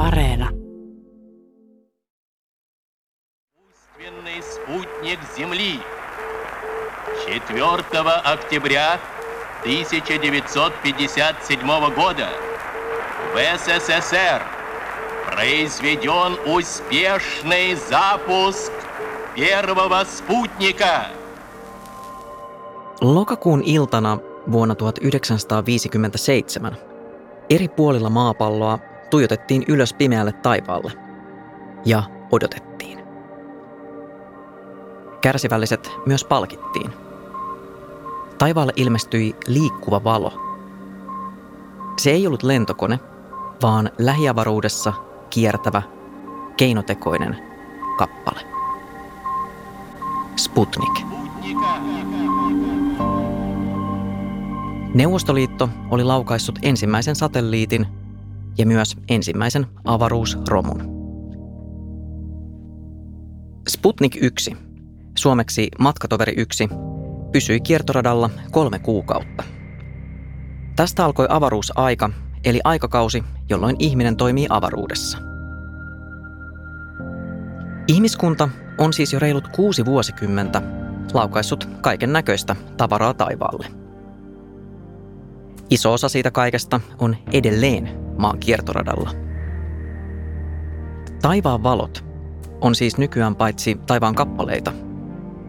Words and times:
Areena. 0.00 0.48
спутник 4.40 5.20
Земли. 5.36 5.80
4 7.26 7.84
октября 8.24 8.98
1957 9.60 11.94
года 11.94 12.28
в 13.34 13.36
СССР 13.58 14.42
произведен 15.30 16.38
успешный 16.46 17.74
запуск 17.74 18.72
первого 19.34 20.04
спутника. 20.04 21.10
Lokakuun 23.00 23.62
iltana 23.64 24.18
vuonna 24.52 24.74
1957 24.74 26.72
eri 27.50 27.68
puolilla 27.68 28.10
maapalloa 28.10 28.89
tuijotettiin 29.11 29.63
ylös 29.67 29.93
pimeälle 29.93 30.31
taivaalle 30.31 30.91
ja 31.85 32.03
odotettiin. 32.31 32.99
Kärsivälliset 35.21 35.91
myös 36.05 36.23
palkittiin. 36.23 36.91
Taivaalle 38.37 38.73
ilmestyi 38.75 39.35
liikkuva 39.47 40.03
valo. 40.03 40.33
Se 41.97 42.11
ei 42.11 42.27
ollut 42.27 42.43
lentokone, 42.43 42.99
vaan 43.61 43.89
lähiavaruudessa 43.97 44.93
kiertävä, 45.29 45.81
keinotekoinen 46.57 47.37
kappale. 47.97 48.41
Sputnik. 50.35 50.99
Neuvostoliitto 54.93 55.69
oli 55.91 56.03
laukaissut 56.03 56.59
ensimmäisen 56.61 57.15
satelliitin 57.15 58.00
ja 58.57 58.65
myös 58.65 58.97
ensimmäisen 59.09 59.67
avaruusromun. 59.83 61.01
Sputnik 63.69 64.17
1, 64.21 64.57
suomeksi 65.17 65.67
Matkatoveri 65.79 66.33
1, 66.37 66.69
pysyi 67.31 67.59
kiertoradalla 67.59 68.29
kolme 68.51 68.79
kuukautta. 68.79 69.43
Tästä 70.75 71.05
alkoi 71.05 71.25
avaruusaika, 71.29 72.09
eli 72.45 72.59
aikakausi, 72.63 73.23
jolloin 73.49 73.75
ihminen 73.79 74.17
toimii 74.17 74.47
avaruudessa. 74.49 75.17
Ihmiskunta 77.87 78.49
on 78.77 78.93
siis 78.93 79.13
jo 79.13 79.19
reilut 79.19 79.47
kuusi 79.47 79.85
vuosikymmentä 79.85 80.61
laukaissut 81.13 81.65
kaiken 81.81 82.13
näköistä 82.13 82.55
tavaraa 82.77 83.13
taivaalle. 83.13 83.67
Iso 85.69 85.93
osa 85.93 86.09
siitä 86.09 86.31
kaikesta 86.31 86.79
on 86.99 87.15
edelleen 87.31 87.89
maan 88.21 88.39
kiertoradalla. 88.39 89.09
Taivaan 91.21 91.63
valot 91.63 92.05
on 92.61 92.75
siis 92.75 92.97
nykyään 92.97 93.35
paitsi 93.35 93.79
taivaan 93.87 94.15
kappaleita, 94.15 94.73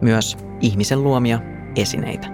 myös 0.01 0.37
ihmisen 0.61 1.03
luomia 1.03 1.39
esineitä. 1.75 2.27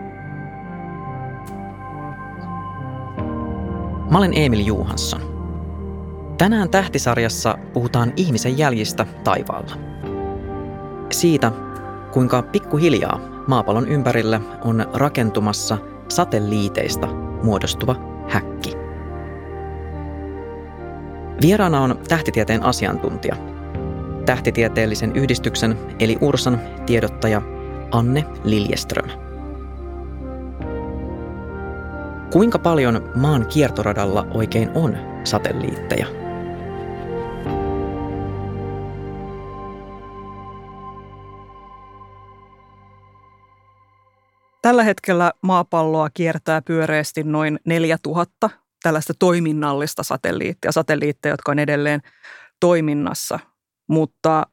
Mä 4.12 4.18
olen 4.18 4.32
Emil 4.36 4.66
Juhansson. 4.66 5.22
Tänään 6.38 6.70
tähtisarjassa 6.70 7.58
puhutaan 7.74 8.14
ihmisen 8.16 8.58
jäljistä 8.58 9.06
taivaalla. 9.24 9.76
Siitä, 11.12 11.52
kuinka 12.12 12.42
pikkuhiljaa 12.42 13.20
maapallon 13.48 13.88
ympärille 13.88 14.42
on 14.64 14.86
rakentumassa 14.94 15.78
satelliiteista 16.08 17.08
muodostuva 17.44 17.96
häkki. 18.30 18.89
Vieraana 21.42 21.82
on 21.82 22.00
tähtitieteen 22.08 22.64
asiantuntija, 22.64 23.36
tähtitieteellisen 24.26 25.16
yhdistyksen 25.16 25.78
eli 26.00 26.18
URSAN 26.22 26.60
tiedottaja 26.86 27.42
Anne 27.92 28.26
Liljeström. 28.44 29.10
Kuinka 32.32 32.60
paljon 32.60 33.12
maan 33.16 33.46
kiertoradalla 33.48 34.28
oikein 34.34 34.70
on 34.76 34.98
satelliitteja? 35.24 36.08
Tällä 44.62 44.84
hetkellä 44.84 45.32
maapalloa 45.42 46.10
kiertää 46.14 46.62
pyöreästi 46.62 47.24
noin 47.24 47.60
4000 47.66 48.50
tällaista 48.84 49.14
toiminnallista 49.20 50.04
satelliittia, 50.04 50.72
satelliitteja, 50.72 51.34
jotka 51.34 51.52
on 51.52 51.60
edelleen 51.60 52.02
toiminnassa. 52.60 53.40
Mutta 53.88 54.48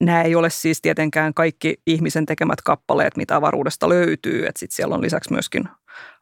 nämä 0.00 0.22
ei 0.22 0.34
ole 0.34 0.50
siis 0.50 0.82
tietenkään 0.82 1.34
kaikki 1.34 1.76
ihmisen 1.86 2.26
tekemät 2.26 2.60
kappaleet, 2.60 3.16
mitä 3.16 3.36
avaruudesta 3.36 3.88
löytyy. 3.88 4.46
Sitten 4.56 4.76
siellä 4.76 4.94
on 4.94 5.02
lisäksi 5.02 5.32
myöskin 5.32 5.68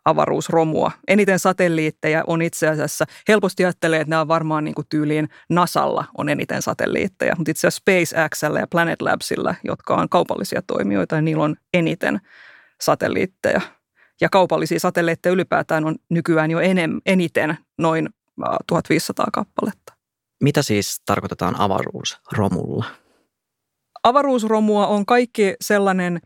avaruusromua. 0.05 0.93
Eniten 1.09 1.39
satelliitteja 1.39 2.25
on 2.27 2.43
itse 2.43 2.69
asiassa, 2.69 3.05
helposti 3.29 3.65
ajattelee, 3.65 4.01
että 4.01 4.11
nämä 4.11 4.21
on 4.21 4.29
varmaan 4.29 4.65
niin 4.65 4.75
kuin 4.75 4.87
tyyliin 4.89 5.29
NASalla 5.49 6.05
on 6.19 6.29
eniten 6.29 6.63
satelliitteja, 6.63 7.35
mutta 7.37 7.51
itse 7.51 7.67
asiassa 7.67 7.81
SpaceXllä 7.81 8.61
ja 8.61 8.67
Planet 8.67 9.03
Labsilla, 9.03 9.55
jotka 9.65 9.95
on 9.95 10.09
kaupallisia 10.09 10.63
toimijoita, 10.63 11.17
niin 11.17 11.25
niillä 11.25 11.45
on 11.45 11.57
eniten 11.75 12.21
satelliitteja. 12.81 13.61
Ja 14.21 14.29
kaupallisia 14.29 14.81
satelliitteja 14.81 15.33
ylipäätään 15.33 15.85
on 15.85 15.97
nykyään 16.09 16.51
jo 16.51 16.61
enem, 16.61 17.01
eniten 17.07 17.59
noin 17.79 18.09
1500 18.67 19.27
kappaletta. 19.33 19.95
Mitä 20.43 20.63
siis 20.63 21.03
tarkoitetaan 21.07 21.61
avaruusromulla? 21.61 22.85
Avaruusromua 24.03 24.87
on 24.87 25.07
kaikki 25.07 25.55
sellainen 25.61 26.21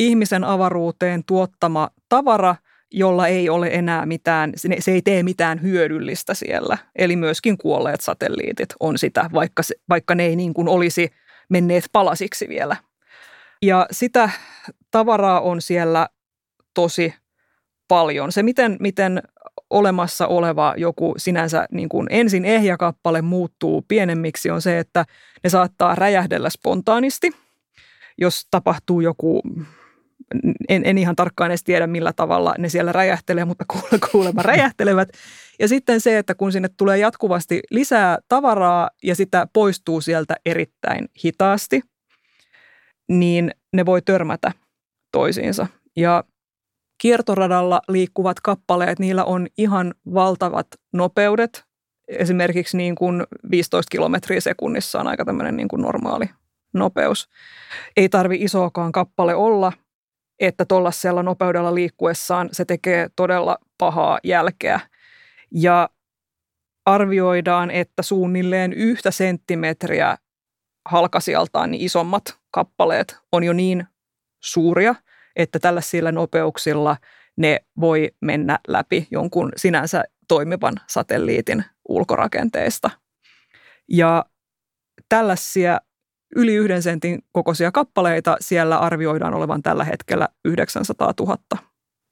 ihmisen 0.00 0.44
avaruuteen 0.44 1.24
tuottama 1.24 1.90
tavara, 2.08 2.56
jolla 2.90 3.26
ei 3.26 3.48
ole 3.48 3.68
enää 3.72 4.06
mitään, 4.06 4.52
se 4.78 4.92
ei 4.92 5.02
tee 5.02 5.22
mitään 5.22 5.62
hyödyllistä 5.62 6.34
siellä. 6.34 6.78
Eli 6.96 7.16
myöskin 7.16 7.58
kuolleet 7.58 8.00
satelliitit 8.00 8.68
on 8.80 8.98
sitä, 8.98 9.30
vaikka, 9.32 9.62
se, 9.62 9.74
vaikka 9.88 10.14
ne 10.14 10.26
ei 10.26 10.36
niin 10.36 10.54
kuin 10.54 10.68
olisi 10.68 11.10
menneet 11.48 11.84
palasiksi 11.92 12.48
vielä. 12.48 12.76
Ja 13.62 13.86
sitä 13.90 14.30
tavaraa 14.90 15.40
on 15.40 15.62
siellä 15.62 16.08
tosi 16.74 17.14
paljon. 17.90 18.32
Se, 18.32 18.42
miten, 18.42 18.76
miten 18.80 19.22
olemassa 19.70 20.26
oleva 20.26 20.74
joku 20.76 21.14
sinänsä 21.16 21.66
niin 21.72 21.88
kuin 21.88 22.06
ensin 22.10 22.44
ehjä 22.44 22.76
kappale 22.76 23.22
muuttuu 23.22 23.84
pienemmiksi, 23.88 24.50
on 24.50 24.62
se, 24.62 24.78
että 24.78 25.04
ne 25.44 25.50
saattaa 25.50 25.94
räjähdellä 25.94 26.50
spontaanisti, 26.50 27.30
jos 28.18 28.46
tapahtuu 28.50 29.00
joku 29.00 29.42
en, 30.68 30.82
en 30.84 30.98
ihan 30.98 31.16
tarkkaan 31.16 31.50
edes 31.50 31.64
tiedä, 31.64 31.86
millä 31.86 32.12
tavalla 32.12 32.54
ne 32.58 32.68
siellä 32.68 32.92
räjähtelee, 32.92 33.44
mutta 33.44 33.64
kuulemma 34.12 34.42
räjähtelevät. 34.42 35.08
Ja 35.58 35.68
sitten 35.68 36.00
se, 36.00 36.18
että 36.18 36.34
kun 36.34 36.52
sinne 36.52 36.68
tulee 36.76 36.98
jatkuvasti 36.98 37.60
lisää 37.70 38.18
tavaraa 38.28 38.90
ja 39.02 39.14
sitä 39.14 39.46
poistuu 39.52 40.00
sieltä 40.00 40.36
erittäin 40.44 41.08
hitaasti, 41.24 41.82
niin 43.08 43.50
ne 43.72 43.86
voi 43.86 44.02
törmätä 44.02 44.52
toisiinsa. 45.12 45.66
Ja 45.96 46.24
kiertoradalla 47.00 47.80
liikkuvat 47.88 48.40
kappaleet, 48.40 48.98
niillä 48.98 49.24
on 49.24 49.46
ihan 49.58 49.94
valtavat 50.14 50.66
nopeudet. 50.92 51.64
Esimerkiksi 52.08 52.76
niin 52.76 52.94
kuin 52.94 53.26
15 53.50 53.90
kilometriä 53.90 54.40
sekunnissa 54.40 55.00
on 55.00 55.06
aika 55.06 55.24
tämmöinen 55.24 55.56
niin 55.56 55.68
kuin 55.68 55.82
normaali 55.82 56.30
nopeus. 56.72 57.28
Ei 57.96 58.08
tarvi 58.08 58.36
isoakaan 58.40 58.92
kappale 58.92 59.34
olla, 59.34 59.72
että 60.40 60.64
tuollaisella 60.64 61.22
nopeudella 61.22 61.74
liikkuessaan 61.74 62.48
se 62.52 62.64
tekee 62.64 63.10
todella 63.16 63.58
pahaa 63.78 64.18
jälkeä. 64.24 64.80
Ja 65.54 65.88
arvioidaan, 66.86 67.70
että 67.70 68.02
suunnilleen 68.02 68.72
yhtä 68.72 69.10
senttimetriä 69.10 70.16
halkasijaltaan 70.88 71.70
niin 71.70 71.82
isommat 71.82 72.38
kappaleet 72.50 73.18
on 73.32 73.44
jo 73.44 73.52
niin 73.52 73.86
suuria, 74.40 74.94
että 75.42 75.58
tällaisilla 75.58 76.12
nopeuksilla 76.12 76.96
ne 77.36 77.60
voi 77.80 78.10
mennä 78.20 78.58
läpi 78.68 79.08
jonkun 79.10 79.52
sinänsä 79.56 80.04
toimivan 80.28 80.74
satelliitin 80.86 81.64
ulkorakenteesta. 81.88 82.90
Ja 83.88 84.24
tällaisia 85.08 85.80
yli 86.36 86.54
yhden 86.54 86.82
sentin 86.82 87.18
kokoisia 87.32 87.72
kappaleita 87.72 88.36
siellä 88.40 88.78
arvioidaan 88.78 89.34
olevan 89.34 89.62
tällä 89.62 89.84
hetkellä 89.84 90.28
900 90.44 91.14
000. 91.20 91.36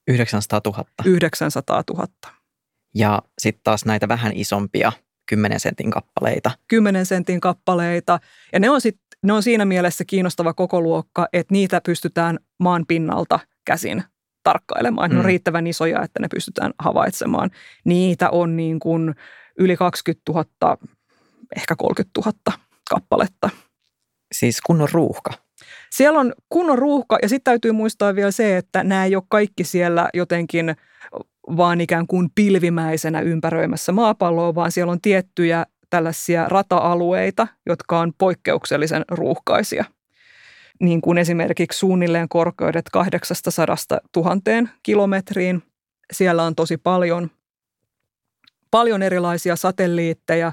900 0.08 0.60
000? 0.66 0.84
900 1.04 1.82
000. 1.90 2.06
Ja 2.94 3.22
sitten 3.38 3.60
taas 3.64 3.84
näitä 3.84 4.08
vähän 4.08 4.32
isompia 4.34 4.92
10 5.28 5.60
sentin 5.60 5.90
kappaleita. 5.90 6.50
10 6.68 7.06
sentin 7.06 7.40
kappaleita. 7.40 8.20
Ja 8.52 8.60
ne 8.60 8.70
on, 8.70 8.80
sit, 8.80 8.98
ne 9.22 9.32
on 9.32 9.42
siinä 9.42 9.64
mielessä 9.64 10.04
kiinnostava 10.04 10.54
koko 10.54 10.80
luokka, 10.80 11.28
että 11.32 11.52
niitä 11.52 11.80
pystytään 11.84 12.38
maan 12.58 12.84
pinnalta 12.88 13.40
käsin 13.64 14.04
tarkkailemaan. 14.42 15.10
Mm. 15.10 15.14
Ne 15.14 15.18
on 15.18 15.24
mm. 15.24 15.28
riittävän 15.28 15.66
isoja, 15.66 16.02
että 16.02 16.20
ne 16.20 16.28
pystytään 16.28 16.72
havaitsemaan. 16.78 17.50
Niitä 17.84 18.30
on 18.30 18.56
niin 18.56 18.80
kuin 18.80 19.14
yli 19.58 19.76
20 19.76 20.32
000 20.32 20.78
ehkä 21.56 21.76
30 21.76 22.20
000 22.20 22.58
kappaletta. 22.90 23.50
Siis 24.32 24.60
kunnon 24.60 24.88
ruuhka. 24.92 25.30
Siellä 25.90 26.20
on 26.20 26.32
kunnon 26.48 26.78
ruuhka 26.78 27.18
ja 27.22 27.28
sitten 27.28 27.52
täytyy 27.52 27.72
muistaa 27.72 28.14
vielä 28.14 28.30
se, 28.30 28.56
että 28.56 28.84
nämä 28.84 29.04
ei 29.04 29.16
ole 29.16 29.24
kaikki 29.28 29.64
siellä 29.64 30.08
jotenkin 30.14 30.76
vaan 31.56 31.80
ikään 31.80 32.06
kuin 32.06 32.30
pilvimäisenä 32.34 33.20
ympäröimässä 33.20 33.92
maapalloa, 33.92 34.54
vaan 34.54 34.72
siellä 34.72 34.92
on 34.92 35.00
tiettyjä 35.00 35.66
tällaisia 35.90 36.48
rata-alueita, 36.48 37.46
jotka 37.66 38.00
on 38.00 38.12
poikkeuksellisen 38.18 39.04
ruuhkaisia. 39.10 39.84
Niin 40.80 41.00
kuin 41.00 41.18
esimerkiksi 41.18 41.78
suunnilleen 41.78 42.28
korkeudet 42.28 42.84
800 42.92 43.76
000 44.16 44.36
kilometriin. 44.82 45.62
Siellä 46.12 46.42
on 46.42 46.54
tosi 46.54 46.76
paljon, 46.76 47.30
paljon 48.70 49.02
erilaisia 49.02 49.56
satelliitteja. 49.56 50.52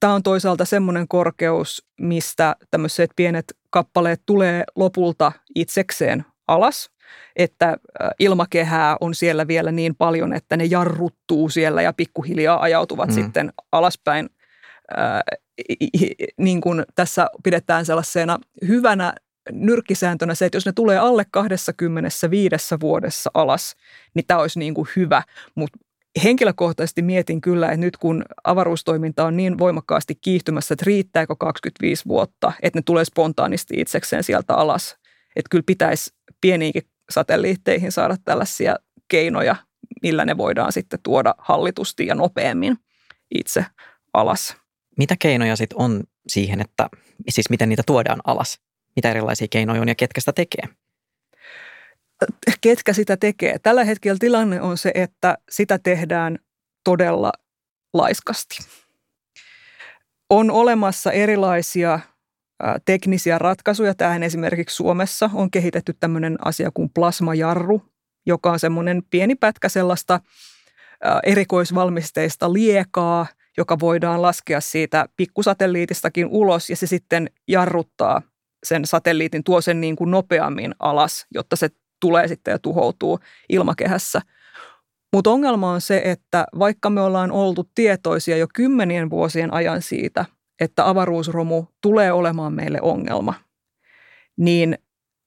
Tämä 0.00 0.14
on 0.14 0.22
toisaalta 0.22 0.64
semmoinen 0.64 1.08
korkeus, 1.08 1.86
mistä 2.00 2.56
tämmöiset 2.70 3.10
pienet 3.16 3.44
kappaleet 3.70 4.22
tulee 4.26 4.64
lopulta 4.76 5.32
itsekseen 5.54 6.24
alas, 6.48 6.90
että 7.36 7.76
ilmakehää 8.18 8.96
on 9.00 9.14
siellä 9.14 9.48
vielä 9.48 9.72
niin 9.72 9.94
paljon, 9.94 10.32
että 10.32 10.56
ne 10.56 10.64
jarruttuu 10.64 11.48
siellä 11.48 11.82
ja 11.82 11.92
pikkuhiljaa 11.92 12.62
ajautuvat 12.62 13.08
mm. 13.08 13.14
sitten 13.14 13.52
alaspäin. 13.72 14.30
Niin 16.38 16.60
kuin 16.60 16.84
tässä 16.94 17.26
pidetään 17.44 17.86
sellaisena 17.86 18.38
hyvänä 18.68 19.12
nyrkkisääntönä 19.52 20.34
se, 20.34 20.46
että 20.46 20.56
jos 20.56 20.66
ne 20.66 20.72
tulee 20.72 20.98
alle 20.98 21.24
25 21.30 22.74
vuodessa 22.80 23.30
alas, 23.34 23.76
niin 24.14 24.26
tämä 24.26 24.40
olisi 24.40 24.58
niin 24.58 24.74
kuin 24.74 24.88
hyvä, 24.96 25.22
mutta 25.54 25.78
henkilökohtaisesti 26.24 27.02
mietin 27.02 27.40
kyllä, 27.40 27.66
että 27.66 27.76
nyt 27.76 27.96
kun 27.96 28.24
avaruustoiminta 28.44 29.24
on 29.24 29.36
niin 29.36 29.58
voimakkaasti 29.58 30.14
kiihtymässä, 30.14 30.74
että 30.74 30.84
riittääkö 30.86 31.36
25 31.38 32.04
vuotta, 32.08 32.52
että 32.62 32.78
ne 32.78 32.82
tulee 32.86 33.04
spontaanisti 33.04 33.74
itsekseen 33.76 34.24
sieltä 34.24 34.54
alas. 34.54 34.96
Että 35.36 35.48
kyllä 35.50 35.64
pitäisi 35.66 36.14
pieniinkin 36.40 36.82
satelliitteihin 37.10 37.92
saada 37.92 38.16
tällaisia 38.24 38.76
keinoja, 39.08 39.56
millä 40.02 40.24
ne 40.24 40.36
voidaan 40.36 40.72
sitten 40.72 40.98
tuoda 41.02 41.34
hallitusti 41.38 42.06
ja 42.06 42.14
nopeammin 42.14 42.76
itse 43.34 43.64
alas. 44.14 44.56
Mitä 44.98 45.16
keinoja 45.18 45.56
sitten 45.56 45.78
on 45.78 46.04
siihen, 46.28 46.60
että 46.60 46.88
siis 47.28 47.50
miten 47.50 47.68
niitä 47.68 47.82
tuodaan 47.86 48.20
alas? 48.24 48.60
Mitä 48.96 49.10
erilaisia 49.10 49.46
keinoja 49.50 49.80
on 49.80 49.88
ja 49.88 49.94
ketkä 49.94 50.20
sitä 50.20 50.32
tekee? 50.32 50.64
ketkä 52.60 52.92
sitä 52.92 53.16
tekee. 53.16 53.58
Tällä 53.58 53.84
hetkellä 53.84 54.18
tilanne 54.20 54.60
on 54.60 54.78
se, 54.78 54.92
että 54.94 55.38
sitä 55.50 55.78
tehdään 55.78 56.38
todella 56.84 57.32
laiskasti. 57.92 58.58
On 60.30 60.50
olemassa 60.50 61.12
erilaisia 61.12 62.00
teknisiä 62.84 63.38
ratkaisuja. 63.38 63.94
Tähän 63.94 64.22
esimerkiksi 64.22 64.76
Suomessa 64.76 65.30
on 65.34 65.50
kehitetty 65.50 65.94
tämmöinen 66.00 66.36
asia 66.44 66.70
kuin 66.74 66.90
plasmajarru, 66.94 67.82
joka 68.26 68.52
on 68.52 68.58
semmoinen 68.58 69.02
pieni 69.10 69.34
pätkä 69.34 69.68
sellaista 69.68 70.20
erikoisvalmisteista 71.22 72.52
liekaa, 72.52 73.26
joka 73.56 73.80
voidaan 73.80 74.22
laskea 74.22 74.60
siitä 74.60 75.08
pikkusatelliitistakin 75.16 76.26
ulos 76.26 76.70
ja 76.70 76.76
se 76.76 76.86
sitten 76.86 77.30
jarruttaa 77.48 78.22
sen 78.64 78.84
satelliitin, 78.84 79.44
tuo 79.44 79.60
sen 79.60 79.80
niin 79.80 79.96
kuin 79.96 80.10
nopeammin 80.10 80.74
alas, 80.78 81.26
jotta 81.34 81.56
se 81.56 81.68
tulee 82.00 82.28
sitten 82.28 82.52
ja 82.52 82.58
tuhoutuu 82.58 83.18
ilmakehässä. 83.48 84.20
Mutta 85.12 85.30
ongelma 85.30 85.72
on 85.72 85.80
se, 85.80 86.02
että 86.04 86.46
vaikka 86.58 86.90
me 86.90 87.00
ollaan 87.00 87.32
oltu 87.32 87.70
tietoisia 87.74 88.36
jo 88.36 88.46
kymmenien 88.54 89.10
vuosien 89.10 89.54
ajan 89.54 89.82
siitä, 89.82 90.24
että 90.60 90.88
avaruusromu 90.88 91.66
tulee 91.80 92.12
olemaan 92.12 92.52
meille 92.52 92.78
ongelma, 92.82 93.34
niin 94.36 94.78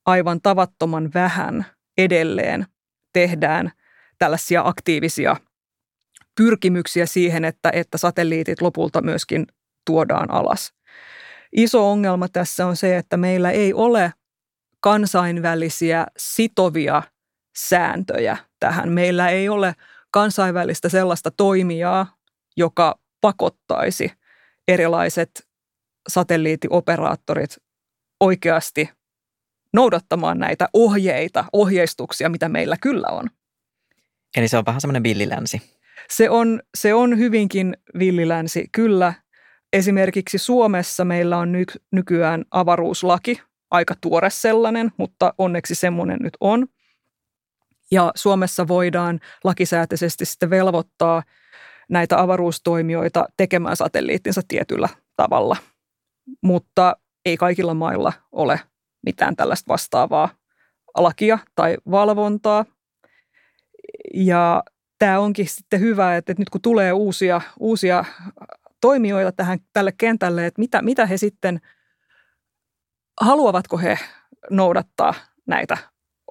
aivan 0.05 0.41
tavattoman 0.41 1.11
vähän 1.13 1.65
edelleen 1.97 2.65
tehdään 3.13 3.71
tällaisia 4.19 4.61
aktiivisia 4.65 5.35
pyrkimyksiä 6.35 7.05
siihen, 7.05 7.45
että, 7.45 7.69
että 7.73 7.97
satelliitit 7.97 8.61
lopulta 8.61 9.01
myöskin 9.01 9.47
tuodaan 9.85 10.31
alas. 10.31 10.73
Iso 11.51 11.91
ongelma 11.91 12.27
tässä 12.27 12.67
on 12.67 12.75
se, 12.75 12.97
että 12.97 13.17
meillä 13.17 13.51
ei 13.51 13.73
ole 13.73 14.13
kansainvälisiä 14.79 16.05
sitovia 16.17 17.03
sääntöjä 17.57 18.37
tähän. 18.59 18.91
Meillä 18.91 19.29
ei 19.29 19.49
ole 19.49 19.75
kansainvälistä 20.11 20.89
sellaista 20.89 21.31
toimijaa, 21.31 22.17
joka 22.57 22.99
pakottaisi 23.21 24.11
erilaiset 24.67 25.47
satelliittioperaattorit 26.09 27.57
oikeasti 28.19 28.89
noudattamaan 29.73 30.39
näitä 30.39 30.69
ohjeita, 30.73 31.45
ohjeistuksia, 31.53 32.29
mitä 32.29 32.49
meillä 32.49 32.75
kyllä 32.81 33.07
on. 33.07 33.29
Eli 34.37 34.47
se 34.47 34.57
on 34.57 34.65
vähän 34.65 34.81
semmoinen 34.81 35.03
villilänsi. 35.03 35.61
Se 36.09 36.29
on, 36.29 36.61
se 36.77 36.93
on 36.93 37.17
hyvinkin 37.17 37.77
villilänsi, 37.99 38.65
kyllä. 38.71 39.13
Esimerkiksi 39.73 40.37
Suomessa 40.37 41.05
meillä 41.05 41.37
on 41.37 41.51
ny, 41.51 41.63
nykyään 41.91 42.45
avaruuslaki, 42.51 43.41
aika 43.71 43.95
tuore 44.01 44.29
sellainen, 44.29 44.91
mutta 44.97 45.33
onneksi 45.37 45.75
semmoinen 45.75 46.19
nyt 46.21 46.37
on. 46.39 46.67
Ja 47.91 48.11
Suomessa 48.15 48.67
voidaan 48.67 49.19
lakisääteisesti 49.43 50.25
sitten 50.25 50.49
velvoittaa 50.49 51.23
näitä 51.89 52.19
avaruustoimijoita 52.19 53.25
tekemään 53.37 53.77
satelliittinsa 53.77 54.41
tietyllä 54.47 54.89
tavalla. 55.15 55.57
Mutta 56.41 56.97
ei 57.25 57.37
kaikilla 57.37 57.73
mailla 57.73 58.13
ole 58.31 58.59
mitään 59.05 59.35
tällaista 59.35 59.67
vastaavaa 59.67 60.29
lakia 60.97 61.39
tai 61.55 61.77
valvontaa. 61.91 62.65
Ja 64.13 64.63
tämä 64.99 65.19
onkin 65.19 65.47
sitten 65.49 65.79
hyvä, 65.79 66.17
että 66.17 66.33
nyt 66.37 66.49
kun 66.49 66.61
tulee 66.61 66.93
uusia, 66.93 67.41
uusia 67.59 68.05
toimijoita 68.81 69.31
tähän, 69.31 69.59
tälle 69.73 69.93
kentälle, 69.97 70.45
että 70.45 70.61
mitä, 70.61 70.81
mitä 70.81 71.05
he 71.05 71.17
sitten– 71.17 71.59
haluavatko 73.21 73.77
he 73.77 73.99
noudattaa 74.49 75.13
näitä 75.47 75.77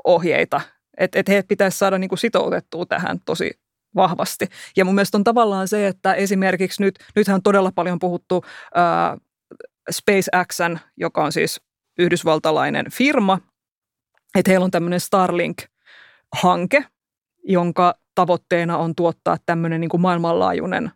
ohjeita, 0.05 0.61
että 0.99 1.19
et 1.19 1.29
he 1.29 1.43
pitäisi 1.49 1.79
saada 1.79 1.99
niin 1.99 2.09
kuin 2.09 2.19
sitoutettua 2.19 2.87
tähän 2.87 3.19
tosi 3.25 3.51
vahvasti. 3.95 4.47
Ja 4.77 4.85
mun 4.85 4.95
mielestä 4.95 5.19
on 5.19 5.25
tavallaan 5.25 5.69
se, 5.69 5.87
että 5.87 6.15
esimerkiksi 6.15 6.83
nyt, 6.83 6.99
nythän 7.17 7.35
on 7.35 7.43
todella 7.43 7.73
paljon 7.75 7.99
puhuttu 7.99 8.45
ää, 8.75 9.17
SpaceXn, 9.91 10.79
joka 10.97 11.25
on 11.25 11.33
siis 11.33 11.61
yhdysvaltalainen 11.99 12.87
firma, 12.93 13.39
että 14.39 14.51
heillä 14.51 14.65
on 14.65 14.71
tämmöinen 14.71 15.01
Starlink-hanke, 15.01 16.85
jonka 17.45 17.95
tavoitteena 18.15 18.79
on 18.79 18.95
tuottaa 18.95 19.37
tämmöinen 19.47 19.81
niin 19.81 19.89
kuin 19.89 20.01
maailmanlaajuinen 20.01 20.91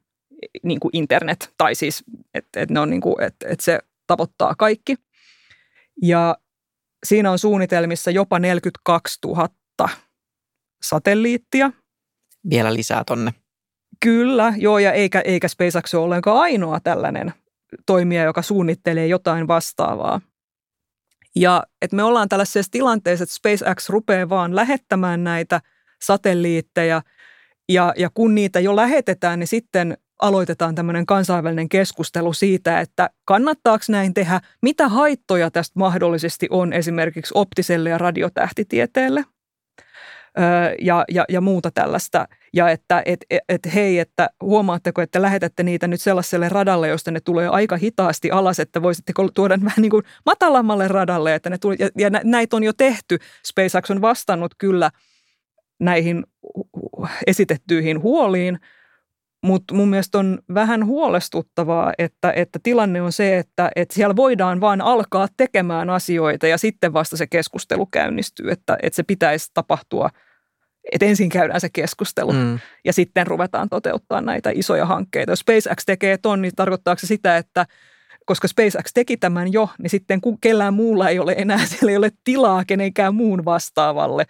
niin 0.63 0.81
kuin 0.81 0.91
internet, 0.93 1.55
tai 1.59 1.75
siis, 1.75 2.05
että 2.35 2.61
et 2.61 2.71
niin 2.71 3.03
että 3.27 3.49
et 3.49 3.61
se 3.61 3.79
tavoittaa 4.07 4.55
kaikki. 4.55 4.97
Ja 6.03 6.37
siinä 7.07 7.31
on 7.31 7.39
suunnitelmissa 7.39 8.11
jopa 8.11 8.39
42 8.39 9.19
000 9.27 9.49
satelliittia. 10.83 11.73
Vielä 12.51 12.75
lisää 12.75 13.03
tonne. 13.07 13.35
Kyllä, 14.03 14.55
joo, 14.57 14.79
ja 14.79 14.93
eikä, 14.93 15.21
eikä 15.21 15.49
SpaceX 15.49 15.95
ole 15.95 16.05
ollenkaan 16.05 16.41
ainoa 16.41 16.81
tällainen 16.81 17.33
toimija, 17.87 18.25
joka 18.25 18.43
suunnittelee 18.43 19.07
jotain 19.07 19.49
vastaavaa. 19.49 20.21
Ja 21.37 21.63
että 21.83 21.97
me 21.97 22.03
ollaan 22.03 22.29
tällaisessa 22.29 22.71
tilanteessa, 22.71 23.23
että 23.23 23.35
SpaceX 23.35 23.89
rupeaa 23.89 24.29
vaan 24.29 24.57
lähettämään 24.57 25.25
näitä 25.25 25.61
satelliitteja, 26.03 27.03
ja, 27.69 27.95
ja 27.97 28.11
kun 28.15 28.35
niitä 28.35 28.61
jo 28.61 28.77
lähetetään, 28.77 29.39
niin 29.39 29.47
sitten 29.47 29.99
aloitetaan 30.23 30.75
tämmöinen 30.75 31.07
kansainvälinen 31.07 31.69
keskustelu 31.69 32.33
siitä, 32.33 32.81
että 32.81 33.11
kannattaako 33.25 33.85
näin 33.89 34.15
tehdä, 34.15 34.41
mitä 34.63 34.89
haittoja 34.89 35.51
tästä 35.51 35.79
mahdollisesti 35.79 36.47
on 36.51 36.73
esimerkiksi 36.73 37.33
optiselle 37.35 37.91
ja 37.91 37.99
radiotähtitieteelle 37.99 39.25
ja, 40.81 41.05
ja, 41.09 41.25
ja 41.29 41.41
muuta 41.41 41.71
tällaista. 41.71 42.29
Ja 42.55 42.71
että 42.71 43.03
et, 43.07 43.21
et, 43.31 43.43
et 43.49 43.75
hei, 43.75 43.99
että 43.99 44.31
huomaatteko, 44.41 45.03
että 45.03 45.23
lähetätte 45.23 45.63
niitä 45.63 45.89
nyt 45.89 46.01
sellaiselle 46.01 46.49
radalle, 46.49 46.89
josta 46.89 47.11
ne 47.11 47.21
tulee 47.21 47.49
aika 47.49 47.77
hitaasti 47.77 48.31
alas, 48.31 48.61
että 48.61 48.83
voisitteko 48.83 49.29
tuoda 49.35 49.59
vähän 49.65 49.83
niin 49.83 49.91
kuin 49.91 50.03
matalammalle 50.27 50.89
radalle, 50.89 51.35
että 51.35 51.51
ne 51.51 51.59
tulee, 51.59 51.77
ja, 51.81 51.89
ja 51.99 52.11
näitä 52.25 52.57
on 52.57 52.65
jo 52.65 52.73
tehty. 52.73 53.19
SpaceX 53.47 53.91
on 53.91 54.01
vastannut 54.01 54.55
kyllä 54.59 54.91
näihin 55.81 56.25
esitettyihin 57.27 58.03
huoliin, 58.03 58.59
mutta 59.43 59.75
mun 59.75 59.89
mielestä 59.89 60.19
on 60.19 60.39
vähän 60.55 60.87
huolestuttavaa, 60.87 61.93
että, 61.99 62.33
että 62.33 62.59
tilanne 62.63 63.03
on 63.03 63.13
se, 63.13 63.39
että, 63.39 63.71
että 63.77 63.95
siellä 63.95 64.17
voidaan 64.17 64.61
vaan 64.61 64.81
alkaa 64.81 65.29
tekemään 65.37 65.91
asioita 65.91 66.47
ja 66.47 66.59
sitten 66.59 66.93
vasta 66.93 67.17
se 67.17 67.27
keskustelu 67.27 67.87
käynnistyy, 67.87 68.51
että, 68.51 68.79
että 68.83 68.97
se 68.97 69.03
pitäisi 69.03 69.51
tapahtua 69.55 70.11
että 70.93 71.07
ensin 71.07 71.29
käydään 71.29 71.61
se 71.61 71.69
keskustelu 71.69 72.33
mm. 72.33 72.59
ja 72.85 72.93
sitten 72.93 73.27
ruvetaan 73.27 73.69
toteuttaa 73.69 74.21
näitä 74.21 74.51
isoja 74.55 74.87
hankkeita. 74.87 75.33
Jos 75.33 75.39
SpaceX 75.39 75.85
tekee 75.87 76.19
ton, 76.19 76.43
niin 76.43 76.53
tarkoittaako 76.57 76.99
se 76.99 77.07
sitä, 77.07 77.37
että 77.37 77.67
koska 78.27 78.49
SpaceX 78.49 78.91
teki 78.95 79.17
tämän 79.17 79.53
jo, 79.53 79.69
niin 79.79 79.91
sitten 79.91 80.21
kellään 80.41 80.75
muulla 80.75 81.09
ei 81.09 81.19
ole 81.19 81.35
enää, 81.39 81.67
siellä 81.67 81.91
ei 81.91 81.97
ole 81.97 82.11
tilaa 82.25 82.65
kenenkään 82.65 83.15
muun 83.15 83.45
vastaavalle 83.45 84.27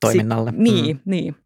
toiminnalle. 0.00 0.50
Si- 0.50 0.56
niin, 0.56 0.96
mm. 0.96 1.02
niin. 1.04 1.36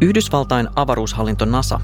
Yhdysvaltain 0.00 0.68
avaruushallinto 0.76 1.44
NASA 1.44 1.80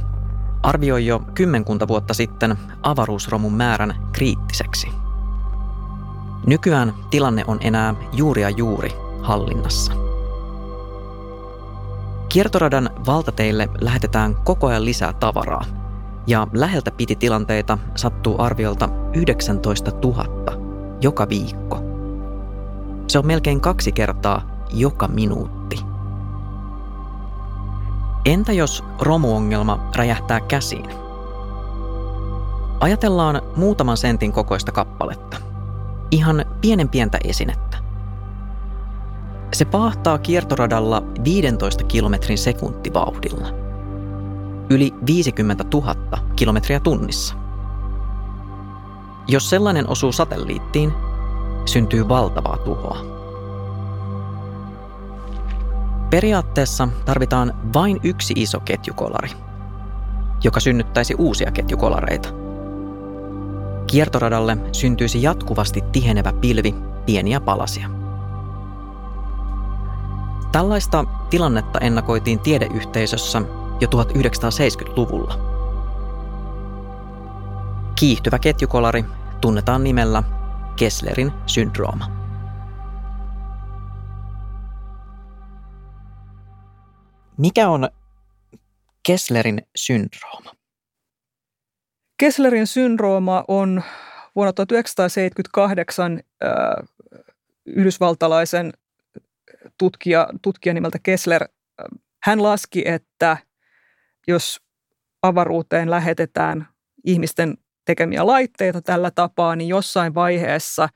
arvioi 0.62 1.06
jo 1.06 1.22
kymmenkunta 1.34 1.88
vuotta 1.88 2.14
sitten 2.14 2.56
avaruusromun 2.82 3.54
määrän 3.54 3.94
kriittiseksi. 4.12 5.03
Nykyään 6.46 6.94
tilanne 7.10 7.44
on 7.46 7.58
enää 7.60 7.94
juuri 8.12 8.42
ja 8.42 8.50
juuri 8.50 8.92
hallinnassa. 9.22 9.92
Kiertoradan 12.28 12.90
valtateille 13.06 13.68
lähetetään 13.80 14.34
koko 14.44 14.66
ajan 14.66 14.84
lisää 14.84 15.12
tavaraa, 15.12 15.64
ja 16.26 16.46
läheltä 16.52 16.90
piti 16.90 17.16
tilanteita 17.16 17.78
sattuu 17.94 18.42
arviolta 18.42 18.88
19 19.14 19.90
000 19.90 20.24
joka 21.00 21.28
viikko. 21.28 21.78
Se 23.06 23.18
on 23.18 23.26
melkein 23.26 23.60
kaksi 23.60 23.92
kertaa 23.92 24.66
joka 24.72 25.08
minuutti. 25.08 25.80
Entä 28.24 28.52
jos 28.52 28.84
romuongelma 29.00 29.88
räjähtää 29.96 30.40
käsiin? 30.40 30.90
Ajatellaan 32.80 33.42
muutaman 33.56 33.96
sentin 33.96 34.32
kokoista 34.32 34.72
kappaletta. 34.72 35.43
Ihan 36.14 36.44
pienen 36.60 36.88
pientä 36.88 37.18
esinettä. 37.24 37.76
Se 39.52 39.64
paahtaa 39.64 40.18
kiertoradalla 40.18 41.02
15 41.24 41.84
kilometrin 41.84 42.38
sekuntivauhdilla. 42.38 43.48
Yli 44.70 44.94
50 45.06 45.64
000 45.72 45.94
kilometriä 46.36 46.80
tunnissa. 46.80 47.34
Jos 49.28 49.50
sellainen 49.50 49.88
osuu 49.88 50.12
satelliittiin, 50.12 50.92
syntyy 51.64 52.08
valtavaa 52.08 52.56
tuhoa. 52.56 52.98
Periaatteessa 56.10 56.88
tarvitaan 57.04 57.54
vain 57.74 58.00
yksi 58.02 58.34
iso 58.36 58.60
ketjukolari, 58.60 59.30
joka 60.44 60.60
synnyttäisi 60.60 61.14
uusia 61.18 61.50
ketjukolareita. 61.50 62.43
Kiertoradalle 63.94 64.56
syntyisi 64.72 65.22
jatkuvasti 65.22 65.80
tihenevä 65.92 66.32
pilvi 66.32 66.74
pieniä 67.06 67.40
palasia. 67.40 67.90
Tällaista 70.52 71.04
tilannetta 71.30 71.78
ennakoitiin 71.78 72.40
tiedeyhteisössä 72.40 73.42
jo 73.80 73.88
1970-luvulla. 73.88 75.38
Kiihtyvä 77.94 78.38
ketjukolari 78.38 79.04
tunnetaan 79.40 79.84
nimellä 79.84 80.22
Kesslerin 80.76 81.32
syndrooma. 81.46 82.10
Mikä 87.38 87.68
on 87.68 87.88
Kesslerin 89.02 89.62
syndrooma? 89.76 90.53
Kesslerin 92.24 92.66
syndrooma 92.66 93.44
on 93.48 93.82
vuonna 94.36 94.52
1978 94.52 96.20
äh, 96.44 96.50
yhdysvaltalaisen 97.66 98.72
tutkija, 99.78 100.28
tutkija 100.42 100.74
nimeltä 100.74 100.98
Kessler. 101.02 101.48
Hän 102.22 102.42
laski, 102.42 102.82
että 102.86 103.36
jos 104.26 104.60
avaruuteen 105.22 105.90
lähetetään 105.90 106.68
ihmisten 107.04 107.54
tekemiä 107.84 108.26
laitteita 108.26 108.82
tällä 108.82 109.10
tapaa, 109.10 109.56
niin 109.56 109.68
jossain 109.68 110.14
vaiheessa 110.14 110.88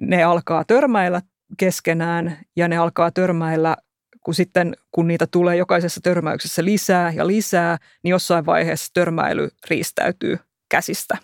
ne 0.00 0.24
alkaa 0.24 0.64
törmäillä 0.64 1.22
keskenään 1.56 2.38
ja 2.56 2.68
ne 2.68 2.76
alkaa 2.76 3.10
törmäillä 3.10 3.76
kun 4.24 4.34
sitten 4.34 4.76
kun 4.92 5.08
niitä 5.08 5.26
tulee 5.26 5.56
jokaisessa 5.56 6.00
törmäyksessä 6.00 6.64
lisää 6.64 7.12
ja 7.12 7.26
lisää, 7.26 7.78
niin 8.02 8.10
jossain 8.10 8.46
vaiheessa 8.46 8.90
törmäily 8.94 9.48
riistäytyy 9.70 10.38
käsistä. 10.68 11.18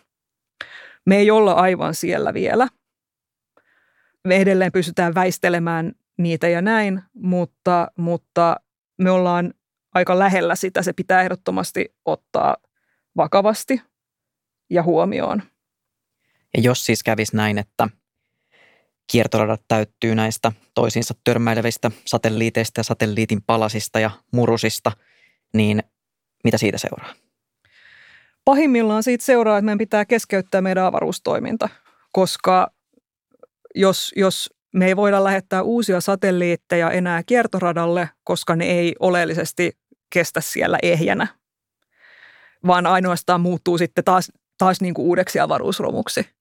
Me 1.06 1.16
ei 1.16 1.30
olla 1.30 1.52
aivan 1.52 1.94
siellä 1.94 2.34
vielä. 2.34 2.68
Me 4.24 4.36
edelleen 4.36 4.72
pystytään 4.72 5.14
väistelemään 5.14 5.92
niitä 6.18 6.48
ja 6.48 6.62
näin, 6.62 7.02
mutta, 7.14 7.88
mutta 7.96 8.56
me 8.98 9.10
ollaan 9.10 9.54
aika 9.94 10.18
lähellä 10.18 10.54
sitä. 10.54 10.82
Se 10.82 10.92
pitää 10.92 11.22
ehdottomasti 11.22 11.94
ottaa 12.04 12.56
vakavasti 13.16 13.82
ja 14.70 14.82
huomioon. 14.82 15.42
Ja 16.56 16.62
jos 16.62 16.86
siis 16.86 17.02
kävisi 17.02 17.36
näin, 17.36 17.58
että 17.58 17.88
kiertoradat 19.10 19.62
täyttyy 19.68 20.14
näistä 20.14 20.52
toisiinsa 20.74 21.14
törmäilevistä 21.24 21.90
satelliiteista 22.04 22.80
ja 22.80 22.84
satelliitin 22.84 23.42
palasista 23.42 24.00
ja 24.00 24.10
murusista, 24.32 24.92
niin 25.54 25.82
mitä 26.44 26.58
siitä 26.58 26.78
seuraa? 26.78 27.14
Pahimmillaan 28.44 29.02
siitä 29.02 29.24
seuraa, 29.24 29.58
että 29.58 29.64
meidän 29.64 29.78
pitää 29.78 30.04
keskeyttää 30.04 30.60
meidän 30.60 30.84
avaruustoiminta, 30.84 31.68
koska 32.12 32.70
jos, 33.74 34.12
jos 34.16 34.50
me 34.74 34.86
ei 34.86 34.96
voida 34.96 35.24
lähettää 35.24 35.62
uusia 35.62 36.00
satelliitteja 36.00 36.90
enää 36.90 37.22
kiertoradalle, 37.22 38.08
koska 38.24 38.56
ne 38.56 38.64
ei 38.64 38.94
oleellisesti 38.98 39.78
kestä 40.12 40.40
siellä 40.40 40.78
ehjänä, 40.82 41.26
vaan 42.66 42.86
ainoastaan 42.86 43.40
muuttuu 43.40 43.78
sitten 43.78 44.04
taas, 44.04 44.32
taas 44.58 44.80
niin 44.80 44.94
kuin 44.94 45.06
uudeksi 45.06 45.40
avaruusromuksi– 45.40 46.26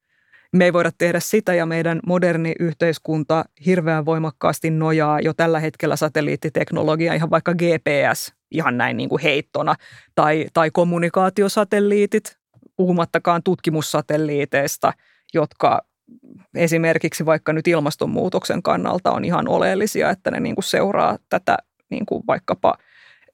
me 0.54 0.66
ei 0.66 0.74
voida 0.74 0.92
tehdä 0.98 1.20
sitä 1.20 1.54
ja 1.54 1.66
meidän 1.66 2.00
moderni 2.06 2.54
yhteiskunta 2.60 3.46
hirveän 3.66 4.06
voimakkaasti 4.06 4.70
nojaa 4.70 5.20
jo 5.20 5.34
tällä 5.34 5.60
hetkellä 5.60 5.96
satelliittiteknologiaa, 5.96 7.16
ihan 7.16 7.30
vaikka 7.30 7.54
GPS, 7.54 8.34
ihan 8.52 8.78
näin 8.78 8.98
niin 8.98 9.10
kuin 9.10 9.22
heittona, 9.22 9.76
tai, 10.16 10.46
tai 10.54 10.72
kommunikaatiosatelliitit, 10.72 12.38
puhumattakaan 12.76 13.44
tutkimussatelliiteista, 13.44 14.94
jotka 15.34 15.82
esimerkiksi 16.56 17.26
vaikka 17.26 17.54
nyt 17.54 17.68
ilmastonmuutoksen 17.68 18.64
kannalta 18.64 19.12
on 19.12 19.26
ihan 19.26 19.48
oleellisia, 19.48 20.10
että 20.10 20.32
ne 20.32 20.40
niin 20.40 20.56
kuin 20.56 20.64
seuraa 20.64 21.18
tätä 21.30 21.58
niin 21.90 22.06
kuin 22.06 22.24
vaikkapa 22.28 22.78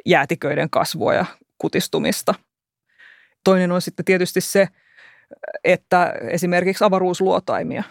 jäätiköiden 0.06 0.70
kasvua 0.70 1.14
ja 1.14 1.26
kutistumista. 1.58 2.36
Toinen 3.44 3.72
on 3.72 3.82
sitten 3.82 4.06
tietysti 4.06 4.42
se, 4.42 4.68
että 5.64 6.14
esimerkiksi 6.30 6.84
avaruusluotaimia 6.84 7.84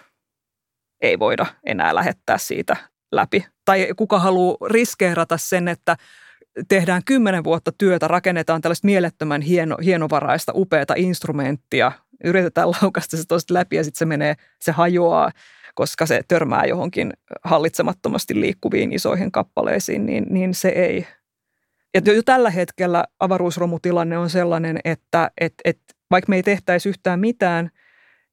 ei 1.01 1.19
voida 1.19 1.47
enää 1.67 1.95
lähettää 1.95 2.39
siitä 2.39 2.77
läpi. 3.13 3.47
Tai 3.65 3.89
kuka 3.97 4.19
haluaa 4.19 4.57
riskeerata 4.69 5.39
sen, 5.39 5.69
että 5.69 5.97
tehdään 6.69 7.03
kymmenen 7.05 7.45
vuotta 7.45 7.73
työtä, 7.79 8.09
rakennetaan 8.09 8.61
tällaista 8.61 8.87
mielettömän 8.87 9.43
hieno, 9.43 9.77
hienovaraista, 9.85 10.53
upeata 10.55 10.95
instrumenttia, 10.97 11.93
yritetään 12.25 12.69
laukasta 12.83 13.17
se 13.17 13.27
toista 13.29 13.55
läpi 13.55 13.77
ja 13.77 13.85
sitten 13.85 13.99
se 13.99 14.05
menee, 14.05 14.35
se 14.61 14.73
hajoaa, 14.73 15.31
koska 15.75 16.07
se 16.07 16.21
törmää 16.29 16.65
johonkin 16.65 17.13
hallitsemattomasti 17.45 18.41
liikkuviin 18.41 18.93
isoihin 18.93 19.33
kappaleisiin, 19.33 20.07
niin, 20.07 20.27
niin 20.31 20.55
se 20.55 20.69
ei. 20.69 21.07
Ja 21.95 22.15
jo 22.15 22.23
tällä 22.23 22.51
hetkellä 22.51 23.05
avaruusromutilanne 23.21 24.19
on 24.19 24.31
sellainen, 24.31 24.81
että 24.85 25.31
et, 25.41 25.55
et 25.65 25.79
vaikka 26.11 26.31
me 26.31 26.37
ei 26.37 26.43
tehtäisi 26.43 26.89
yhtään 26.89 27.21
mitään, 27.21 27.71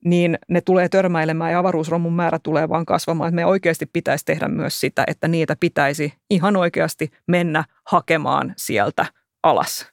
niin 0.05 0.37
ne 0.49 0.61
tulee 0.61 0.89
törmäilemään 0.89 1.51
ja 1.51 1.59
avaruusromun 1.59 2.13
määrä 2.13 2.39
tulee 2.43 2.69
vaan 2.69 2.85
kasvamaan. 2.85 3.27
Että 3.27 3.35
me 3.35 3.45
oikeasti 3.45 3.85
pitäisi 3.85 4.25
tehdä 4.25 4.47
myös 4.47 4.79
sitä, 4.79 5.03
että 5.07 5.27
niitä 5.27 5.55
pitäisi 5.59 6.13
ihan 6.29 6.55
oikeasti 6.55 7.11
mennä 7.27 7.63
hakemaan 7.87 8.53
sieltä 8.57 9.05
alas. 9.43 9.91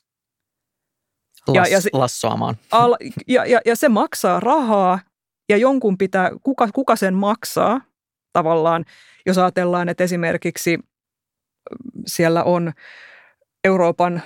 Las, 1.46 1.56
ja, 1.56 1.74
ja 1.74 1.80
se, 1.80 1.90
lassoamaan. 1.92 2.56
Al, 2.72 2.96
ja, 3.26 3.46
ja, 3.46 3.60
ja 3.66 3.76
se 3.76 3.88
maksaa 3.88 4.40
rahaa 4.40 4.98
ja 5.48 5.56
jonkun 5.56 5.98
pitää, 5.98 6.30
kuka, 6.42 6.68
kuka 6.74 6.96
sen 6.96 7.14
maksaa 7.14 7.80
tavallaan, 8.32 8.84
jos 9.26 9.38
ajatellaan, 9.38 9.88
että 9.88 10.04
esimerkiksi 10.04 10.78
siellä 12.06 12.44
on 12.44 12.72
Euroopan 13.64 14.22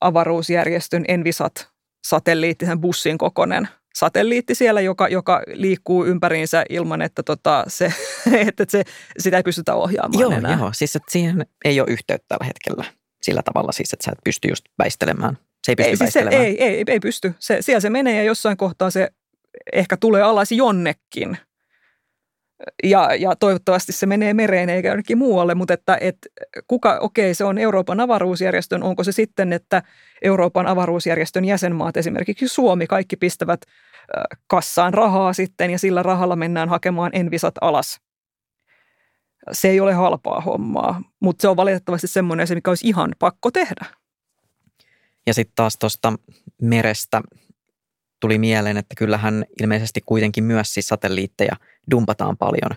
avaruusjärjestön 0.00 1.04
Envisat 1.08 1.70
satelliitti, 2.04 2.66
sen 2.66 2.80
bussin 2.80 3.18
kokoinen 3.18 3.68
satelliitti 3.94 4.54
siellä, 4.54 4.80
joka, 4.80 5.08
joka 5.08 5.42
liikkuu 5.52 6.04
ympäriinsä 6.04 6.64
ilman, 6.68 7.02
että, 7.02 7.22
tota, 7.22 7.64
se, 7.68 7.94
että 8.48 8.64
se, 8.68 8.82
sitä 9.18 9.36
ei 9.36 9.42
pystytä 9.42 9.74
ohjaamaan 9.74 10.20
joo, 10.20 10.30
enää. 10.30 10.58
Joo, 10.58 10.70
siis 10.72 10.96
että 10.96 11.12
siihen 11.12 11.46
ei 11.64 11.80
ole 11.80 11.90
yhteyttä 11.90 12.24
tällä 12.28 12.44
hetkellä 12.44 12.84
sillä 13.22 13.42
tavalla 13.44 13.72
siis, 13.72 13.92
että 13.92 14.04
sä 14.04 14.12
et 14.12 14.18
pysty 14.24 14.48
just 14.48 14.64
väistelemään. 14.78 15.38
Se 15.66 15.72
ei 15.72 15.76
pysty 15.76 15.90
ei. 15.90 15.96
Siis 15.96 16.12
se, 16.12 16.20
ei, 16.30 16.64
ei, 16.64 16.84
ei 16.86 17.00
pysty. 17.00 17.34
Se, 17.38 17.58
siellä 17.60 17.80
se 17.80 17.90
menee 17.90 18.16
ja 18.16 18.22
jossain 18.22 18.56
kohtaa 18.56 18.90
se 18.90 19.08
ehkä 19.72 19.96
tulee 19.96 20.22
alas 20.22 20.52
jonnekin. 20.52 21.38
Ja, 22.84 23.14
ja 23.14 23.36
toivottavasti 23.36 23.92
se 23.92 24.06
menee 24.06 24.34
mereen 24.34 24.68
eikä 24.68 24.88
jonnekin 24.88 25.18
muualle, 25.18 25.54
mutta 25.54 25.74
että, 25.74 25.98
että 26.00 26.28
kuka, 26.66 26.98
okei, 27.00 27.34
se 27.34 27.44
on 27.44 27.58
Euroopan 27.58 28.00
avaruusjärjestön, 28.00 28.82
onko 28.82 29.04
se 29.04 29.12
sitten, 29.12 29.52
että 29.52 29.82
Euroopan 30.22 30.66
avaruusjärjestön 30.66 31.44
jäsenmaat, 31.44 31.96
esimerkiksi 31.96 32.48
Suomi, 32.48 32.86
kaikki 32.86 33.16
pistävät 33.16 33.60
kassaan 34.46 34.94
rahaa 34.94 35.32
sitten 35.32 35.70
ja 35.70 35.78
sillä 35.78 36.02
rahalla 36.02 36.36
mennään 36.36 36.68
hakemaan 36.68 37.10
envisat 37.14 37.54
alas. 37.60 38.00
Se 39.52 39.68
ei 39.68 39.80
ole 39.80 39.92
halpaa 39.92 40.40
hommaa, 40.40 41.02
mutta 41.20 41.42
se 41.42 41.48
on 41.48 41.56
valitettavasti 41.56 42.06
semmoinen 42.06 42.46
se, 42.46 42.54
mikä 42.54 42.70
olisi 42.70 42.88
ihan 42.88 43.12
pakko 43.18 43.50
tehdä. 43.50 43.86
Ja 45.26 45.34
sitten 45.34 45.54
taas 45.54 45.76
tuosta 45.78 46.12
merestä 46.62 47.20
tuli 48.20 48.38
mieleen, 48.38 48.76
että 48.76 48.94
kyllähän 48.98 49.44
ilmeisesti 49.60 50.00
kuitenkin 50.06 50.44
myös 50.44 50.74
siis 50.74 50.88
satelliitteja 50.88 51.56
dumpataan 51.90 52.36
paljon 52.36 52.70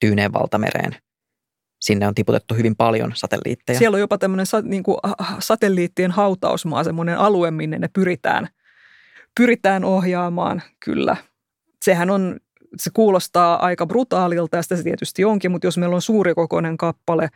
Tyyneen 0.00 0.32
valtamereen. 0.32 0.96
Sinne 1.80 2.06
on 2.06 2.14
tiputettu 2.14 2.54
hyvin 2.54 2.76
paljon 2.76 3.12
satelliitteja. 3.14 3.78
Siellä 3.78 3.94
on 3.94 4.00
jopa 4.00 4.18
tämmöinen 4.18 4.46
niin 4.62 4.82
kuin 4.82 4.98
satelliittien 5.38 6.10
hautausmaa, 6.10 6.84
semmoinen 6.84 7.18
alue, 7.18 7.50
minne 7.50 7.78
ne 7.78 7.88
pyritään, 7.88 8.48
pyritään 9.36 9.84
ohjaamaan, 9.84 10.62
kyllä. 10.84 11.16
Sehän 11.84 12.10
on, 12.10 12.40
se 12.76 12.90
kuulostaa 12.94 13.66
aika 13.66 13.86
brutaalilta 13.86 14.56
ja 14.56 14.62
sitä 14.62 14.76
se 14.76 14.82
tietysti 14.82 15.24
onkin, 15.24 15.50
mutta 15.50 15.66
jos 15.66 15.78
meillä 15.78 15.94
on 15.94 16.02
suurikokoinen 16.02 16.76
kappale, 16.76 17.28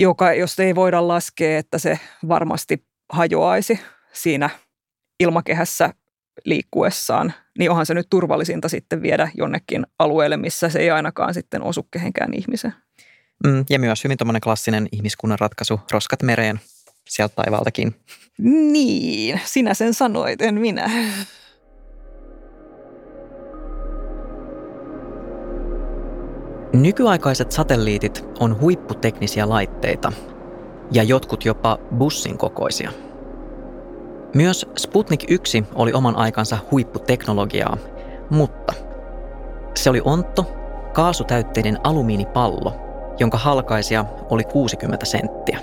joka, 0.00 0.32
jos 0.32 0.60
ei 0.60 0.74
voida 0.74 1.08
laskea, 1.08 1.58
että 1.58 1.78
se 1.78 1.98
varmasti 2.28 2.84
hajoaisi 3.12 3.80
siinä 4.12 4.50
ilmakehässä 5.20 5.94
liikkuessaan, 6.44 7.32
niin 7.58 7.70
onhan 7.70 7.86
se 7.86 7.94
nyt 7.94 8.06
turvallisinta 8.10 8.68
sitten 8.68 9.02
viedä 9.02 9.30
jonnekin 9.34 9.86
alueelle, 9.98 10.36
missä 10.36 10.68
se 10.68 10.78
ei 10.78 10.90
ainakaan 10.90 11.34
sitten 11.34 11.62
osu 11.62 11.82
kehenkään 11.90 12.34
ihmisen. 12.34 12.74
Mm, 13.46 13.64
ja 13.70 13.78
myös 13.78 14.04
hyvin 14.04 14.18
tuommoinen 14.18 14.40
klassinen 14.40 14.88
ihmiskunnan 14.92 15.38
ratkaisu, 15.38 15.80
roskat 15.92 16.22
mereen 16.22 16.60
sieltä 17.08 17.34
taivaaltakin. 17.34 17.94
Niin, 18.38 19.40
sinä 19.44 19.74
sen 19.74 19.94
sanoit, 19.94 20.42
en 20.42 20.54
minä. 20.54 20.90
Nykyaikaiset 26.72 27.52
satelliitit 27.52 28.24
on 28.40 28.60
huipputeknisiä 28.60 29.48
laitteita 29.48 30.12
ja 30.92 31.02
jotkut 31.02 31.44
jopa 31.44 31.78
bussin 31.98 32.38
kokoisia– 32.38 32.92
myös 34.34 34.66
Sputnik 34.78 35.24
1 35.28 35.64
oli 35.74 35.92
oman 35.92 36.16
aikansa 36.16 36.58
huipputeknologiaa, 36.70 37.76
mutta 38.30 38.72
se 39.74 39.90
oli 39.90 40.00
ontto, 40.04 40.46
kaasutäytteinen 40.92 41.78
alumiinipallo, 41.84 42.72
jonka 43.18 43.38
halkaisija 43.38 44.04
oli 44.30 44.44
60 44.44 45.06
senttiä. 45.06 45.58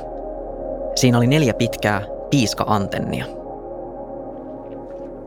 Siinä 0.96 1.18
oli 1.18 1.28
neljä 1.28 1.54
pitkää 1.54 2.02
piiska-antennia. 2.30 3.26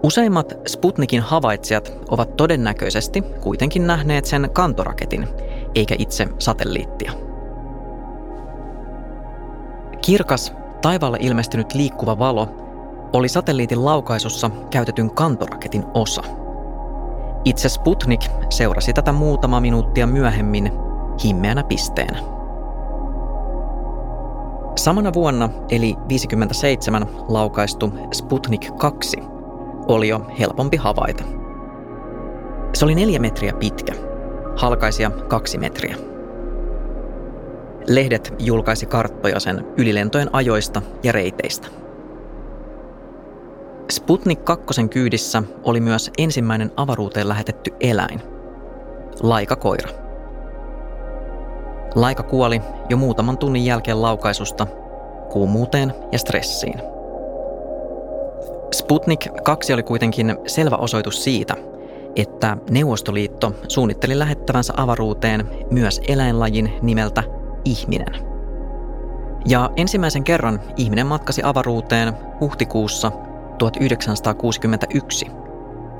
Useimmat 0.03 0.59
Sputnikin 0.69 1.21
havaitsijat 1.21 1.93
ovat 2.09 2.37
todennäköisesti 2.37 3.23
kuitenkin 3.23 3.87
nähneet 3.87 4.25
sen 4.25 4.51
kantoraketin, 4.53 5.29
eikä 5.75 5.95
itse 5.99 6.29
satelliittia. 6.39 7.13
Kirkas, 10.05 10.53
taivaalle 10.83 11.19
ilmestynyt 11.21 11.75
liikkuva 11.75 12.19
valo 12.19 12.70
oli 13.13 13.29
satelliitin 13.29 13.85
laukaisussa 13.85 14.51
käytetyn 14.71 15.15
kantoraketin 15.15 15.85
osa. 15.95 16.23
Itse 17.45 17.69
Sputnik 17.69 18.21
seurasi 18.51 18.93
tätä 18.93 19.13
muutama 19.13 19.61
minuuttia 19.61 20.07
myöhemmin 20.07 20.73
himmeänä 21.25 21.65
pisteenä. 21.65 22.19
Samana 24.77 25.13
vuonna, 25.13 25.49
eli 25.71 25.97
57, 26.09 27.07
laukaistu 27.29 27.93
Sputnik 28.13 28.69
2 28.79 29.17
oli 29.89 30.09
jo 30.09 30.21
helpompi 30.39 30.77
havaita. 30.77 31.25
Se 32.75 32.85
oli 32.85 32.95
neljä 32.95 33.19
metriä 33.19 33.53
pitkä, 33.53 33.93
halkaisia 34.57 35.11
kaksi 35.11 35.59
metriä. 35.59 35.97
Lehdet 37.87 38.35
julkaisi 38.39 38.87
karttoja 38.87 39.41
sen 39.41 39.65
ylilentojen 39.77 40.31
ajoista 40.33 40.83
ja 41.03 41.13
reiteistä– 41.13 41.69
Sputnik 43.91 44.45
2 44.45 44.89
kyydissä 44.89 45.43
oli 45.65 45.81
myös 45.81 46.11
ensimmäinen 46.19 46.71
avaruuteen 46.77 47.29
lähetetty 47.29 47.75
eläin, 47.81 48.21
laikakoira. 49.23 49.89
Laika 51.95 52.23
kuoli 52.23 52.61
jo 52.89 52.97
muutaman 52.97 53.39
tunnin 53.39 53.65
jälkeen 53.65 54.03
laukaisusta 54.03 54.67
kuumuuteen 55.33 55.95
ja 56.13 56.19
stressiin. 56.19 56.81
Sputnik 58.75 59.27
2 59.45 59.73
oli 59.73 59.83
kuitenkin 59.83 60.37
selvä 60.47 60.77
osoitus 60.77 61.25
siitä, 61.25 61.57
että 62.17 62.57
Neuvostoliitto 62.71 63.53
suunnitteli 63.69 64.19
lähettävänsä 64.19 64.73
avaruuteen 64.77 65.49
myös 65.71 66.01
eläinlajin 66.09 66.73
nimeltä 66.83 67.23
ihminen. 67.65 68.15
Ja 69.47 69.71
ensimmäisen 69.77 70.25
kerran 70.25 70.61
ihminen 70.77 71.07
matkasi 71.07 71.43
avaruuteen 71.45 72.13
huhtikuussa 72.41 73.13
1961, 73.61 75.27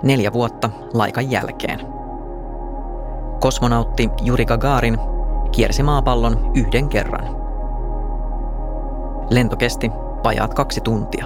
neljä 0.03 0.33
vuotta 0.33 0.71
laikan 0.95 1.31
jälkeen. 1.31 1.81
Kosmonautti 3.41 4.11
Juri 4.23 4.45
Gagarin 4.45 4.99
kiersi 5.53 5.83
maapallon 5.83 6.51
yhden 6.55 6.89
kerran. 6.89 7.37
Lento 9.31 9.57
kesti 9.57 9.91
vajaat 10.25 10.55
kaksi 10.55 10.81
tuntia. 10.81 11.25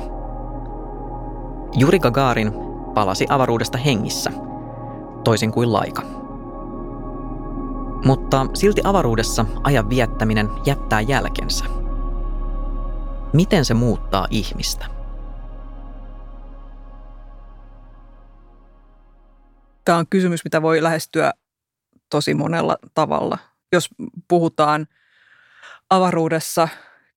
Juri 1.77 1.99
Gagarin 1.99 2.53
palasi 2.95 3.27
avaruudesta 3.29 3.79
hengissä, 3.79 4.31
toisin 5.25 5.53
kuin 5.53 5.73
laika. 5.73 6.03
Mutta 8.05 8.47
silti 8.55 8.81
avaruudessa 8.85 9.45
ajan 9.65 9.91
viettäminen 9.91 10.51
jättää 10.67 11.01
jälkensä. 11.01 11.65
Miten 13.33 13.65
se 13.65 13.75
muuttaa 13.75 14.27
ihmistä? 14.31 14.94
Tämä 19.85 19.99
on 19.99 20.07
kysymys, 20.11 20.45
mitä 20.45 20.63
voi 20.63 20.83
lähestyä 20.83 21.33
tosi 22.11 22.35
monella 22.35 22.77
tavalla. 22.95 23.39
Jos 23.73 23.89
puhutaan 24.29 24.87
avaruudessa 25.91 26.69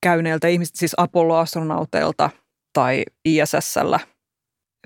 käyneiltä 0.01 0.47
ihmisistä, 0.47 0.79
siis 0.79 0.93
Apollo-astronauteilta 0.97 2.29
tai 2.73 3.03
ISSllä 3.25 3.99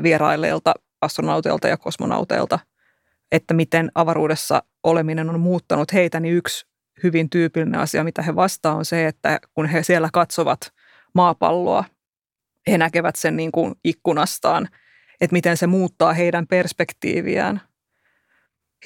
vierailleilta 0.04 0.74
astronauteilta 1.02 1.68
ja 1.68 1.78
kosmonauteilta, 1.78 2.60
että 3.32 3.54
miten 3.54 3.92
avaruudessa 3.96 4.64
oleminen 4.84 5.30
on 5.30 5.40
muuttanut 5.40 5.94
heitä, 5.94 6.20
niin 6.20 6.34
yksi 6.34 6.66
hyvin 7.04 7.30
tyypillinen 7.30 7.80
asia, 7.80 8.04
mitä 8.04 8.22
he 8.22 8.36
vastaa, 8.36 8.76
on 8.76 8.86
se, 8.86 9.08
että 9.08 9.40
kun 9.54 9.66
he 9.66 9.84
siellä 9.84 10.10
katsovat 10.14 10.74
maapalloa, 11.16 11.84
he 12.72 12.78
näkevät 12.78 13.16
sen 13.16 13.36
niin 13.36 13.52
kuin 13.52 13.76
ikkunastaan, 13.84 14.68
että 15.22 15.34
miten 15.34 15.58
se 15.58 15.68
muuttaa 15.68 16.14
heidän 16.14 16.48
perspektiiviään 16.48 17.62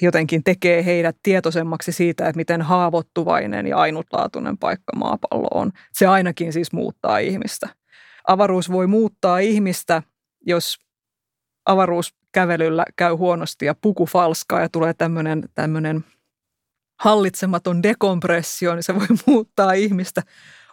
jotenkin 0.00 0.44
tekee 0.44 0.84
heidät 0.84 1.16
tietoisemmaksi 1.22 1.92
siitä, 1.92 2.28
että 2.28 2.36
miten 2.36 2.62
haavoittuvainen 2.62 3.66
ja 3.66 3.76
ainutlaatuinen 3.76 4.58
paikka 4.58 4.96
maapallo 4.96 5.48
on. 5.54 5.72
Se 5.92 6.06
ainakin 6.06 6.52
siis 6.52 6.72
muuttaa 6.72 7.18
ihmistä. 7.18 7.68
Avaruus 8.26 8.72
voi 8.72 8.86
muuttaa 8.86 9.38
ihmistä, 9.38 10.02
jos 10.46 10.78
avaruuskävelyllä 11.66 12.84
käy 12.96 13.12
huonosti 13.12 13.66
ja 13.66 13.74
puku 13.80 14.06
falskaa 14.06 14.60
ja 14.60 14.68
tulee 14.68 14.94
tämmöinen, 14.94 15.48
tämmöinen 15.54 16.04
hallitsematon 17.00 17.82
dekompressio, 17.82 18.74
niin 18.74 18.82
se 18.82 18.94
voi 18.94 19.06
muuttaa 19.26 19.72
ihmistä 19.72 20.22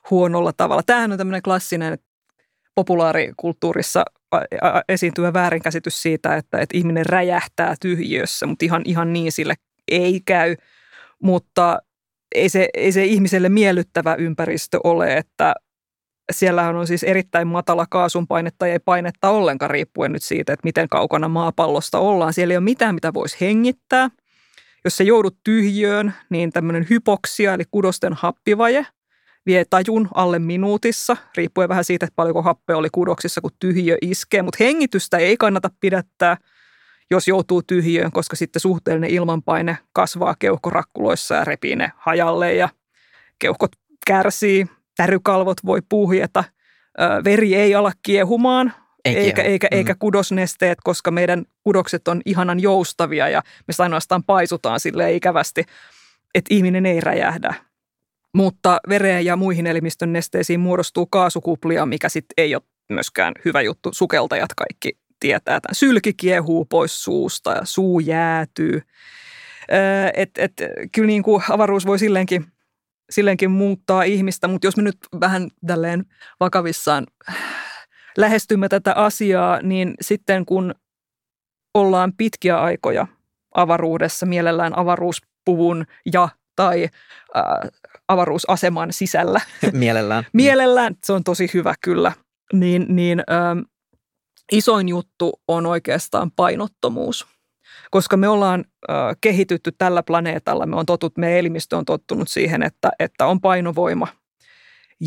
huonolla 0.10 0.54
tavalla. 0.54 0.84
Tämähän 0.84 1.12
on 1.12 1.18
tämmöinen 1.18 1.42
klassinen 1.42 1.98
populaarikulttuurissa 2.76 4.06
esiintyvä 4.90 5.34
väärinkäsitys 5.34 6.02
siitä, 6.02 6.36
että, 6.36 6.60
että 6.60 6.78
ihminen 6.78 7.06
räjähtää 7.06 7.76
tyhjiössä, 7.82 8.46
mutta 8.46 8.66
ihan, 8.66 8.82
ihan 8.86 9.14
niin 9.14 9.32
sille 9.32 9.54
ei 9.88 10.22
käy. 10.26 10.56
Mutta 11.24 11.80
ei 12.36 12.50
se, 12.50 12.70
ei 12.74 12.92
se 12.92 13.06
ihmiselle 13.06 13.50
miellyttävä 13.50 14.16
ympäristö 14.16 14.80
ole, 14.84 15.18
että 15.18 15.54
siellähän 16.32 16.76
on 16.76 16.88
siis 16.88 17.04
erittäin 17.04 17.48
matala 17.48 17.86
kaasunpainetta 17.90 18.68
ja 18.68 18.74
ei 18.74 18.80
painetta 18.80 19.30
ollenkaan 19.30 19.72
riippuen 19.72 20.12
nyt 20.12 20.24
siitä, 20.24 20.54
että 20.54 20.68
miten 20.68 20.90
kaukana 20.90 21.28
maapallosta 21.28 22.00
ollaan. 22.00 22.34
Siellä 22.34 22.52
ei 22.52 22.58
ole 22.58 22.64
mitään, 22.64 22.96
mitä 22.96 23.14
voisi 23.14 23.38
hengittää. 23.42 24.10
Jos 24.86 24.98
se 24.98 25.04
joudut 25.04 25.38
tyhjöön, 25.44 26.14
niin 26.30 26.52
tämmöinen 26.52 26.88
hypoksia 26.90 27.54
eli 27.54 27.64
kudosten 27.72 28.14
happivaje– 28.14 28.86
vie 29.46 29.66
tajun 29.70 30.08
alle 30.14 30.40
minuutissa, 30.40 31.18
riippuen 31.38 31.70
vähän 31.70 31.84
siitä, 31.84 32.06
että 32.06 32.16
paljonko 32.16 32.42
happea 32.42 32.78
oli 32.78 32.90
kudoksissa, 32.92 33.42
kun 33.42 33.52
tyhjö 33.60 33.98
iskee, 34.02 34.42
mutta 34.42 34.64
hengitystä 34.64 35.18
ei 35.18 35.38
kannata 35.38 35.70
pidättää. 35.80 36.38
jos 37.12 37.28
joutuu 37.28 37.62
tyhjöön, 37.62 38.12
koska 38.12 38.36
sitten 38.36 38.60
suhteellinen 38.60 39.10
ilmanpaine 39.10 39.78
kasvaa 39.94 40.36
keuhkorakkuloissa 40.40 41.36
ja 41.36 41.46
repii 41.46 41.76
ne 41.76 41.92
hajalle 41.98 42.54
ja 42.54 42.70
keuhkot 43.40 43.72
kärsii, 44.08 44.66
tärykalvot 44.98 45.58
voi 45.66 45.82
puhjeta, 45.90 46.44
veri 47.24 47.56
ei 47.56 47.76
ala 47.76 47.92
kiehumaan, 48.04 48.74
ei 49.06 49.16
eikä, 49.16 49.42
eikä, 49.42 49.68
mm. 49.72 49.78
eikä 49.78 49.96
kudosnesteet, 49.96 50.78
koska 50.84 51.12
meidän 51.12 51.46
kudokset 51.64 52.08
on 52.08 52.22
ihanan 52.26 52.60
joustavia 52.60 53.30
ja 53.30 53.42
me 53.68 53.74
ainoastaan 53.84 54.24
paisutaan 54.24 54.80
sille 54.80 55.14
ikävästi, 55.14 55.64
että 56.36 56.54
ihminen 56.54 56.86
ei 56.86 57.02
räjähdä. 57.02 57.54
Mutta 58.34 58.80
vereen 58.90 59.26
ja 59.26 59.36
muihin 59.36 59.68
elimistön 59.68 60.14
nesteisiin 60.14 60.60
muodostuu 60.60 61.06
kaasukuplia, 61.06 61.86
mikä 61.86 62.10
sitten 62.10 62.34
ei 62.38 62.56
ole 62.56 62.64
myöskään 62.90 63.34
hyvä 63.46 63.62
juttu. 63.62 63.90
Sukeltajat 63.94 64.54
kaikki 64.56 64.98
tietää 65.20 65.60
tämän. 65.62 65.76
Sylki 65.76 66.14
kiehuu 66.14 66.66
pois 66.66 67.04
suusta 67.04 67.52
ja 67.52 67.66
suu 67.66 68.00
jäätyy. 68.00 68.82
Et, 70.14 70.30
et, 70.38 70.54
kyllä 70.92 71.08
niin 71.08 71.24
kuin 71.24 71.44
avaruus 71.50 71.86
voi 71.86 72.00
silleenkin, 72.00 72.46
silleenkin 73.10 73.52
muuttaa 73.52 74.04
ihmistä, 74.04 74.48
mutta 74.48 74.68
jos 74.68 74.78
me 74.78 74.84
nyt 74.84 74.98
vähän 75.20 75.50
tälleen 75.68 76.06
vakavissaan 76.40 77.08
lähestymme 78.18 78.70
tätä 78.70 78.94
asiaa, 78.94 79.62
niin 79.62 79.94
sitten 80.02 80.46
kun 80.46 80.76
ollaan 81.74 82.14
pitkiä 82.18 82.62
aikoja 82.62 83.08
avaruudessa, 83.56 84.26
mielellään 84.26 84.78
avaruuspuvun 84.78 85.86
ja 86.14 86.30
tai 86.56 86.90
äh, 87.38 87.72
avaruusaseman 88.08 88.94
sisällä. 88.94 89.42
Mielellään. 89.74 90.24
mielellään, 90.34 90.96
se 91.04 91.14
on 91.14 91.24
tosi 91.24 91.50
hyvä 91.54 91.74
kyllä. 91.84 92.12
Niin, 92.54 92.86
niin 92.90 93.24
ähm, 93.32 93.60
isoin 94.52 94.90
juttu 94.90 95.42
on 95.48 95.66
oikeastaan 95.66 96.32
painottomuus. 96.32 97.28
Koska 97.92 98.18
me 98.18 98.28
ollaan 98.28 98.66
äh, 98.90 98.96
kehitytty 99.22 99.72
tällä 99.78 100.04
planeetalla, 100.04 100.66
me 100.66 100.76
on 100.76 100.86
totut, 100.86 101.18
meidän 101.18 101.40
elimistö 101.40 101.78
on 101.78 101.86
tottunut 101.86 102.28
siihen, 102.28 102.64
että, 102.64 102.92
että 103.00 103.26
on 103.26 103.42
painovoima. 103.42 104.08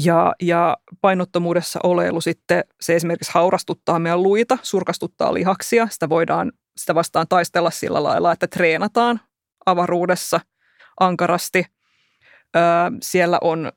Ja, 0.05 0.35
ja 0.43 0.77
painottomuudessa 1.01 1.81
oleilu 1.83 2.21
sitten, 2.21 2.65
se 2.81 2.97
esimerkiksi 2.97 3.33
haurastuttaa 3.35 3.99
meidän 3.99 4.23
luita, 4.23 4.59
surkastuttaa 4.63 5.35
lihaksia. 5.35 5.89
Sitä 5.91 6.09
voidaan 6.09 6.53
sitä 6.77 6.95
vastaan 6.95 7.27
taistella 7.29 7.71
sillä 7.71 8.03
lailla, 8.03 8.33
että 8.33 8.47
treenataan 8.47 9.21
avaruudessa 9.67 10.41
ankarasti. 11.01 11.67
Siellä 13.03 13.39
on 13.41 13.73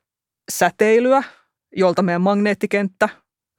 säteilyä, 0.51 1.23
jolta 1.75 2.01
meidän 2.01 2.21
magneettikenttä 2.21 3.10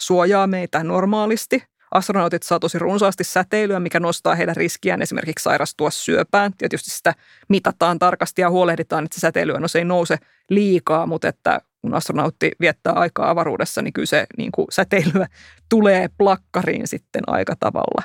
suojaa 0.03 0.47
meitä 0.47 0.85
normaalisti. 0.85 1.63
Astronautit 1.95 2.43
saa 2.43 2.61
tosi 2.61 2.79
runsaasti 2.79 3.25
säteilyä, 3.25 3.81
mikä 3.81 4.01
nostaa 4.01 4.35
heidän 4.35 4.57
riskiään 4.57 5.03
esimerkiksi 5.03 5.43
sairastua 5.43 5.91
syöpään. 5.91 6.53
Tietysti 6.59 6.91
sitä 6.91 7.15
mitataan 7.49 7.99
tarkasti 7.99 8.43
ja 8.43 8.51
huolehditaan, 8.51 9.05
että 9.05 9.15
se 9.15 9.21
säteilyä 9.21 9.61
no 9.61 9.69
se 9.69 9.79
ei 9.79 9.85
nouse 9.85 10.19
liikaa, 10.51 11.07
mutta 11.07 11.29
että 11.29 11.61
kun 11.81 11.95
astronautti 11.95 12.53
viettää 12.61 12.93
aikaa 12.93 13.31
avaruudessa, 13.31 13.83
niin 13.83 13.93
kyllä 13.93 14.07
se 14.07 14.27
niin 14.37 14.53
kuin 14.53 14.67
säteilyä 14.71 15.27
tulee 15.69 16.09
plakkariin 16.19 16.89
sitten 16.89 17.23
aika 17.27 17.55
tavalla. 17.61 18.03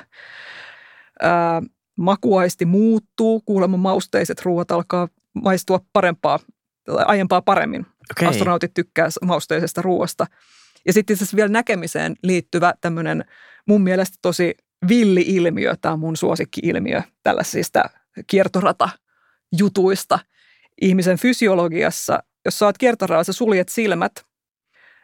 Ää, 1.22 1.62
makuaisti 1.96 2.64
muuttuu, 2.64 3.40
kuulemma 3.40 3.76
mausteiset 3.76 4.42
ruoat 4.42 4.70
alkaa 4.70 5.08
maistua 5.34 5.80
parempaa, 5.92 6.38
aiempaa 6.88 7.42
paremmin. 7.42 7.86
Okay. 8.10 8.28
Astronautit 8.28 8.74
tykkää 8.74 9.08
mausteisesta 9.22 9.82
ruoasta. 9.82 10.26
Ja 10.86 10.92
sitten 10.92 11.14
itse 11.14 11.36
vielä 11.36 11.48
näkemiseen 11.48 12.14
liittyvä 12.22 12.74
tämmöinen 12.80 13.24
mun 13.66 13.82
mielestä 13.82 14.18
tosi 14.22 14.54
villi-ilmiö, 14.88 15.74
tämä 15.80 15.92
on 15.92 16.00
mun 16.00 16.16
suosikki-ilmiö 16.16 17.02
tällaisista 17.22 17.84
kiertorata-jutuista. 18.26 20.18
Ihmisen 20.80 21.18
fysiologiassa, 21.18 22.22
jos 22.44 22.58
sä 22.58 22.66
oot 22.66 22.78
kiertoradalla, 22.78 23.24
sä 23.24 23.32
suljet 23.32 23.68
silmät, 23.68 24.12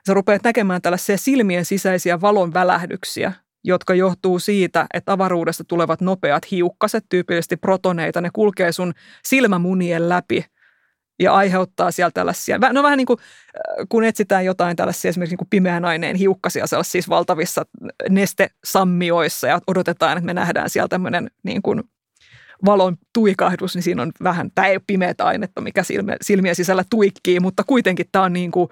sä 0.07 0.15
rupeat 0.15 0.45
näkemään 0.45 0.83
tällaisia 0.83 1.19
silmien 1.19 1.65
sisäisiä 1.65 2.21
valon 2.21 2.55
välähdyksiä, 2.55 3.33
jotka 3.65 3.95
johtuu 3.95 4.39
siitä, 4.39 4.87
että 4.95 5.13
avaruudesta 5.13 5.65
tulevat 5.65 6.01
nopeat 6.01 6.51
hiukkaset, 6.51 7.05
tyypillisesti 7.09 7.57
protoneita, 7.57 8.21
ne 8.21 8.31
kulkee 8.33 8.73
sun 8.73 8.93
silmämunien 9.25 10.09
läpi 10.09 10.45
ja 11.23 11.35
aiheuttaa 11.35 11.91
siellä 11.91 12.11
tällaisia, 12.11 12.59
no 12.73 12.83
vähän 12.83 12.97
niin 12.97 13.07
kuin 13.07 13.19
äh, 13.21 13.87
kun 13.89 14.05
etsitään 14.05 14.45
jotain 14.45 14.77
tällaisia 14.77 15.09
esimerkiksi 15.09 15.33
niin 15.33 15.39
kuin 15.39 15.51
pimeän 15.51 15.85
aineen 15.85 16.17
hiukkasia 16.17 16.67
sellaisissa 16.67 16.93
siis 16.93 17.09
valtavissa 17.09 17.67
nestesammioissa 18.09 19.47
ja 19.47 19.61
odotetaan, 19.67 20.19
että 20.19 20.27
me 20.27 20.35
nähdään 20.35 20.71
siellä 20.71 20.89
tämmöinen 20.89 21.31
niin 21.43 21.63
kuin 21.63 21.83
valon 22.65 22.97
tuikahdus, 23.13 23.75
niin 23.75 23.83
siinä 23.83 24.03
on 24.03 24.13
vähän, 24.23 24.51
tämä 24.55 24.69
ei 24.69 24.75
ole 24.75 24.83
pimeät 24.87 25.21
ainetta, 25.21 25.61
mikä 25.61 25.83
silmien, 25.83 26.19
silmien 26.23 26.55
sisällä 26.55 26.85
tuikkii, 26.91 27.41
mutta 27.41 27.65
kuitenkin 27.65 28.07
tämä 28.13 28.25
on 28.25 28.33
niin 28.33 28.51
kuin 28.51 28.69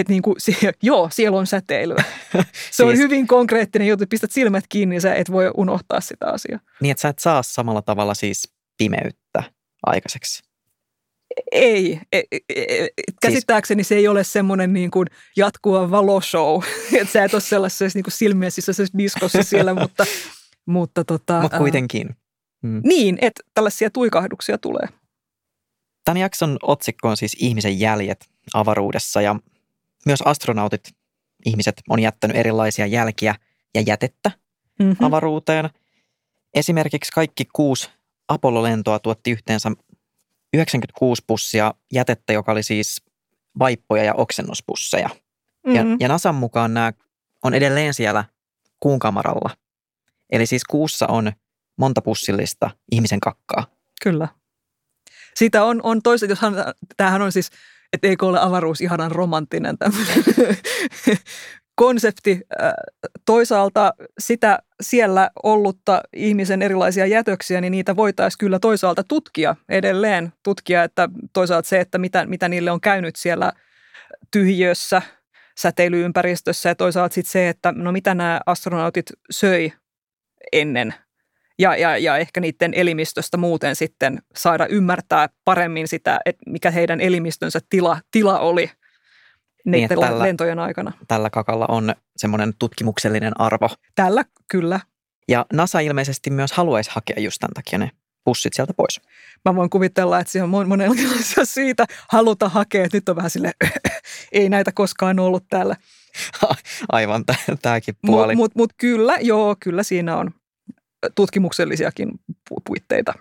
että 0.00 0.12
niin 0.12 0.22
kuin, 0.22 0.36
joo, 0.82 1.08
siellä 1.12 1.38
on 1.38 1.46
säteilyä. 1.46 2.04
Se 2.32 2.44
siis, 2.52 2.80
on 2.80 2.96
hyvin 2.96 3.26
konkreettinen 3.26 3.88
juttu, 3.88 4.04
pistät 4.10 4.32
silmät 4.32 4.64
kiinni, 4.68 4.94
niin 4.94 5.00
sä 5.00 5.14
et 5.14 5.32
voi 5.32 5.50
unohtaa 5.56 6.00
sitä 6.00 6.26
asiaa. 6.26 6.60
Niin, 6.80 6.90
että 6.90 7.02
sä 7.02 7.08
et 7.08 7.18
saa 7.18 7.42
samalla 7.42 7.82
tavalla 7.82 8.14
siis 8.14 8.52
pimeyttä 8.78 9.42
aikaiseksi. 9.86 10.42
Ei. 11.52 12.00
E, 12.12 12.22
e, 12.32 12.38
e, 12.56 12.88
käsittääkseni 13.22 13.84
se 13.84 13.94
ei 13.94 14.08
ole 14.08 14.24
semmoinen 14.24 14.72
niin 14.72 14.90
kuin 14.90 15.06
jatkuva 15.36 15.90
valoshow, 15.90 16.62
että 17.00 17.12
sä 17.12 17.24
et 17.24 17.34
ole 17.34 17.42
sellaisessa 17.42 17.84
niin 17.94 18.04
kuin 18.04 18.12
silmien 18.12 18.52
sisäisessä 18.52 18.98
diskossa 18.98 19.42
siellä, 19.42 19.74
mutta... 19.82 20.04
mutta 20.66 21.04
tota, 21.04 21.40
Mut 21.40 21.52
kuitenkin. 21.58 22.16
Mm. 22.62 22.80
Niin, 22.84 23.18
että 23.20 23.42
tällaisia 23.54 23.90
tuikahduksia 23.90 24.58
tulee. 24.58 24.88
Tämän 26.04 26.20
jakson 26.20 26.56
otsikko 26.62 27.08
on 27.08 27.16
siis 27.16 27.36
ihmisen 27.38 27.80
jäljet 27.80 28.24
avaruudessa 28.54 29.20
ja 29.20 29.36
myös 30.06 30.22
astronautit, 30.22 30.82
ihmiset, 31.46 31.82
on 31.88 32.00
jättänyt 32.00 32.36
erilaisia 32.36 32.86
jälkiä 32.86 33.34
ja 33.74 33.82
jätettä 33.86 34.30
mm-hmm. 34.78 35.06
avaruuteen. 35.06 35.70
Esimerkiksi 36.54 37.12
kaikki 37.12 37.44
kuusi 37.52 37.90
Apollo-lentoa 38.28 38.98
tuotti 38.98 39.30
yhteensä 39.30 39.70
96 40.52 41.22
pussia 41.26 41.74
jätettä, 41.92 42.32
joka 42.32 42.52
oli 42.52 42.62
siis 42.62 43.02
vaippoja 43.58 44.04
ja 44.04 44.14
oksennuspusseja. 44.14 45.08
Mm-hmm. 45.08 45.90
Ja, 45.90 45.96
ja 46.00 46.08
Nasan 46.08 46.34
mukaan 46.34 46.74
nämä 46.74 46.92
on 47.44 47.54
edelleen 47.54 47.94
siellä 47.94 48.24
kuun 48.80 48.98
kamaralla. 48.98 49.50
Eli 50.32 50.46
siis 50.46 50.64
kuussa 50.64 51.06
on 51.06 51.32
monta 51.78 52.02
pussillista 52.02 52.70
ihmisen 52.92 53.20
kakkaa. 53.20 53.66
Kyllä. 54.02 54.28
Siitä 55.34 55.64
on, 55.64 55.80
on 55.82 56.02
toiset, 56.02 56.30
jos 56.30 56.40
hän, 56.40 56.54
tämähän 56.96 57.22
on 57.22 57.32
siis 57.32 57.50
että 57.92 58.08
eikö 58.08 58.26
ole 58.26 58.40
avaruus 58.40 58.80
ihanan 58.80 59.10
romanttinen 59.10 59.76
konsepti. 61.76 62.40
Toisaalta 63.24 63.94
sitä 64.18 64.58
siellä 64.80 65.30
ollutta 65.42 66.00
ihmisen 66.12 66.62
erilaisia 66.62 67.06
jätöksiä, 67.06 67.60
niin 67.60 67.70
niitä 67.70 67.96
voitaisiin 67.96 68.38
kyllä 68.38 68.58
toisaalta 68.58 69.04
tutkia 69.04 69.56
edelleen. 69.68 70.32
Tutkia, 70.42 70.84
että 70.84 71.08
toisaalta 71.32 71.68
se, 71.68 71.80
että 71.80 71.98
mitä, 71.98 72.26
mitä 72.26 72.48
niille 72.48 72.70
on 72.70 72.80
käynyt 72.80 73.16
siellä 73.16 73.52
tyhjössä 74.30 75.02
säteilyympäristössä 75.58 76.68
ja 76.68 76.74
toisaalta 76.74 77.14
sitten 77.14 77.32
se, 77.32 77.48
että 77.48 77.72
no 77.72 77.92
mitä 77.92 78.14
nämä 78.14 78.40
astronautit 78.46 79.06
söi 79.30 79.72
ennen– 80.52 80.94
ja, 81.58 81.76
ja, 81.76 81.98
ja 81.98 82.16
ehkä 82.16 82.40
niiden 82.40 82.74
elimistöstä 82.74 83.36
muuten 83.36 83.76
sitten 83.76 84.22
saada 84.36 84.66
ymmärtää 84.66 85.28
paremmin 85.44 85.88
sitä, 85.88 86.20
että 86.24 86.50
mikä 86.50 86.70
heidän 86.70 87.00
elimistönsä 87.00 87.60
tila, 87.70 88.00
tila 88.10 88.38
oli 88.38 88.70
niiden 89.66 89.88
niin, 89.88 90.08
tällä, 90.08 90.24
lentojen 90.24 90.58
aikana. 90.58 90.92
Tällä 91.08 91.30
kakalla 91.30 91.66
on 91.68 91.94
semmoinen 92.16 92.54
tutkimuksellinen 92.58 93.40
arvo. 93.40 93.70
Tällä, 93.94 94.24
kyllä. 94.50 94.80
Ja 95.28 95.46
NASA 95.52 95.80
ilmeisesti 95.80 96.30
myös 96.30 96.52
haluaisi 96.52 96.90
hakea 96.92 97.20
just 97.20 97.38
tämän 97.40 97.54
takia 97.54 97.78
ne 97.78 97.90
pussit 98.24 98.52
sieltä 98.52 98.74
pois. 98.74 99.00
Mä 99.44 99.54
voin 99.54 99.70
kuvitella, 99.70 100.20
että 100.20 100.32
siinä 100.32 100.44
on 100.44 100.68
monenlaisia 100.68 101.44
syitä 101.54 101.86
haluta 102.08 102.48
hakea, 102.48 102.84
että 102.84 102.96
nyt 102.96 103.08
on 103.08 103.16
vähän 103.16 103.30
sille 103.30 103.52
ei 104.32 104.48
näitä 104.48 104.72
koskaan 104.72 105.18
ollut 105.18 105.44
täällä. 105.50 105.76
Aivan 106.92 107.24
tämäkin 107.62 107.94
puoli. 108.06 108.36
Mutta 108.36 108.58
mut, 108.58 108.70
mut 108.70 108.72
kyllä, 108.76 109.16
joo, 109.20 109.56
kyllä 109.60 109.82
siinä 109.82 110.16
on 110.16 110.30
tutkimuksellisiakin 111.14 112.10
puitteita. 112.66 113.14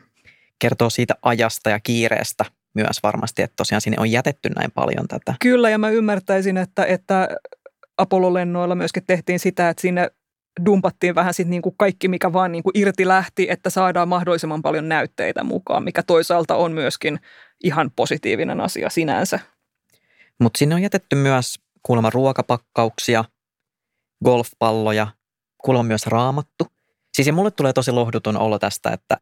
Kertoo 0.59 0.89
siitä 0.89 1.15
ajasta 1.21 1.69
ja 1.69 1.79
kiireestä 1.79 2.45
myös 2.75 3.03
varmasti, 3.03 3.41
että 3.41 3.55
tosiaan 3.57 3.81
sinne 3.81 3.97
on 3.99 4.11
jätetty 4.11 4.49
näin 4.49 4.71
paljon 4.71 5.07
tätä. 5.07 5.35
Kyllä, 5.41 5.69
ja 5.69 5.77
mä 5.77 5.89
ymmärtäisin, 5.89 6.57
että, 6.57 6.85
että 6.85 7.27
Apollo-lennoilla 7.97 8.75
myöskin 8.75 9.03
tehtiin 9.07 9.39
sitä, 9.39 9.69
että 9.69 9.81
sinne 9.81 10.11
dumpattiin 10.65 11.15
vähän 11.15 11.33
sitten 11.33 11.49
niin 11.49 11.61
kuin 11.61 11.75
kaikki, 11.77 12.07
mikä 12.07 12.33
vaan 12.33 12.51
niin 12.51 12.63
kuin 12.63 12.77
irti 12.77 13.07
lähti, 13.07 13.47
että 13.49 13.69
saadaan 13.69 14.07
mahdollisimman 14.07 14.61
paljon 14.61 14.89
näytteitä 14.89 15.43
mukaan, 15.43 15.83
mikä 15.83 16.03
toisaalta 16.03 16.55
on 16.55 16.71
myöskin 16.71 17.19
ihan 17.63 17.91
positiivinen 17.95 18.61
asia 18.61 18.89
sinänsä. 18.89 19.39
Mutta 20.39 20.57
sinne 20.57 20.75
on 20.75 20.81
jätetty 20.81 21.15
myös 21.15 21.59
kuulemma 21.83 22.09
ruokapakkauksia, 22.09 23.25
golfpalloja, 24.25 25.07
kuulemma 25.57 25.83
myös 25.83 26.07
raamattu. 26.07 26.67
Siis 27.13 27.27
ja 27.27 27.33
mulle 27.33 27.51
tulee 27.51 27.73
tosi 27.73 27.91
lohduton 27.91 28.37
olo 28.37 28.59
tästä, 28.59 28.89
että, 28.89 29.17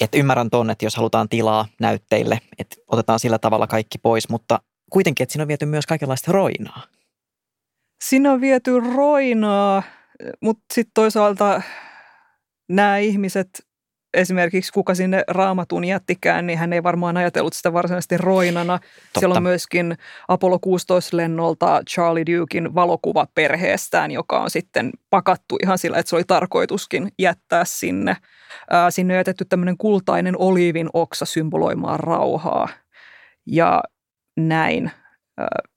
että 0.00 0.18
ymmärrän 0.18 0.50
ton, 0.50 0.70
että 0.70 0.84
jos 0.84 0.96
halutaan 0.96 1.28
tilaa 1.28 1.68
näytteille, 1.80 2.40
että 2.58 2.76
otetaan 2.86 3.20
sillä 3.20 3.38
tavalla 3.38 3.66
kaikki 3.66 3.98
pois, 3.98 4.28
mutta 4.28 4.60
kuitenkin, 4.90 5.24
että 5.24 5.32
siinä 5.32 5.42
on 5.42 5.48
viety 5.48 5.66
myös 5.66 5.86
kaikenlaista 5.86 6.32
roinaa. 6.32 6.82
Siinä 8.04 8.32
on 8.32 8.40
viety 8.40 8.80
roinaa, 8.80 9.82
mutta 10.40 10.64
sitten 10.74 10.94
toisaalta 10.94 11.62
nämä 12.68 12.98
ihmiset, 12.98 13.66
esimerkiksi 14.14 14.72
kuka 14.72 14.94
sinne 14.94 15.24
raamatun 15.28 15.84
jättikään, 15.84 16.46
niin 16.46 16.58
hän 16.58 16.72
ei 16.72 16.82
varmaan 16.82 17.16
ajatellut 17.16 17.52
sitä 17.52 17.72
varsinaisesti 17.72 18.16
roinana. 18.16 18.78
Totta. 18.78 19.20
Siellä 19.20 19.34
on 19.34 19.42
myöskin 19.42 19.96
Apollo 20.28 20.56
16-lennolta 20.56 21.82
Charlie 21.90 22.24
Dukein 22.26 22.74
valokuva 22.74 23.26
perheestään, 23.34 24.10
joka 24.10 24.40
on 24.40 24.50
sitten 24.50 24.90
pakattu 25.10 25.56
ihan 25.62 25.78
sillä, 25.78 25.98
että 25.98 26.10
se 26.10 26.16
oli 26.16 26.24
tarkoituskin 26.24 27.08
jättää 27.18 27.64
sinne. 27.64 28.16
Ää, 28.70 28.90
sinne 28.90 29.14
on 29.14 29.18
jätetty 29.18 29.44
tämmöinen 29.44 29.76
kultainen 29.78 30.34
oliivin 30.38 30.88
oksa 30.92 31.24
symboloimaan 31.24 32.00
rauhaa. 32.00 32.68
Ja 33.46 33.82
näin. 34.36 34.90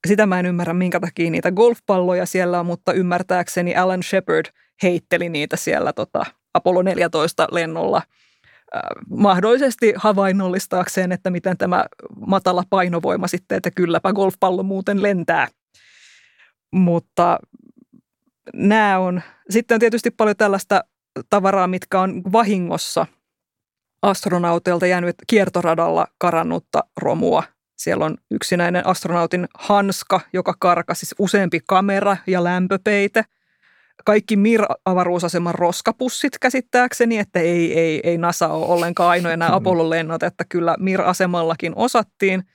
Sitä 0.08 0.26
mä 0.26 0.40
en 0.40 0.46
ymmärrä, 0.46 0.74
minkä 0.74 1.00
takia 1.00 1.32
niitä 1.32 1.52
golfpalloja 1.52 2.26
siellä 2.26 2.60
on, 2.60 2.66
mutta 2.66 2.94
ymmärtääkseni 2.94 3.76
Alan 3.76 4.04
Shepard 4.04 4.46
heitteli 4.84 5.30
niitä 5.30 5.58
siellä 5.58 5.94
tota, 5.94 6.26
Apollo 6.54 6.82
14 6.82 7.48
lennolla 7.52 8.02
mahdollisesti 9.10 9.94
havainnollistaakseen, 9.96 11.12
että 11.12 11.30
miten 11.30 11.58
tämä 11.58 11.86
matala 12.28 12.64
painovoima 12.70 13.28
sitten, 13.28 13.56
että 13.56 13.72
kylläpä 13.72 14.14
golfpallo 14.14 14.64
muuten 14.64 15.04
lentää. 15.04 15.48
Mutta 16.72 17.40
nämä 18.54 19.00
on, 19.00 19.22
sitten 19.50 19.76
on 19.76 19.80
tietysti 19.80 20.12
paljon 20.12 20.38
tällaista 20.38 20.84
tavaraa, 21.30 21.68
mitkä 21.68 22.00
on 22.00 22.22
vahingossa 22.32 23.06
astronauteilta 24.02 24.88
jäänyt 24.88 25.16
kiertoradalla 25.28 26.08
karannutta 26.18 26.84
romua– 26.98 27.44
siellä 27.80 28.06
on 28.06 28.18
yksinäinen 28.32 28.88
astronautin 28.88 29.48
hanska, 29.54 30.22
joka 30.34 30.54
karkasi 30.60 31.00
siis 31.00 31.16
useampi 31.20 31.60
kamera 31.68 32.18
ja 32.28 32.44
lämpöpeite. 32.44 33.26
Kaikki 34.06 34.36
Mir-avaruusaseman 34.36 35.56
roskapussit 35.56 36.40
käsittääkseni, 36.40 37.18
että 37.18 37.40
ei, 37.40 37.80
ei, 37.80 38.00
ei 38.04 38.18
NASA 38.18 38.48
ole 38.48 38.66
ollenkaan 38.66 39.10
ainoa 39.10 39.38
nämä 39.38 39.56
Apollo-lennot, 39.56 40.24
että 40.24 40.46
kyllä 40.50 40.76
Mir-asemallakin 40.80 41.74
osattiin– 41.76 42.44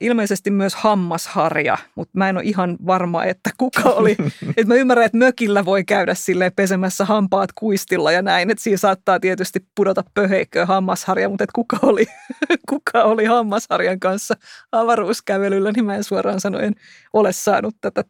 ilmeisesti 0.00 0.50
myös 0.50 0.74
hammasharja, 0.74 1.78
mutta 1.94 2.18
mä 2.18 2.28
en 2.28 2.36
ole 2.36 2.44
ihan 2.44 2.76
varma, 2.86 3.24
että 3.24 3.50
kuka 3.58 3.82
oli. 3.82 4.16
Et 4.56 4.66
mä 4.66 4.74
ymmärrän, 4.74 5.06
että 5.06 5.18
mökillä 5.18 5.64
voi 5.64 5.84
käydä 5.84 6.14
sille 6.14 6.50
pesemässä 6.56 7.04
hampaat 7.04 7.50
kuistilla 7.54 8.12
ja 8.12 8.22
näin, 8.22 8.50
että 8.50 8.62
siinä 8.62 8.76
saattaa 8.76 9.20
tietysti 9.20 9.66
pudota 9.74 10.04
pöheikköä 10.14 10.66
hammasharja, 10.66 11.28
mutta 11.28 11.44
et 11.44 11.52
kuka 11.52 11.78
oli, 11.82 12.06
kuka 12.70 13.02
oli 13.02 13.24
hammasharjan 13.24 14.00
kanssa 14.00 14.34
avaruuskävelyllä, 14.72 15.72
niin 15.72 15.84
mä 15.84 15.94
en 15.94 16.04
suoraan 16.04 16.40
sanoen 16.40 16.74
ole 17.12 17.32
saanut 17.32 17.74
tätä 17.80 18.04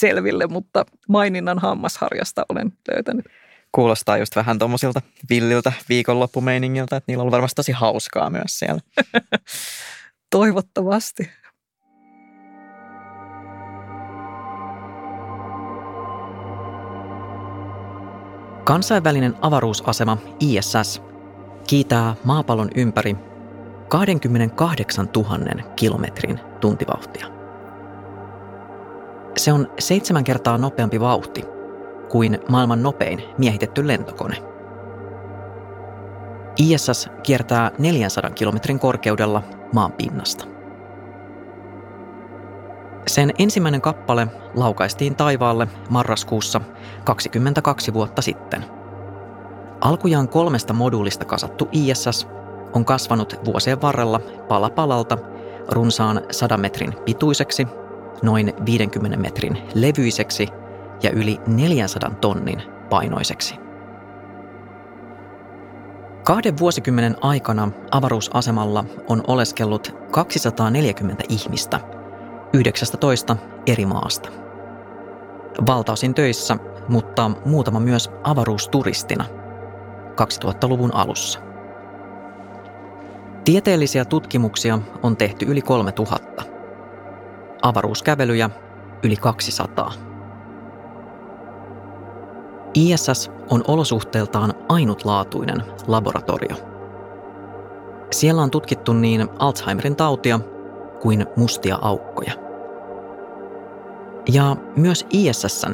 selville, 0.00 0.46
mutta 0.46 0.84
maininnan 1.08 1.58
hammasharjasta 1.58 2.46
olen 2.48 2.72
löytänyt. 2.92 3.26
Kuulostaa 3.72 4.18
just 4.18 4.36
vähän 4.36 4.58
tuommoisilta 4.58 5.02
villiltä 5.30 5.72
viikonloppumeiningiltä, 5.88 6.96
että 6.96 7.12
niillä 7.12 7.24
on 7.24 7.30
varmasti 7.30 7.54
tosi 7.56 7.72
hauskaa 7.72 8.30
myös 8.30 8.58
siellä. 8.58 8.80
Toivottavasti. 10.30 11.30
Kansainvälinen 18.64 19.34
avaruusasema 19.40 20.18
ISS 20.40 21.02
kiitää 21.66 22.14
maapallon 22.24 22.68
ympäri 22.74 23.16
28 23.88 25.08
000 25.16 25.62
kilometrin 25.76 26.40
tuntivauhtia. 26.60 27.39
Se 29.36 29.52
on 29.52 29.72
seitsemän 29.78 30.24
kertaa 30.24 30.58
nopeampi 30.58 31.00
vauhti 31.00 31.44
kuin 32.08 32.38
maailman 32.48 32.82
nopein 32.82 33.22
miehitetty 33.38 33.86
lentokone. 33.86 34.36
ISS 36.56 37.10
kiertää 37.22 37.70
400 37.78 38.30
kilometrin 38.30 38.78
korkeudella 38.78 39.42
maan 39.74 39.92
pinnasta. 39.92 40.44
Sen 43.06 43.32
ensimmäinen 43.38 43.80
kappale 43.80 44.26
laukaistiin 44.54 45.16
taivaalle 45.16 45.68
marraskuussa 45.90 46.60
22 47.04 47.92
vuotta 47.94 48.22
sitten. 48.22 48.64
Alkujaan 49.80 50.28
kolmesta 50.28 50.72
moduulista 50.72 51.24
kasattu 51.24 51.68
ISS 51.72 52.28
on 52.72 52.84
kasvanut 52.84 53.40
vuosien 53.44 53.82
varrella 53.82 54.20
pala 54.48 54.70
palalta 54.70 55.18
runsaan 55.68 56.20
100 56.30 56.56
metrin 56.56 56.94
pituiseksi, 57.04 57.66
noin 58.22 58.52
50 58.66 59.16
metrin 59.16 59.58
levyiseksi 59.74 60.48
ja 61.02 61.10
yli 61.10 61.40
400 61.46 62.10
tonnin 62.10 62.62
painoiseksi. 62.90 63.54
Kahden 66.24 66.58
vuosikymmenen 66.58 67.16
aikana 67.20 67.70
avaruusasemalla 67.90 68.84
on 69.08 69.24
oleskellut 69.26 69.94
240 70.10 71.24
ihmistä 71.28 71.80
19 72.52 73.36
eri 73.66 73.86
maasta. 73.86 74.28
Valtaosin 75.66 76.14
töissä, 76.14 76.56
mutta 76.88 77.30
muutama 77.44 77.80
myös 77.80 78.10
avaruusturistina 78.22 79.24
2000-luvun 80.10 80.94
alussa. 80.94 81.40
Tieteellisiä 83.44 84.04
tutkimuksia 84.04 84.78
on 85.02 85.16
tehty 85.16 85.46
yli 85.46 85.62
3000. 85.62 86.42
Avaruuskävelyjä 87.62 88.50
yli 89.02 89.16
200. 89.16 89.92
ISS 92.74 93.30
on 93.50 93.64
olosuhteeltaan 93.68 94.54
ainutlaatuinen 94.68 95.64
laboratorio. 95.86 96.56
Siellä 98.10 98.42
on 98.42 98.50
tutkittu 98.50 98.92
niin 98.92 99.28
Alzheimerin 99.38 99.96
tautia 99.96 100.40
kuin 101.00 101.26
mustia 101.36 101.78
aukkoja. 101.82 102.32
Ja 104.32 104.56
myös 104.76 105.06
ISS 105.10 105.66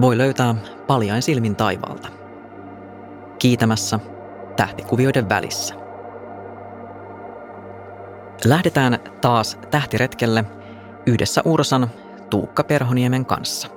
voi 0.00 0.18
löytää 0.18 0.54
paljain 0.86 1.22
silmin 1.22 1.56
taivaalta. 1.56 2.08
Kiitämässä 3.38 4.00
tähtikuvioiden 4.56 5.28
välissä. 5.28 5.74
Lähdetään 8.44 8.98
taas 9.20 9.58
tähtiretkelle 9.70 10.44
yhdessä 11.08 11.42
Ursan 11.44 11.90
Tuukka 12.30 12.64
Perhoniemen 12.64 13.26
kanssa. 13.26 13.68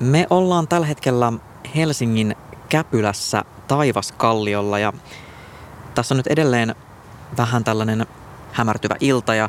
Me 0.00 0.26
ollaan 0.30 0.68
tällä 0.68 0.86
hetkellä 0.86 1.32
Helsingin 1.76 2.36
Käpylässä 2.68 3.42
Taivaskalliolla 3.68 4.78
ja 4.78 4.92
tässä 5.94 6.14
on 6.14 6.16
nyt 6.16 6.26
edelleen 6.26 6.74
vähän 7.36 7.64
tällainen 7.64 8.06
hämärtyvä 8.52 8.96
ilta 9.00 9.34
ja 9.34 9.48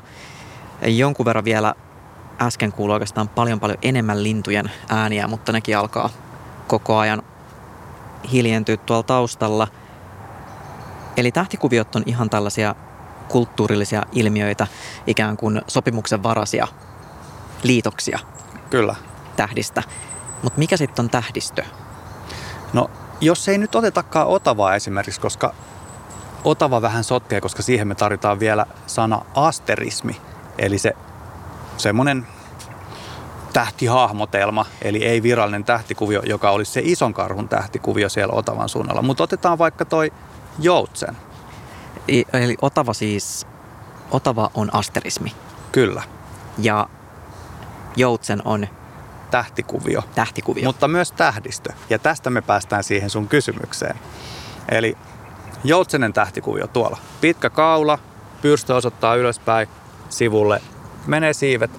jonkun 0.88 1.26
verran 1.26 1.46
vielä 1.46 1.76
äsken 2.42 2.72
kuului 2.72 2.94
oikeastaan 2.94 3.30
paljon 3.30 3.60
paljon 3.60 3.78
enemmän 3.82 4.24
lintujen 4.24 4.72
ääniä, 4.90 5.28
mutta 5.28 5.52
nekin 5.52 5.78
alkaa 5.78 6.10
koko 6.68 6.98
ajan 6.98 7.24
hiljentyä 8.32 8.78
tuolla 8.78 9.04
taustalla. 9.04 9.68
Eli 11.18 11.32
tähtikuviot 11.32 11.96
on 11.96 12.04
ihan 12.06 12.30
tällaisia 12.30 12.76
kulttuurillisia 13.28 14.04
ilmiöitä, 14.12 14.68
ikään 15.08 15.38
kuin 15.38 15.62
sopimuksen 15.68 16.24
varasia 16.24 16.68
liitoksia. 17.64 18.20
Kyllä. 18.70 18.96
Tähdistä. 19.36 19.84
Mutta 20.44 20.60
mikä 20.60 20.78
sitten 20.78 21.06
on 21.06 21.10
tähdistö? 21.10 21.64
No, 22.74 22.90
jos 23.22 23.48
ei 23.48 23.58
nyt 23.58 23.76
otetakaan 23.76 24.28
Otavaa 24.28 24.76
esimerkiksi, 24.76 25.22
koska 25.22 25.54
Otava 26.44 26.82
vähän 26.82 27.04
sotkee, 27.04 27.42
koska 27.42 27.64
siihen 27.64 27.88
me 27.88 27.96
tarvitaan 27.96 28.40
vielä 28.40 28.66
sana 28.88 29.22
asterismi, 29.36 30.22
eli 30.58 30.78
se 30.78 30.94
semmoinen 31.78 32.28
tähtihahmotelma, 33.54 34.66
eli 34.82 35.06
ei 35.06 35.24
virallinen 35.24 35.64
tähtikuvio, 35.64 36.22
joka 36.26 36.50
olisi 36.50 36.72
se 36.72 36.82
ison 36.84 37.14
karhun 37.14 37.50
tähtikuvio 37.50 38.10
siellä 38.10 38.34
Otavan 38.34 38.70
suunnalla. 38.70 39.02
Mutta 39.02 39.24
otetaan 39.24 39.58
vaikka 39.58 39.86
toi 39.86 40.14
Joutsen. 40.60 41.18
Eli 42.34 42.58
Otava 42.62 42.94
siis, 42.94 43.48
Otava 44.12 44.52
on 44.54 44.76
asterismi. 44.76 45.34
Kyllä. 45.72 46.04
Ja 46.58 46.90
Joutsen 47.96 48.42
on 48.46 48.68
tähtikuvio. 49.32 50.04
Tähtikuvio. 50.16 50.66
Mutta 50.66 50.88
myös 50.88 51.12
tähdistö. 51.12 51.74
Ja 51.90 52.00
tästä 52.00 52.30
me 52.30 52.42
päästään 52.42 52.84
siihen 52.84 53.10
sun 53.10 53.28
kysymykseen. 53.28 53.96
Eli 54.70 54.98
Joutsenen 55.64 56.14
tähtikuvio 56.14 56.68
tuolla. 56.68 56.98
Pitkä 57.22 57.50
kaula, 57.50 58.00
pyrstö 58.42 58.76
osoittaa 58.76 59.16
ylöspäin 59.16 59.68
sivulle, 60.10 60.62
menee 61.08 61.34
siivet. 61.34 61.72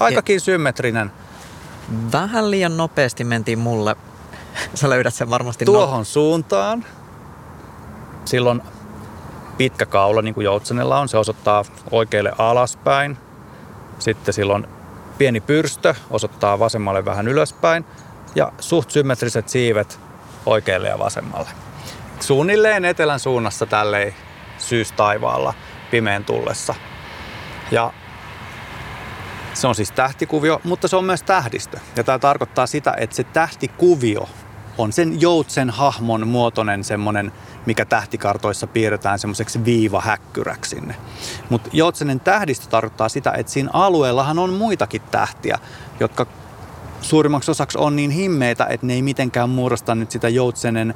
Aikakin 0.00 0.40
symmetrinen. 0.40 1.12
Vähän 2.12 2.50
liian 2.50 2.76
nopeasti 2.76 3.24
mentiin 3.24 3.58
mulle. 3.58 3.96
Sä 4.74 4.90
löydät 4.90 5.14
sen 5.14 5.30
varmasti 5.30 5.64
no- 5.64 5.72
Tuohon 5.72 6.04
suuntaan. 6.04 6.84
Silloin 8.24 8.62
pitkä 9.56 9.86
kaula, 9.86 10.22
niin 10.22 10.34
kuin 10.34 10.44
Joutsenella 10.44 10.98
on, 10.98 11.08
se 11.08 11.18
osoittaa 11.18 11.64
oikealle 11.90 12.32
alaspäin. 12.38 13.18
Sitten 13.98 14.34
silloin 14.34 14.66
pieni 15.18 15.40
pyrstö 15.40 15.94
osoittaa 16.10 16.58
vasemmalle 16.58 17.04
vähän 17.04 17.28
ylöspäin. 17.28 17.84
Ja 18.34 18.52
suht 18.60 18.90
symmetriset 18.90 19.48
siivet 19.48 20.00
oikealle 20.46 20.88
ja 20.88 20.98
vasemmalle. 20.98 21.48
Suunnilleen 22.20 22.84
etelän 22.84 23.20
suunnassa 23.20 23.66
tälleen 23.66 24.14
syystaivaalla 24.58 25.54
pimeän 25.90 26.24
tullessa. 26.24 26.74
Ja 27.70 27.92
se 29.60 29.66
on 29.66 29.74
siis 29.74 29.90
tähtikuvio, 29.90 30.60
mutta 30.64 30.88
se 30.88 30.96
on 30.96 31.04
myös 31.04 31.22
tähdistö. 31.22 31.78
Ja 31.96 32.04
tämä 32.04 32.18
tarkoittaa 32.18 32.66
sitä, 32.66 32.94
että 32.96 33.16
se 33.16 33.24
tähtikuvio 33.24 34.28
on 34.78 34.92
sen 34.92 35.20
joutsen 35.20 35.70
hahmon 35.70 36.28
muotoinen 36.28 36.84
semmoinen, 36.84 37.32
mikä 37.66 37.84
tähtikartoissa 37.84 38.66
piirretään 38.66 39.18
semmoiseksi 39.18 39.64
viivahäkkyräksi 39.64 40.70
sinne. 40.70 40.94
Mutta 41.50 41.70
joutsenen 41.72 42.20
tähdistö 42.20 42.66
tarkoittaa 42.66 43.08
sitä, 43.08 43.32
että 43.32 43.52
siinä 43.52 43.70
alueellahan 43.72 44.38
on 44.38 44.52
muitakin 44.52 45.02
tähtiä, 45.10 45.58
jotka 46.00 46.26
suurimmaksi 47.00 47.50
osaksi 47.50 47.78
on 47.78 47.96
niin 47.96 48.10
himmeitä, 48.10 48.66
että 48.66 48.86
ne 48.86 48.92
ei 48.92 49.02
mitenkään 49.02 49.50
muodosta 49.50 49.94
nyt 49.94 50.10
sitä 50.10 50.28
joutsenen 50.28 50.94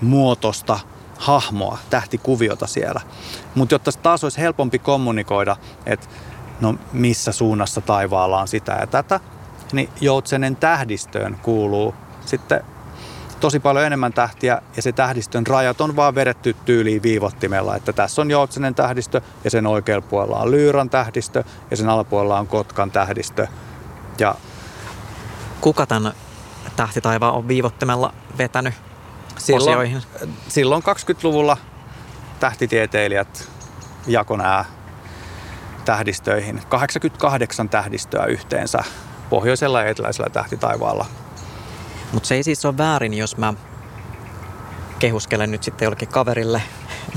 muotosta 0.00 0.78
hahmoa, 1.18 1.78
tähtikuviota 1.90 2.66
siellä. 2.66 3.00
Mutta 3.54 3.74
jotta 3.74 3.92
taas 3.92 4.24
olisi 4.24 4.40
helpompi 4.40 4.78
kommunikoida, 4.78 5.56
että 5.86 6.06
no 6.60 6.74
missä 6.92 7.32
suunnassa 7.32 7.80
taivaalla 7.80 8.40
on 8.40 8.48
sitä 8.48 8.72
ja 8.80 8.86
tätä, 8.86 9.20
niin 9.72 9.88
joutsenen 10.00 10.56
tähdistöön 10.56 11.36
kuuluu 11.42 11.94
sitten 12.26 12.60
tosi 13.40 13.60
paljon 13.60 13.86
enemmän 13.86 14.12
tähtiä 14.12 14.62
ja 14.76 14.82
se 14.82 14.92
tähdistön 14.92 15.46
rajat 15.46 15.80
on 15.80 15.96
vaan 15.96 16.14
vedetty 16.14 16.56
tyyliin 16.64 17.02
viivottimella, 17.02 17.76
että 17.76 17.92
tässä 17.92 18.22
on 18.22 18.30
joutsenen 18.30 18.74
tähdistö 18.74 19.20
ja 19.44 19.50
sen 19.50 19.66
oikealla 19.66 20.06
puolella 20.10 20.38
on 20.38 20.50
Lyyran 20.50 20.90
tähdistö 20.90 21.44
ja 21.70 21.76
sen 21.76 21.88
alapuolella 21.88 22.38
on 22.38 22.46
Kotkan 22.46 22.90
tähdistö. 22.90 23.46
Ja 24.18 24.34
Kuka 25.60 25.86
tämän 25.86 26.12
tähtitaivaan 26.76 27.34
on 27.34 27.48
viivottimella 27.48 28.14
vetänyt 28.38 28.74
silloin, 29.38 29.62
osioihin? 29.62 30.02
silloin 30.48 30.82
20-luvulla 30.82 31.56
tähtitieteilijät 32.40 33.50
jako 34.06 34.36
nämä 34.36 34.64
tähdistöihin. 35.84 36.62
88 36.68 37.68
tähdistöä 37.68 38.24
yhteensä 38.24 38.78
pohjoisella 39.30 39.82
ja 39.82 39.88
eteläisellä 39.88 40.30
tähtitaivaalla. 40.30 41.06
Mutta 42.12 42.26
se 42.26 42.34
ei 42.34 42.42
siis 42.42 42.64
ole 42.64 42.78
väärin, 42.78 43.14
jos 43.14 43.36
mä 43.36 43.54
kehuskelen 44.98 45.50
nyt 45.50 45.62
sitten 45.62 45.86
jollekin 45.86 46.08
kaverille 46.08 46.62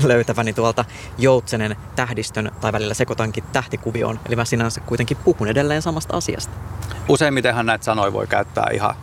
löytäväni 0.02 0.52
tuolta 0.52 0.84
Joutsenen 1.18 1.76
tähdistön 1.96 2.52
tai 2.60 2.72
välillä 2.72 2.94
sekoitankin 2.94 3.44
tähtikuvioon. 3.52 4.20
Eli 4.26 4.36
mä 4.36 4.44
sinänsä 4.44 4.80
kuitenkin 4.80 5.16
puhun 5.16 5.48
edelleen 5.48 5.82
samasta 5.82 6.16
asiasta. 6.16 6.54
Useimmitenhan 7.08 7.66
näitä 7.66 7.84
sanoja 7.84 8.12
voi 8.12 8.26
käyttää 8.26 8.66
ihan 8.72 8.94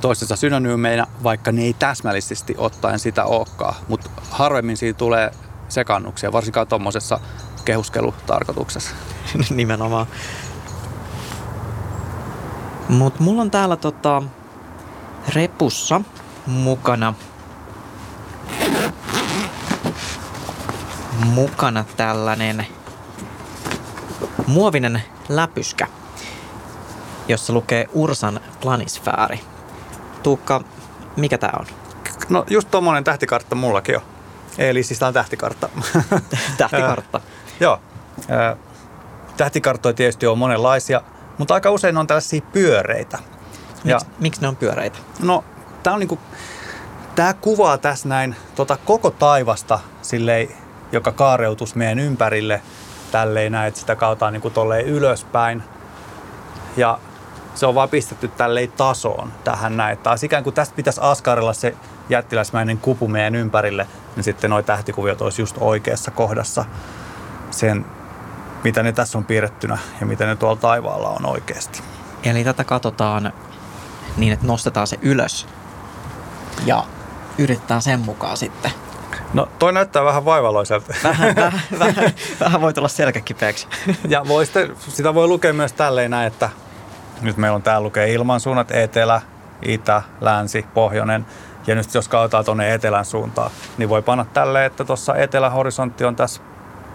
toistensa 0.00 0.36
synonyymeinä, 0.36 1.06
vaikka 1.22 1.52
ne 1.52 1.62
ei 1.62 1.72
täsmällisesti 1.72 2.54
ottaen 2.58 2.98
sitä 2.98 3.24
olekaan. 3.24 3.74
Mutta 3.88 4.10
harvemmin 4.30 4.76
siitä 4.76 4.98
tulee 4.98 5.30
sekannuksia, 5.68 6.32
varsinkaan 6.32 6.66
tuommoisessa 6.66 7.20
kehuskelutarkoituksessa. 7.64 8.94
Nimenomaan. 9.50 10.06
Mutta 12.88 13.22
mulla 13.22 13.42
on 13.42 13.50
täällä 13.50 13.76
tota, 13.76 14.22
repussa 15.34 16.00
mukana 16.46 17.14
mukana 21.24 21.84
tällainen 21.96 22.66
muovinen 24.46 25.02
läpyskä, 25.28 25.86
jossa 27.28 27.52
lukee 27.52 27.88
Ursan 27.92 28.40
planisfääri. 28.60 29.40
Tuukka, 30.22 30.60
mikä 31.16 31.38
tää 31.38 31.52
on? 31.58 31.66
No 32.28 32.44
just 32.50 32.70
tuommoinen 32.70 33.04
tähtikartta 33.04 33.54
mullakin 33.54 33.96
on. 33.96 34.02
Eli 34.58 34.82
siis 34.82 34.98
tää 34.98 35.08
on 35.08 35.14
tähtikartta. 35.14 35.68
Tähtikartta. 36.58 37.20
Joo. 37.60 37.80
Tähtikarttoja 39.36 39.92
tietysti 39.92 40.26
on 40.26 40.38
monenlaisia, 40.38 41.02
mutta 41.38 41.54
aika 41.54 41.70
usein 41.70 41.96
on 41.96 42.06
tällaisia 42.06 42.40
pyöreitä. 42.52 43.18
Ja 43.84 43.96
Miks, 43.96 44.10
miksi 44.20 44.40
ne 44.40 44.48
on 44.48 44.56
pyöreitä? 44.56 44.98
no, 45.22 45.44
tää 45.82 45.92
on 45.92 45.98
niinku, 45.98 46.18
tää 47.14 47.34
kuvaa 47.34 47.78
tässä 47.78 48.08
näin 48.08 48.36
tota 48.54 48.78
koko 48.84 49.10
taivasta 49.10 49.78
silleen, 50.02 50.48
joka 50.92 51.12
kaareutus 51.12 51.74
meidän 51.74 51.98
ympärille 51.98 52.62
tälleen 53.12 53.52
näin, 53.52 53.68
että 53.68 53.80
sitä 53.80 53.96
kautta 53.96 54.30
niinku 54.30 54.50
tolleen 54.50 54.86
ylöspäin. 54.86 55.62
Ja 56.76 56.98
se 57.54 57.66
on 57.66 57.74
vaan 57.74 57.88
pistetty 57.88 58.28
tälleen 58.28 58.72
tasoon 58.72 59.32
tähän 59.44 59.76
näin. 59.76 59.98
Taas 59.98 60.22
ikään 60.22 60.44
kuin 60.44 60.54
tästä 60.54 60.76
pitäisi 60.76 61.00
askarella 61.02 61.52
se 61.52 61.74
jättiläismäinen 62.08 62.78
kupu 62.78 63.08
meidän 63.08 63.34
ympärille, 63.34 63.86
niin 64.16 64.24
sitten 64.24 64.50
nuo 64.50 64.62
tähtikuviot 64.62 65.22
olisi 65.22 65.42
just 65.42 65.56
oikeassa 65.60 66.10
kohdassa 66.10 66.64
sen, 67.52 67.84
mitä 68.64 68.82
ne 68.82 68.92
tässä 68.92 69.18
on 69.18 69.24
piirrettynä 69.24 69.78
ja 70.00 70.06
mitä 70.06 70.26
ne 70.26 70.36
tuolla 70.36 70.60
taivaalla 70.60 71.08
on 71.08 71.26
oikeasti. 71.26 71.82
Eli 72.22 72.44
tätä 72.44 72.64
katsotaan 72.64 73.32
niin, 74.16 74.32
että 74.32 74.46
nostetaan 74.46 74.86
se 74.86 74.98
ylös 75.02 75.48
ja 76.66 76.84
yritetään 77.38 77.82
sen 77.82 78.00
mukaan 78.00 78.36
sitten. 78.36 78.70
No 79.34 79.48
toi 79.58 79.72
näyttää 79.72 80.04
vähän 80.04 80.24
vaivaloiselta. 80.24 80.94
Vähän, 81.04 81.36
vähän, 81.36 81.60
vähän, 81.78 82.12
vähän 82.40 82.60
voi 82.60 82.72
tulla 82.72 82.88
selkäkipeäksi. 82.88 83.66
Ja 84.08 84.24
voi 84.28 84.44
sitten, 84.44 84.76
sitä 84.88 85.14
voi 85.14 85.28
lukea 85.28 85.52
myös 85.52 85.72
tälleen 85.72 86.10
näin, 86.10 86.26
että 86.26 86.50
nyt 87.22 87.36
meillä 87.36 87.56
on 87.56 87.62
täällä 87.62 87.84
lukee 87.84 88.12
ilmansuunnat 88.12 88.70
etelä, 88.70 89.20
itä, 89.62 90.02
länsi, 90.20 90.66
pohjoinen. 90.74 91.26
Ja 91.66 91.74
nyt 91.74 91.94
jos 91.94 92.08
katsotaan 92.08 92.44
tuonne 92.44 92.74
etelän 92.74 93.04
suuntaan, 93.04 93.50
niin 93.78 93.88
voi 93.88 94.02
panna 94.02 94.24
tälleen, 94.24 94.66
että 94.66 94.84
tuossa 94.84 95.16
etelähorisontti 95.16 96.04
on 96.04 96.16
tässä 96.16 96.42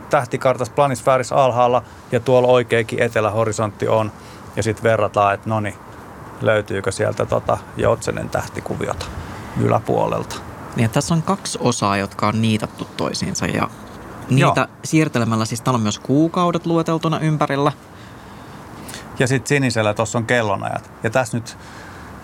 tähtikartassa 0.10 0.74
planisfäärissä 0.74 1.36
alhaalla 1.36 1.84
ja 2.12 2.20
tuolla 2.20 2.48
oikeakin 2.48 3.02
etelähorisontti 3.02 3.88
on. 3.88 4.12
Ja 4.56 4.63
sitten 4.63 4.84
verrataan, 4.84 5.34
että 5.34 5.50
no 5.50 5.60
niin, 5.60 5.76
löytyykö 6.41 6.91
sieltä 6.91 7.26
tota 7.26 7.58
Joutsenen 7.78 8.30
tähtikuviota 8.30 9.06
yläpuolelta. 9.62 10.36
Niin, 10.76 10.89
tässä 10.89 11.13
on 11.13 11.22
kaksi 11.22 11.60
osaa, 11.62 11.98
jotka 11.98 12.28
on 12.28 12.41
niitattu 12.41 12.88
toisiinsa 12.98 13.46
ja 13.46 13.70
niitä 14.30 14.62
Joo. 14.62 14.67
siirtelemällä, 14.86 15.46
siis 15.46 15.62
täällä 15.62 15.78
on 15.78 15.84
myös 15.84 16.00
kuukaudet 16.00 16.65
lueteltuna 16.65 17.20
ympärillä. 17.20 17.72
Ja 19.20 19.28
sitten 19.28 19.48
sinisellä 19.48 19.93
tuossa 19.93 20.17
on 20.17 20.26
kellonajat. 20.26 20.91
Ja 21.04 21.10
tässä 21.10 21.38
nyt, 21.38 21.58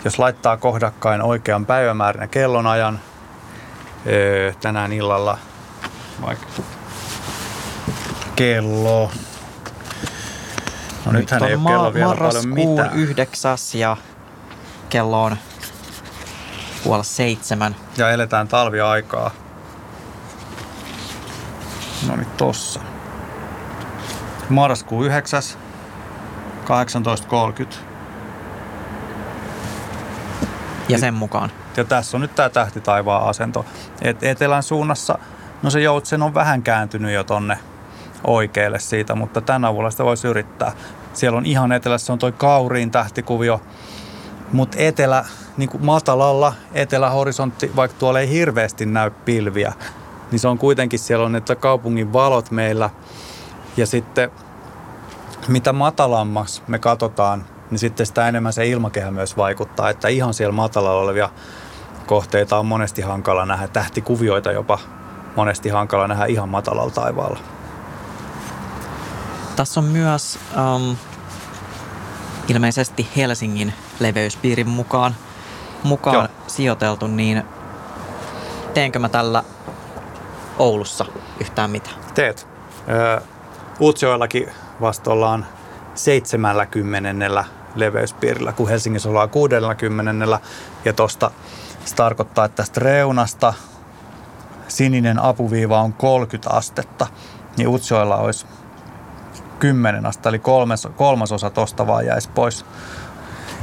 jos 0.04 0.18
laittaa 0.18 0.56
kohdakkain 0.56 1.22
oikean 1.22 1.66
päivämäärän 1.66 2.22
ja 2.22 2.28
kellonajan 2.28 3.00
öö, 4.06 4.52
tänään 4.60 4.92
illalla, 4.92 5.38
vaikka 6.26 6.46
kello. 8.36 9.10
No 11.06 11.12
nythän 11.12 11.40
Nyt 11.42 11.50
ei 11.50 11.56
on 11.56 11.60
ole 11.62 11.70
kello 11.70 11.94
vielä 11.94 12.06
paljon 12.08 12.18
marraskuun 12.24 12.54
mitään. 12.54 12.94
yhdeksäs 12.94 13.74
ja 13.74 13.96
kello 14.88 15.24
on 15.24 15.36
puoli 16.84 17.04
seitsemän. 17.04 17.76
Ja 17.96 18.10
eletään 18.10 18.48
talviaikaa. 18.48 19.30
No 22.08 22.16
niin, 22.16 22.26
tossa. 22.36 22.80
Marraskuu 24.48 25.04
9. 25.04 25.42
18.30. 27.62 27.74
Ja 30.88 30.98
sen 30.98 31.14
mukaan. 31.14 31.50
Ja 31.76 31.84
tässä 31.84 32.16
on 32.16 32.20
nyt 32.20 32.34
tämä 32.34 32.48
tähtitaivaan 32.48 33.28
asento. 33.28 33.66
Et 34.02 34.22
etelän 34.22 34.62
suunnassa, 34.62 35.18
no 35.62 35.70
se 35.70 35.80
joutsen 35.80 36.22
on 36.22 36.34
vähän 36.34 36.62
kääntynyt 36.62 37.12
jo 37.12 37.24
tonne 37.24 37.58
oikealle 38.26 38.78
siitä, 38.78 39.14
mutta 39.14 39.40
tämän 39.40 39.64
avulla 39.64 39.90
sitä 39.90 40.04
voisi 40.04 40.28
yrittää. 40.28 40.72
Siellä 41.12 41.38
on 41.38 41.46
ihan 41.46 41.72
etelässä 41.72 42.12
on 42.12 42.18
toi 42.18 42.32
kauriin 42.32 42.90
tähtikuvio, 42.90 43.60
mutta 44.52 44.76
etelä, 44.80 45.24
niin 45.56 45.68
kuin 45.68 45.84
matalalla 45.84 46.52
etelähorisontti, 46.74 47.72
vaikka 47.76 47.96
tuolla 47.98 48.20
ei 48.20 48.28
hirveästi 48.28 48.86
näy 48.86 49.10
pilviä, 49.10 49.72
niin 50.30 50.40
se 50.40 50.48
on 50.48 50.58
kuitenkin, 50.58 50.98
siellä 50.98 51.26
on 51.26 51.32
ne 51.32 51.42
kaupungin 51.60 52.12
valot 52.12 52.50
meillä. 52.50 52.90
Ja 53.76 53.86
sitten 53.86 54.30
mitä 55.48 55.72
matalammaksi 55.72 56.62
me 56.66 56.78
katsotaan, 56.78 57.44
niin 57.70 57.78
sitten 57.78 58.06
sitä 58.06 58.28
enemmän 58.28 58.52
se 58.52 58.66
ilmakehä 58.66 59.10
myös 59.10 59.36
vaikuttaa, 59.36 59.90
että 59.90 60.08
ihan 60.08 60.34
siellä 60.34 60.52
matalalla 60.52 61.02
olevia 61.02 61.30
kohteita 62.06 62.58
on 62.58 62.66
monesti 62.66 63.02
hankala 63.02 63.46
nähdä, 63.46 63.68
tähtikuvioita 63.68 64.52
jopa 64.52 64.78
monesti 65.36 65.68
hankala 65.68 66.08
nähdä 66.08 66.24
ihan 66.24 66.48
matalalla 66.48 66.92
taivaalla. 66.92 67.38
Tässä 69.56 69.80
on 69.80 69.86
myös 69.86 70.38
um, 70.76 70.96
ilmeisesti 72.48 73.08
Helsingin 73.16 73.72
leveyspiirin 74.00 74.68
mukaan, 74.68 75.14
mukaan 75.82 76.14
Joo. 76.14 76.28
sijoiteltu, 76.46 77.06
niin 77.06 77.42
teenkö 78.74 78.98
mä 78.98 79.08
tällä 79.08 79.44
Oulussa 80.58 81.06
yhtään 81.40 81.70
mitään? 81.70 81.96
Teet. 82.14 82.48
Ö, 82.88 83.20
Utsjoellakin 83.80 84.48
vasta 84.80 85.10
ollaan 85.10 85.46
70 85.94 87.44
leveyspiirillä, 87.74 88.52
kun 88.52 88.68
Helsingissä 88.68 89.08
ollaan 89.08 89.30
60 89.30 90.38
ja 90.84 90.92
tosta 90.92 91.30
se 91.84 91.94
tarkoittaa, 91.94 92.44
että 92.44 92.56
tästä 92.56 92.80
reunasta 92.80 93.54
sininen 94.68 95.18
apuviiva 95.22 95.80
on 95.80 95.92
30 95.92 96.50
astetta, 96.50 97.06
niin 97.56 97.68
Utsjoella 97.68 98.16
olisi 98.16 98.46
10 99.64 100.06
astetta, 100.06 100.28
eli 100.28 100.38
kolmas, 100.38 100.88
kolmasosa 100.96 101.50
tosta 101.50 101.86
vaan 101.86 102.06
jäisi 102.06 102.30
pois. 102.34 102.66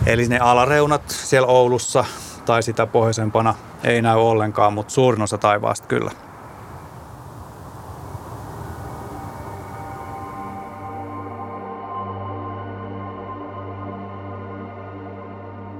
Eli 0.05 0.27
ne 0.27 0.39
alareunat 0.39 1.01
siellä 1.07 1.47
Oulussa 1.47 2.05
tai 2.45 2.63
sitä 2.63 2.87
pohjoisempana 2.87 3.55
ei 3.83 4.01
näy 4.01 4.17
ollenkaan, 4.17 4.73
mutta 4.73 4.93
suurin 4.93 5.21
osa 5.21 5.37
taivaasta 5.37 5.87
kyllä. 5.87 6.11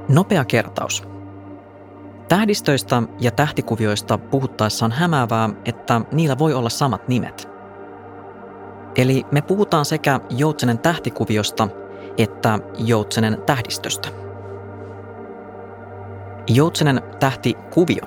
Nopea 0.10 0.46
kertaus. 0.46 1.04
Tähdistöistä 2.30 3.04
ja 3.20 3.32
tähtikuvioista 3.32 4.18
puhuttaessa 4.18 4.86
on 4.86 4.92
hämäävää, 4.92 5.50
että 5.66 6.02
niillä 6.12 6.38
voi 6.38 6.54
olla 6.54 6.70
samat 6.70 7.08
nimet. 7.08 7.51
Eli 8.96 9.26
me 9.32 9.42
puhutaan 9.42 9.86
sekä 9.86 10.20
Joutsenen 10.30 10.80
tähtikuviosta 10.80 11.68
että 12.18 12.60
Joutsenen 12.78 13.42
tähdistöstä. 13.46 14.10
Joutsenen 16.48 17.02
tähtikuvio 17.20 18.06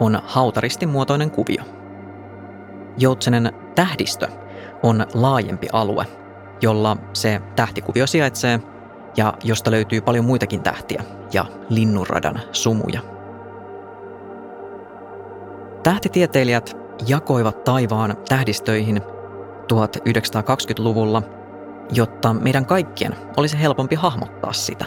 on 0.00 0.22
hautaristin 0.24 0.88
muotoinen 0.88 1.30
kuvio. 1.30 1.62
Joutsenen 2.98 3.52
tähdistö 3.74 4.28
on 4.82 5.06
laajempi 5.14 5.68
alue, 5.72 6.06
jolla 6.62 6.96
se 7.12 7.40
tähtikuvio 7.56 8.06
sijaitsee 8.06 8.60
ja 9.16 9.34
josta 9.44 9.70
löytyy 9.70 10.00
paljon 10.00 10.24
muitakin 10.24 10.62
tähtiä 10.62 11.04
ja 11.32 11.44
linnunradan 11.68 12.40
sumuja. 12.52 13.00
Tähtitieteilijät 15.82 16.76
jakoivat 17.06 17.64
taivaan 17.64 18.16
tähdistöihin 18.28 19.02
1920-luvulla, 19.72 21.22
jotta 21.92 22.34
meidän 22.34 22.66
kaikkien 22.66 23.16
olisi 23.36 23.60
helpompi 23.60 23.94
hahmottaa 23.94 24.52
sitä. 24.52 24.84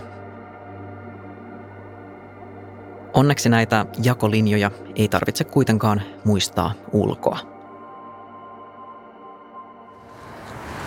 Onneksi 3.14 3.50
näitä 3.50 3.86
jakolinjoja 4.04 4.72
ei 4.96 5.08
tarvitse 5.08 5.44
kuitenkaan 5.44 6.02
muistaa 6.26 6.74
ulkoa. 6.92 7.40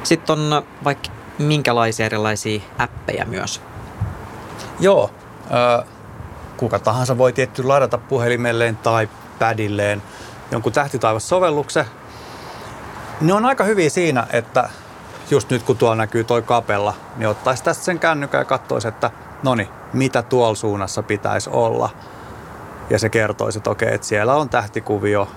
Sitten 0.03 0.38
on 0.38 0.62
vaikka 0.84 1.11
minkälaisia 1.38 2.07
erilaisia 2.07 2.61
appeja 2.78 3.24
myös. 3.24 3.61
Joo, 4.80 5.11
äh, 5.45 5.86
kuka 6.57 6.78
tahansa 6.78 7.18
voi 7.18 7.32
tietty 7.32 7.64
ladata 7.64 7.99
puhelimelleen 7.99 8.76
tai 8.76 9.09
padilleen 9.38 10.03
jonkun 10.51 10.72
tähtitaivas-sovelluksen. 10.72 11.84
Ne 13.20 13.32
on 13.32 13.44
aika 13.44 13.64
hyviä 13.64 13.90
siinä, 13.90 14.26
että 14.32 14.70
just 15.30 15.50
nyt 15.50 15.62
kun 15.62 15.76
tuolla 15.76 15.96
näkyy 15.96 16.24
toi 16.24 16.42
kapella, 16.42 16.94
niin 17.16 17.28
ottaisi 17.28 17.64
tästä 17.64 17.84
sen 17.84 17.98
kännykän 17.98 18.38
ja 18.38 18.44
katsoisi, 18.44 18.88
että 18.88 19.10
no 19.42 19.54
niin, 19.54 19.68
mitä 19.92 20.22
tuolla 20.22 20.54
suunnassa 20.54 21.02
pitäisi 21.02 21.50
olla. 21.52 21.90
Ja 22.90 22.98
se 22.98 23.08
kertoisi, 23.08 23.58
että 23.58 23.70
okei, 23.70 23.94
että 23.94 24.06
siellä 24.06 24.34
on 24.34 24.48
tähtikuvio 24.48 25.28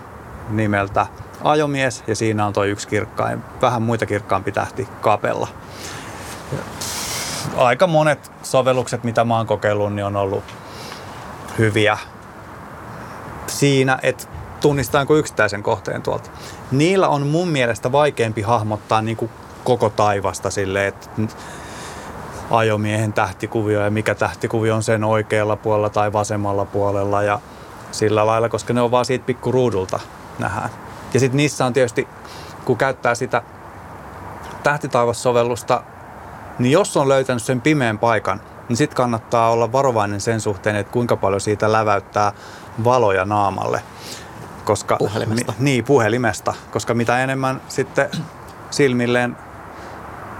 nimeltä 0.49 1.07
ajomies 1.43 2.03
ja 2.07 2.15
siinä 2.15 2.45
on 2.45 2.53
tuo 2.53 2.63
yksi 2.63 2.88
kirkkain, 2.88 3.43
vähän 3.61 3.81
muita 3.81 4.05
kirkkaampi 4.05 4.51
tähti 4.51 4.88
kapella. 5.01 5.47
Aika 7.57 7.88
monet 7.88 8.31
sovellukset, 8.43 9.03
mitä 9.03 9.23
mä 9.23 9.38
oon 9.38 9.47
kokeillut, 9.47 9.93
niin 9.93 10.05
on 10.05 10.15
ollut 10.15 10.43
hyviä 11.57 11.97
siinä, 13.47 13.99
että 14.03 14.27
tunnistaanko 14.64 15.16
yksittäisen 15.16 15.64
kohteen 15.64 16.01
tuolta. 16.01 16.30
Niillä 16.72 17.07
on 17.07 17.28
mun 17.28 17.47
mielestä 17.47 17.91
vaikeampi 17.91 18.41
hahmottaa 18.41 19.01
niin 19.01 19.18
kuin 19.18 19.32
koko 19.64 19.89
taivasta 19.89 20.49
silleen, 20.49 20.88
että 20.88 21.09
ajomiehen 22.51 23.14
tähtikuvio 23.14 23.82
ja 23.82 23.91
mikä 23.91 24.16
tähtikuvio 24.16 24.76
on 24.76 24.84
sen 24.84 25.03
oikealla 25.03 25.55
puolella 25.55 25.89
tai 25.89 26.14
vasemmalla 26.14 26.66
puolella 26.66 27.24
ja 27.24 27.39
sillä 27.91 28.26
lailla, 28.26 28.49
koska 28.49 28.74
ne 28.74 28.82
on 28.82 28.91
vaan 28.91 29.05
siitä 29.05 29.26
pikkuruudulta 29.26 29.99
nähdään. 30.39 30.70
Ja 31.14 31.20
sitten 31.20 31.38
niissä 31.38 31.66
on 31.66 31.74
tietysti, 31.74 32.07
kun 32.66 32.78
käyttää 32.78 33.16
sitä 33.16 33.41
tähtitaivassovellusta, 34.64 35.84
niin 36.59 36.72
jos 36.72 36.97
on 36.97 37.09
löytänyt 37.09 37.43
sen 37.43 37.61
pimeän 37.61 37.99
paikan, 37.99 38.41
niin 38.70 38.78
sitten 38.78 38.97
kannattaa 38.97 39.49
olla 39.49 39.72
varovainen 39.72 40.22
sen 40.22 40.41
suhteen, 40.41 40.76
että 40.76 40.93
kuinka 40.93 41.16
paljon 41.16 41.41
siitä 41.41 41.72
läväyttää 41.72 42.34
valoja 42.84 43.26
naamalle. 43.26 43.82
Koska, 44.66 44.97
puhelimesta. 44.97 45.53
Mi, 45.57 45.64
niin, 45.66 45.84
puhelimesta. 45.84 46.53
Koska 46.72 46.93
mitä 46.93 47.20
enemmän 47.20 47.61
sitten 47.68 48.09
silmilleen 48.72 49.38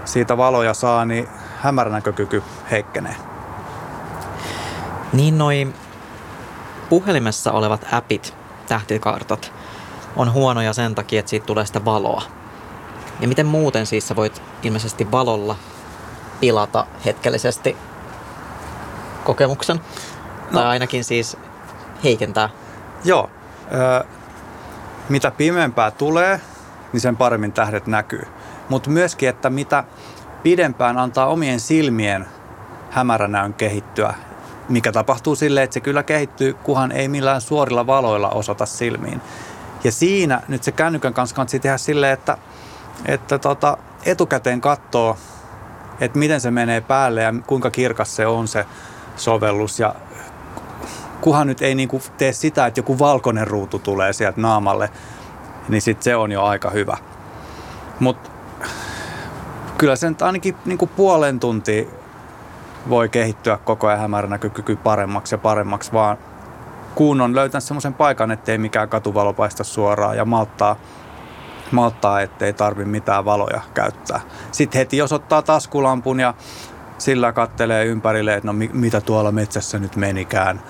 siitä 0.04 0.36
valoja 0.36 0.74
saa, 0.74 1.04
niin 1.04 1.28
hämäränäkökyky 1.62 2.42
heikkenee. 2.70 3.16
Niin 5.12 5.38
noin 5.38 5.74
puhelimessa 6.88 7.52
olevat 7.52 7.86
appit, 7.92 8.34
tähtikartat, 8.68 9.52
on 10.16 10.32
huonoja 10.32 10.72
sen 10.72 10.94
takia, 10.94 11.20
että 11.20 11.30
siitä 11.30 11.46
tulee 11.46 11.66
sitä 11.66 11.84
valoa. 11.84 12.22
Ja 13.20 13.28
miten 13.28 13.46
muuten 13.46 13.86
siis 13.86 14.08
sä 14.08 14.16
voit 14.16 14.42
ilmeisesti 14.62 15.10
valolla 15.10 15.56
pilata 16.40 16.86
hetkellisesti 17.04 17.76
kokemuksen? 19.24 19.80
No. 20.50 20.60
Tai 20.60 20.64
ainakin 20.64 21.04
siis 21.04 21.36
heikentää? 22.04 22.48
Joo. 23.04 23.30
Mitä 25.08 25.30
pimeämpää 25.30 25.90
tulee, 25.90 26.40
niin 26.92 27.00
sen 27.00 27.16
paremmin 27.16 27.52
tähdet 27.52 27.86
näkyy. 27.86 28.26
Mutta 28.68 28.90
myöskin, 28.90 29.28
että 29.28 29.50
mitä 29.50 29.84
pidempään 30.42 30.98
antaa 30.98 31.26
omien 31.26 31.60
silmien 31.60 32.26
hämäränäön 32.90 33.54
kehittyä, 33.54 34.14
mikä 34.68 34.92
tapahtuu 34.92 35.36
silleen, 35.36 35.64
että 35.64 35.74
se 35.74 35.80
kyllä 35.80 36.02
kehittyy, 36.02 36.54
kuhan 36.54 36.92
ei 36.92 37.08
millään 37.08 37.40
suorilla 37.40 37.86
valoilla 37.86 38.30
osata 38.30 38.66
silmiin. 38.66 39.20
Ja 39.84 39.92
siinä 39.92 40.40
nyt 40.48 40.64
se 40.64 40.72
kännykän 40.72 41.14
kanssa 41.14 41.36
kannattaa 41.36 41.60
tehdä 41.60 41.78
silleen, 41.78 42.12
että, 42.12 42.38
että 43.06 43.38
tota, 43.38 43.78
etukäteen 44.06 44.60
katsoo, 44.60 45.16
että 46.00 46.18
miten 46.18 46.40
se 46.40 46.50
menee 46.50 46.80
päälle 46.80 47.22
ja 47.22 47.34
kuinka 47.46 47.70
kirkas 47.70 48.16
se 48.16 48.26
on 48.26 48.48
se 48.48 48.66
sovellus. 49.16 49.80
Ja 49.80 49.94
kuhan 51.20 51.46
nyt 51.46 51.62
ei 51.62 51.74
niinku 51.74 52.02
tee 52.18 52.32
sitä, 52.32 52.66
että 52.66 52.78
joku 52.78 52.98
valkoinen 52.98 53.46
ruutu 53.46 53.78
tulee 53.78 54.12
sieltä 54.12 54.40
naamalle, 54.40 54.90
niin 55.68 55.82
sit 55.82 56.02
se 56.02 56.16
on 56.16 56.32
jo 56.32 56.44
aika 56.44 56.70
hyvä. 56.70 56.96
Mutta 58.00 58.30
kyllä 59.78 59.96
sen 59.96 60.16
ainakin 60.20 60.56
niinku 60.64 60.86
puolen 60.86 61.40
tuntia 61.40 61.84
voi 62.88 63.08
kehittyä 63.08 63.58
koko 63.64 63.86
ajan 63.86 64.00
hämäränäkökyky 64.00 64.76
paremmaksi 64.76 65.34
ja 65.34 65.38
paremmaksi, 65.38 65.92
vaan 65.92 66.18
kun 66.94 67.20
on 67.20 67.34
löytänyt 67.34 67.64
semmoisen 67.64 67.94
paikan, 67.94 68.30
ettei 68.30 68.58
mikään 68.58 68.88
katuvalo 68.88 69.32
paista 69.32 69.64
suoraan 69.64 70.16
ja 70.16 70.24
malttaa, 70.24 70.76
malttaa 71.70 72.20
ettei 72.20 72.52
tarvi 72.52 72.84
mitään 72.84 73.24
valoja 73.24 73.60
käyttää. 73.74 74.20
Sitten 74.52 74.78
heti 74.78 74.96
jos 74.96 75.12
ottaa 75.12 75.42
taskulampun 75.42 76.20
ja 76.20 76.34
sillä 76.98 77.32
kattelee 77.32 77.84
ympärille, 77.84 78.34
että 78.34 78.46
no 78.46 78.52
mitä 78.72 79.00
tuolla 79.00 79.32
metsässä 79.32 79.78
nyt 79.78 79.96
menikään, 79.96 80.62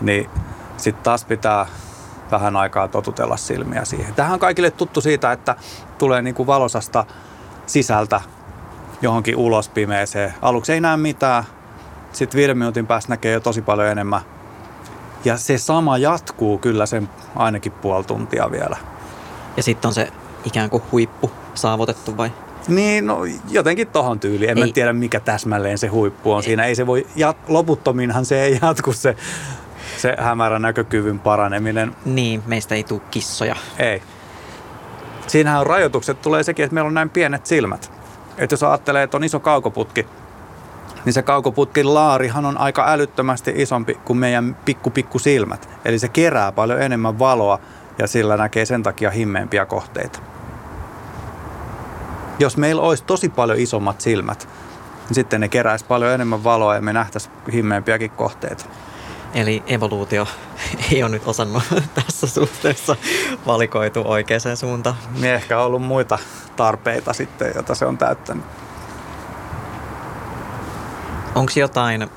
niin 0.00 0.30
sitten 0.76 1.04
taas 1.04 1.24
pitää 1.24 1.66
vähän 2.30 2.56
aikaa 2.56 2.88
totutella 2.88 3.36
silmiä 3.36 3.84
siihen. 3.84 4.14
Tähän 4.14 4.32
on 4.32 4.38
kaikille 4.38 4.70
tuttu 4.70 5.00
siitä, 5.00 5.32
että 5.32 5.56
tulee 5.98 6.22
niin 6.22 6.34
kuin 6.34 6.46
valosasta 6.46 7.04
sisältä 7.66 8.20
johonkin 9.02 9.36
ulos 9.36 9.68
pimeeseen. 9.68 10.34
Aluksi 10.42 10.72
ei 10.72 10.80
näe 10.80 10.96
mitään, 10.96 11.44
sitten 12.12 12.38
viiden 12.38 12.58
minuutin 12.58 12.86
päästä 12.86 13.12
näkee 13.12 13.32
jo 13.32 13.40
tosi 13.40 13.62
paljon 13.62 13.88
enemmän. 13.88 14.20
Ja 15.24 15.36
se 15.36 15.58
sama 15.58 15.98
jatkuu 15.98 16.58
kyllä 16.58 16.86
sen 16.86 17.08
ainakin 17.36 17.72
puoli 17.72 18.04
tuntia 18.04 18.50
vielä. 18.50 18.76
Ja 19.56 19.62
sitten 19.62 19.88
on 19.88 19.94
se 19.94 20.08
ikään 20.44 20.70
kuin 20.70 20.82
huippu 20.92 21.30
saavutettu 21.54 22.16
vai? 22.16 22.32
Niin, 22.68 23.06
no 23.06 23.20
jotenkin 23.50 23.88
tohon 23.88 24.20
tyyliin. 24.20 24.50
En 24.50 24.58
ei. 24.58 24.64
mä 24.64 24.72
tiedä, 24.72 24.92
mikä 24.92 25.20
täsmälleen 25.20 25.78
se 25.78 25.86
huippu 25.86 26.32
on 26.32 26.38
ei. 26.38 26.42
siinä. 26.42 26.64
Ei 26.64 26.74
se 26.74 26.86
voi, 26.86 27.06
jat, 27.16 27.36
loputtominhan 27.48 28.24
se 28.24 28.42
ei 28.42 28.58
jatku 28.62 28.92
se, 28.92 29.16
se 29.96 30.16
hämärän 30.18 30.62
näkökyvyn 30.62 31.18
paraneminen. 31.18 31.96
Niin, 32.04 32.42
meistä 32.46 32.74
ei 32.74 32.84
tule 32.84 33.00
kissoja. 33.10 33.56
Ei. 33.78 34.02
siinähän 35.26 35.60
on 35.60 35.66
rajoitukset, 35.66 36.22
tulee 36.22 36.42
sekin, 36.42 36.64
että 36.64 36.74
meillä 36.74 36.88
on 36.88 36.94
näin 36.94 37.10
pienet 37.10 37.46
silmät. 37.46 37.92
Että 38.38 38.52
jos 38.52 38.62
ajattelee, 38.62 39.02
että 39.02 39.16
on 39.16 39.24
iso 39.24 39.40
kaukoputki, 39.40 40.06
niin 41.04 41.12
se 41.12 41.22
kaukoputkin 41.22 41.94
laarihan 41.94 42.44
on 42.44 42.58
aika 42.58 42.92
älyttömästi 42.92 43.52
isompi 43.56 43.94
kuin 44.04 44.16
meidän 44.18 44.56
pikku 44.64 44.90
pikku 44.90 45.18
silmät. 45.18 45.68
Eli 45.84 45.98
se 45.98 46.08
kerää 46.08 46.52
paljon 46.52 46.82
enemmän 46.82 47.18
valoa 47.18 47.58
ja 47.98 48.06
sillä 48.06 48.36
näkee 48.36 48.64
sen 48.64 48.82
takia 48.82 49.10
himmeempiä 49.10 49.66
kohteita. 49.66 50.18
Jos 52.38 52.56
meillä 52.56 52.82
olisi 52.82 53.04
tosi 53.04 53.28
paljon 53.28 53.58
isommat 53.58 54.00
silmät, 54.00 54.48
niin 55.08 55.14
sitten 55.14 55.40
ne 55.40 55.48
keräisi 55.48 55.84
paljon 55.84 56.12
enemmän 56.12 56.44
valoa 56.44 56.74
ja 56.74 56.80
me 56.80 56.92
nähtäisiin 56.92 57.34
himmeempiäkin 57.52 58.10
kohteita. 58.10 58.64
Eli 59.36 59.62
evoluutio 59.66 60.26
ei 60.92 61.02
ole 61.02 61.10
nyt 61.10 61.22
osannut 61.26 61.62
tässä 61.94 62.26
suhteessa 62.26 62.96
valikoitu 63.46 64.02
oikeaan 64.04 64.56
suuntaan. 64.56 64.96
Niin 65.14 65.34
ehkä 65.34 65.58
on 65.58 65.66
ollut 65.66 65.82
muita 65.82 66.18
tarpeita 66.56 67.12
sitten, 67.12 67.52
joita 67.54 67.74
se 67.74 67.86
on 67.86 67.98
täyttänyt. 67.98 68.44
Onko 71.34 71.52
jotain 71.56 72.10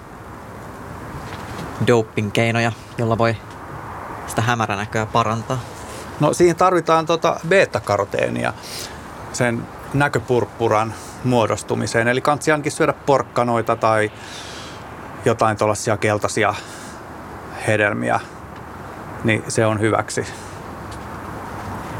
doping-keinoja, 1.87 2.71
jolla 2.97 3.17
voi 3.17 3.35
sitä 4.27 4.41
hämäränäköä 4.41 5.05
parantaa? 5.05 5.59
No 6.19 6.33
siihen 6.33 6.55
tarvitaan 6.55 7.05
tota 7.05 7.39
beta-karoteenia 7.47 8.53
sen 9.33 9.67
näköpurppuran 9.93 10.93
muodostumiseen. 11.23 12.07
Eli 12.07 12.21
kansi 12.21 12.51
syödä 12.69 12.93
porkkanoita 12.93 13.75
tai 13.75 14.11
jotain 15.25 15.57
tuollaisia 15.57 15.97
keltaisia 15.97 16.53
hedelmiä, 17.67 18.19
niin 19.23 19.43
se 19.47 19.65
on 19.65 19.79
hyväksi. 19.79 20.25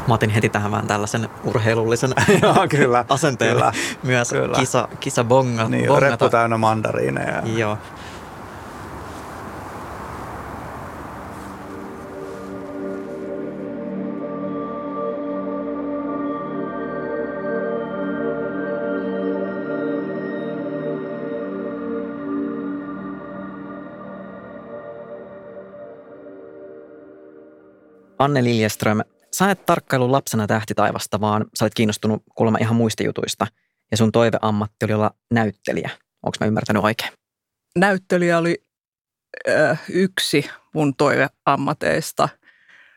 Mä 0.08 0.14
otin 0.14 0.30
heti 0.30 0.48
tähän 0.48 0.70
vähän 0.70 0.86
tällaisen 0.86 1.28
urheilullisen 1.44 2.10
Joo, 2.42 2.66
kyllä. 2.68 3.04
asenteen 3.08 3.52
kyllä, 3.52 3.72
myös 4.02 4.30
kyllä. 4.30 4.56
kisa, 4.58 4.88
kisa 5.00 5.24
bonga, 5.24 5.68
Niin, 5.68 5.86
bongata. 5.86 6.06
reppu 6.10 6.28
täynnä 6.28 6.58
mandariineja. 6.58 7.42
Joo. 7.44 7.78
Anne 28.20 28.44
Liljeström, 28.44 29.00
sä 29.32 29.50
et 29.50 29.66
tarkkailu 29.66 30.12
lapsena 30.12 30.46
tähtitaivasta, 30.46 31.20
vaan 31.20 31.46
sä 31.58 31.64
olet 31.64 31.74
kiinnostunut 31.74 32.22
kuulemma 32.34 32.58
ihan 32.60 32.76
muista 32.76 33.02
jutuista. 33.02 33.46
Ja 33.90 33.96
sun 33.96 34.12
toiveammatti 34.12 34.84
oli 34.84 34.92
olla 34.92 35.10
näyttelijä. 35.30 35.90
Onko 36.22 36.36
mä 36.40 36.46
ymmärtänyt 36.46 36.84
oikein? 36.84 37.12
näyttelijä 37.76 38.38
oli 38.38 38.64
ö, 39.48 39.76
yksi 39.88 40.50
mun 40.74 40.96
toiveammateista. 40.96 42.28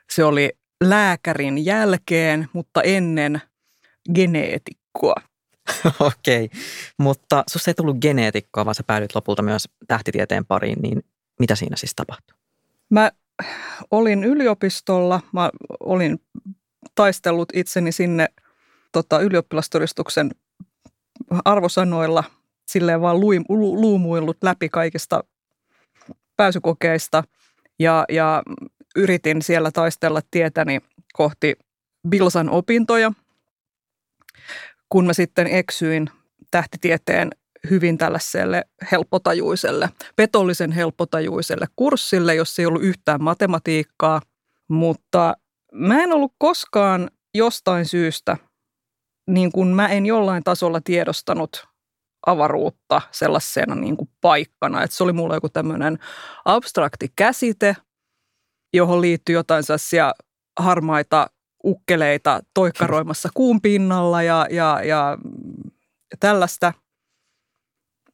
Se 0.10 0.24
oli 0.24 0.50
lääkärin 0.84 1.66
jälkeen, 1.66 2.48
mutta 2.54 2.82
ennen 2.82 3.42
geneetikkoa. 4.16 5.16
Okei, 6.00 6.50
mutta 6.98 7.44
susta 7.50 7.72
ei 7.72 7.76
tullut 7.76 7.98
geneetikkoa, 7.98 8.66
vaan 8.66 8.76
sä 8.76 8.84
päädyit 8.84 9.16
lopulta 9.16 9.42
myös 9.42 9.70
tähtitieteen 9.88 10.46
pariin, 10.46 10.82
niin 10.82 11.06
mitä 11.40 11.56
siinä 11.56 11.76
siis 11.76 11.96
tapahtui? 11.96 12.38
Mä 12.90 13.12
olin 13.92 14.24
yliopistolla, 14.24 15.22
mä 15.32 15.50
olin 15.80 16.20
taistellut 16.96 17.50
itseni 17.54 17.92
sinne 17.92 18.28
tota, 18.92 19.20
ylioppilastodistuksen 19.20 20.32
arvosanoilla, 21.46 22.24
silleen 22.68 23.02
vaan 23.02 23.20
luim, 23.20 23.44
lu, 23.50 23.82
luumuillut 23.82 24.38
läpi 24.42 24.70
kaikista 24.70 25.24
pääsykokeista. 26.38 27.24
Ja, 27.80 28.06
ja 28.10 28.44
yritin 28.96 29.42
siellä 29.42 29.72
taistella 29.72 30.22
tietäni 30.32 30.80
kohti 31.14 31.56
Bilsan 32.10 32.50
opintoja, 32.50 33.12
kun 34.90 35.06
mä 35.06 35.14
sitten 35.14 35.48
eksyin 35.48 36.10
tähtitieteen 36.52 37.30
hyvin 37.70 37.97
tällaiselle 37.97 38.66
helppotajuiselle, 38.91 39.89
petollisen 40.16 40.72
helppotajuiselle 40.72 41.66
kurssille, 41.76 42.36
jossa 42.36 42.61
ei 42.61 42.66
ollut 42.66 42.84
yhtään 42.84 43.24
matematiikkaa, 43.24 44.22
mutta 44.68 45.34
mä 45.74 46.03
en 46.03 46.14
ollut 46.14 46.34
koskaan 46.38 47.09
jostain 47.34 47.86
syystä, 47.86 48.38
niin 49.30 49.51
kuin 49.51 49.68
mä 49.68 49.88
en 49.88 50.05
jollain 50.05 50.43
tasolla 50.43 50.82
tiedostanut 50.82 51.68
avaruutta 52.26 53.01
sellaisena 53.11 53.76
niin 53.76 53.97
kuin 53.97 54.09
paikkana, 54.22 54.84
että 54.84 54.95
se 54.95 55.03
oli 55.03 55.14
mulla 55.14 55.36
joku 55.36 55.49
tämmöinen 55.49 55.99
abstrakti 56.45 57.11
käsite, 57.16 57.76
johon 58.74 59.01
liittyy 59.01 59.36
jotain 59.36 59.64
sellaisia 59.64 60.14
harmaita 60.59 61.28
ukkeleita 61.66 62.39
toikkaroimassa 62.53 63.30
kuun 63.34 63.61
pinnalla 63.61 64.24
ja, 64.24 64.47
ja, 64.49 64.82
ja 64.84 65.18
tällaista– 66.20 66.74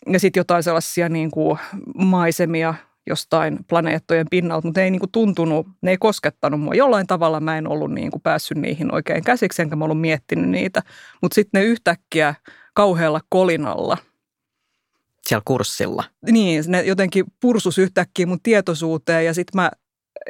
ja 0.08 0.20
sitten 0.20 0.40
jotain 0.40 0.64
sellaisia 0.64 1.10
niin 1.10 1.32
kuin 1.32 1.60
maisemia 1.96 2.74
jostain 3.08 3.60
planeettojen 3.68 4.28
pinnalta, 4.30 4.68
mutta 4.68 4.82
ei 4.82 4.92
niin 4.92 5.00
kuin 5.00 5.12
tuntunut, 5.12 5.68
ne 5.82 5.92
ei 5.92 5.98
koskettanut 5.98 6.62
mua. 6.62 6.74
Jollain 6.74 7.08
tavalla 7.08 7.40
mä 7.40 7.58
en 7.58 7.68
ollut 7.68 7.92
niin 7.92 8.12
kuin 8.12 8.22
päässyt 8.22 8.58
niihin 8.58 8.94
oikein 8.94 9.24
käsiksi, 9.24 9.62
enkä 9.62 9.76
mä 9.76 9.86
ollut 9.86 10.02
miettinyt 10.02 10.50
niitä. 10.50 10.82
Mutta 11.22 11.36
sitten 11.36 11.62
ne 11.62 11.66
yhtäkkiä 11.66 12.36
kauhealla 12.74 13.22
kolinalla. 13.30 13.98
Siellä 15.28 15.44
kurssilla? 15.46 16.04
Niin, 16.32 16.64
ne 16.68 16.82
jotenkin 16.82 17.26
pursus 17.40 17.78
yhtäkkiä 17.78 18.26
mun 18.26 18.42
tietoisuuteen 18.44 19.26
ja 19.26 19.34
sitten 19.34 19.62
mä 19.62 19.72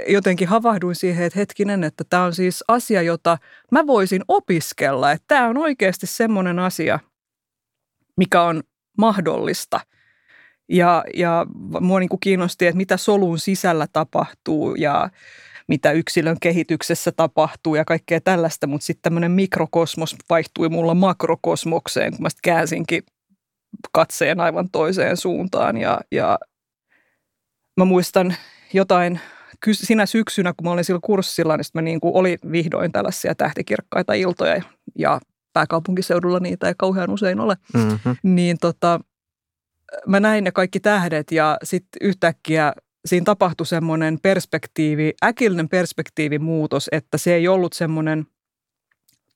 jotenkin 0.08 0.48
havahduin 0.48 0.96
siihen, 0.96 1.26
että 1.26 1.40
hetkinen, 1.40 1.84
että 1.84 2.04
tämä 2.10 2.24
on 2.24 2.34
siis 2.34 2.64
asia, 2.68 3.02
jota 3.02 3.38
mä 3.72 3.88
voisin 3.88 4.22
opiskella. 4.28 5.12
Että 5.12 5.26
tämä 5.28 5.48
on 5.48 5.58
oikeasti 5.58 6.08
semmoinen 6.08 6.60
asia, 6.60 7.00
mikä 8.18 8.42
on 8.42 8.64
mahdollista. 9.00 9.80
Ja, 10.70 11.04
ja 11.16 11.46
mua 11.82 12.00
niin 12.00 12.10
kuin 12.10 12.20
kiinnosti, 12.20 12.68
että 12.68 12.78
mitä 12.78 12.98
solun 12.98 13.40
sisällä 13.40 13.88
tapahtuu 13.94 14.76
ja 14.76 15.10
mitä 15.68 15.92
yksilön 15.92 16.38
kehityksessä 16.42 17.12
tapahtuu 17.12 17.76
ja 17.76 17.86
kaikkea 17.86 18.22
tällaista, 18.22 18.68
mutta 18.68 18.86
sitten 18.86 19.02
tämmöinen 19.02 19.32
mikrokosmos 19.32 20.16
vaihtui 20.30 20.70
mulla 20.70 20.94
makrokosmokseen, 20.94 22.12
kun 22.12 22.22
mä 22.22 22.30
sitten 22.30 22.54
käänsinkin 22.54 23.04
katseen 23.92 24.40
aivan 24.40 24.70
toiseen 24.72 25.18
suuntaan 25.18 25.78
ja, 25.78 26.00
ja 26.12 26.40
mä 27.78 27.86
muistan 27.86 28.36
jotain 28.74 29.20
sinä 29.72 30.06
syksynä, 30.06 30.54
kun 30.54 30.68
mä 30.68 30.72
olin 30.72 30.84
sillä 30.84 31.00
kurssilla, 31.04 31.58
niin 31.58 31.66
mä 31.74 31.82
niin 31.82 32.00
kuin 32.00 32.16
oli 32.16 32.38
vihdoin 32.52 32.92
tällaisia 32.92 33.36
tähtikirkkaita 33.36 34.14
iltoja 34.14 34.62
ja 34.98 35.20
pääkaupunkiseudulla 35.60 36.40
niitä 36.40 36.68
ei 36.68 36.74
kauhean 36.78 37.10
usein 37.10 37.40
ole, 37.40 37.58
mm-hmm. 37.74 38.16
niin 38.24 38.58
tota, 38.62 39.00
mä 40.08 40.20
näin 40.20 40.44
ne 40.44 40.52
kaikki 40.52 40.80
tähdet 40.80 41.32
ja 41.32 41.58
sitten 41.64 42.08
yhtäkkiä 42.08 42.74
siinä 43.06 43.24
tapahtui 43.24 43.66
semmoinen 43.66 44.20
perspektiivi, 44.22 45.14
äkillinen 45.24 45.70
perspektiivimuutos, 45.70 46.90
että 46.92 47.18
se 47.18 47.34
ei 47.34 47.48
ollut 47.48 47.74
semmoinen 47.74 48.26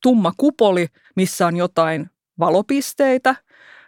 tumma 0.01 0.33
kupoli, 0.37 0.87
missä 1.15 1.47
on 1.47 1.57
jotain 1.57 2.09
valopisteitä, 2.39 3.35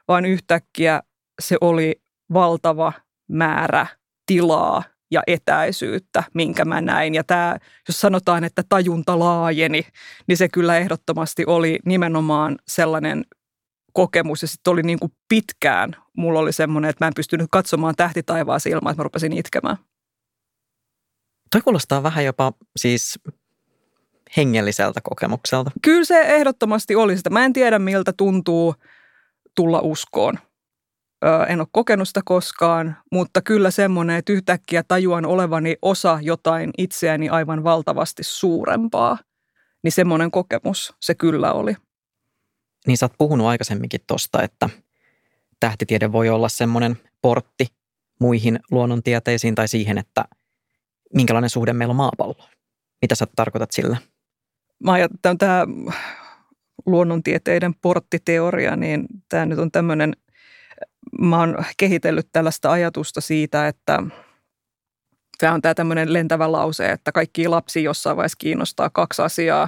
vaan 0.08 0.26
yhtäkkiä 0.26 1.02
se 1.42 1.58
oli 1.62 2.02
valtava 2.34 2.94
määrä 3.28 3.88
tilaa 4.26 4.84
ja 5.12 5.24
etäisyyttä, 5.28 6.24
minkä 6.34 6.66
mä 6.66 6.82
näin. 6.82 7.16
Ja 7.16 7.24
tämä, 7.24 7.58
jos 7.88 8.02
sanotaan, 8.02 8.44
että 8.44 8.64
tajunta 8.70 9.20
laajeni, 9.20 9.86
niin 10.28 10.38
se 10.38 10.50
kyllä 10.50 10.78
ehdottomasti 10.78 11.44
oli 11.46 11.80
nimenomaan 11.86 12.58
sellainen 12.68 13.26
kokemus. 13.94 14.42
Ja 14.42 14.48
sitten 14.48 14.72
oli 14.72 14.82
niin 14.84 15.00
kuin 15.00 15.12
pitkään, 15.30 15.96
mulla 16.18 16.40
oli 16.40 16.54
semmoinen, 16.54 16.90
että 16.90 17.06
mä 17.06 17.08
en 17.08 17.14
pystynyt 17.16 17.48
katsomaan 17.52 17.96
tähti 17.96 18.24
taivaaseen 18.24 18.74
ilman, 18.74 18.92
että 18.92 19.00
mä 19.00 19.04
rupesin 19.04 19.34
itkemään. 19.34 19.78
Toi 21.52 21.62
kuulostaa 21.62 22.04
vähän 22.04 22.26
jopa 22.26 22.54
siis 22.76 23.20
hengelliseltä 24.38 25.02
kokemukselta. 25.04 25.72
Kyllä 25.82 26.06
se 26.06 26.22
ehdottomasti 26.22 26.96
oli 26.96 27.18
sitä. 27.18 27.30
Mä 27.30 27.46
en 27.46 27.54
tiedä, 27.54 27.80
miltä 27.80 28.14
tuntuu 28.18 28.76
tulla 29.56 29.80
uskoon 29.80 30.40
en 31.48 31.60
ole 31.60 31.68
kokenut 31.72 32.08
sitä 32.08 32.22
koskaan, 32.26 32.98
mutta 33.12 33.42
kyllä 33.42 33.72
semmoinen, 33.72 34.16
että 34.16 34.34
yhtäkkiä 34.34 34.84
tajuan 34.88 35.26
olevani 35.26 35.76
osa 35.82 36.20
jotain 36.22 36.72
itseäni 36.78 37.30
aivan 37.30 37.64
valtavasti 37.64 38.24
suurempaa, 38.24 39.18
niin 39.84 39.92
semmoinen 39.92 40.32
kokemus 40.32 40.94
se 41.02 41.16
kyllä 41.16 41.54
oli. 41.54 41.76
Niin 42.88 42.98
sä 42.98 43.06
oot 43.06 43.14
puhunut 43.18 43.48
aikaisemminkin 43.48 44.02
tosta, 44.08 44.44
että 44.44 44.70
tähtitiede 45.60 46.12
voi 46.12 46.30
olla 46.30 46.50
semmoinen 46.50 46.98
portti 47.22 47.68
muihin 48.20 48.60
luonnontieteisiin 48.72 49.56
tai 49.56 49.68
siihen, 49.68 49.98
että 49.98 50.26
minkälainen 51.14 51.50
suhde 51.50 51.74
meillä 51.74 51.92
on 51.92 51.96
maapalloon. 51.96 52.50
Mitä 53.02 53.16
sä 53.16 53.26
tarkoitat 53.36 53.72
sillä? 53.72 53.98
Mä 54.84 54.92
ajattelen, 54.92 55.38
tämä 55.38 55.66
luonnontieteiden 56.86 57.74
porttiteoria, 57.82 58.76
niin 58.76 59.06
tämä 59.30 59.46
nyt 59.46 59.60
on 59.60 59.72
tämmöinen, 59.72 60.14
mä 61.20 61.40
oon 61.40 61.58
kehitellyt 61.78 62.28
tällaista 62.32 62.72
ajatusta 62.72 63.22
siitä, 63.22 63.68
että 63.68 64.04
tämä 65.38 65.54
on 65.54 65.62
tämä 65.62 65.74
tämmöinen 65.74 66.14
lentävä 66.14 66.52
lause, 66.52 66.92
että 66.92 67.12
kaikki 67.12 67.48
lapsi 67.48 67.84
jossain 67.84 68.18
vaiheessa 68.18 68.38
kiinnostaa 68.40 68.90
kaksi 68.90 69.22
asiaa, 69.22 69.68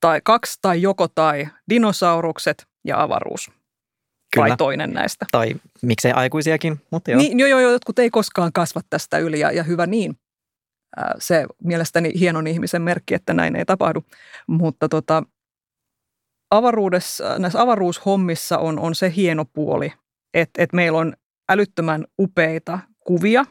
tai 0.00 0.20
kaksi 0.24 0.58
tai 0.62 0.82
joko 0.82 1.08
tai 1.08 1.48
dinosaurukset 1.70 2.66
ja 2.84 3.02
avaruus. 3.02 3.50
Kyllä. 4.34 4.48
Vai 4.48 4.56
toinen 4.56 4.92
näistä. 4.92 5.26
Tai 5.32 5.54
miksei 5.82 6.12
aikuisiakin, 6.12 6.80
mutta 6.90 7.10
joo. 7.10 7.18
Niin, 7.18 7.38
joo, 7.38 7.48
joo, 7.48 7.60
jotkut 7.60 7.98
ei 7.98 8.10
koskaan 8.10 8.52
kasva 8.52 8.80
tästä 8.90 9.18
yli 9.18 9.40
ja, 9.40 9.52
ja 9.52 9.62
hyvä 9.62 9.86
niin. 9.86 10.18
Se 11.18 11.46
mielestäni 11.64 12.12
hienon 12.18 12.46
ihmisen 12.46 12.82
merkki, 12.82 13.14
että 13.14 13.34
näin 13.34 13.56
ei 13.56 13.64
tapahdu. 13.64 14.04
Mutta 14.46 14.88
tota, 14.88 15.22
avaruudessa, 16.50 17.38
näissä 17.38 17.60
avaruushommissa 17.60 18.58
on, 18.58 18.78
on 18.78 18.94
se 18.94 19.12
hieno 19.16 19.44
puoli, 19.44 19.92
että, 20.36 20.62
että 20.62 20.76
meillä 20.76 20.98
on 20.98 21.12
älyttömän 21.48 22.04
upeita 22.18 22.78
kuvia, 23.00 23.44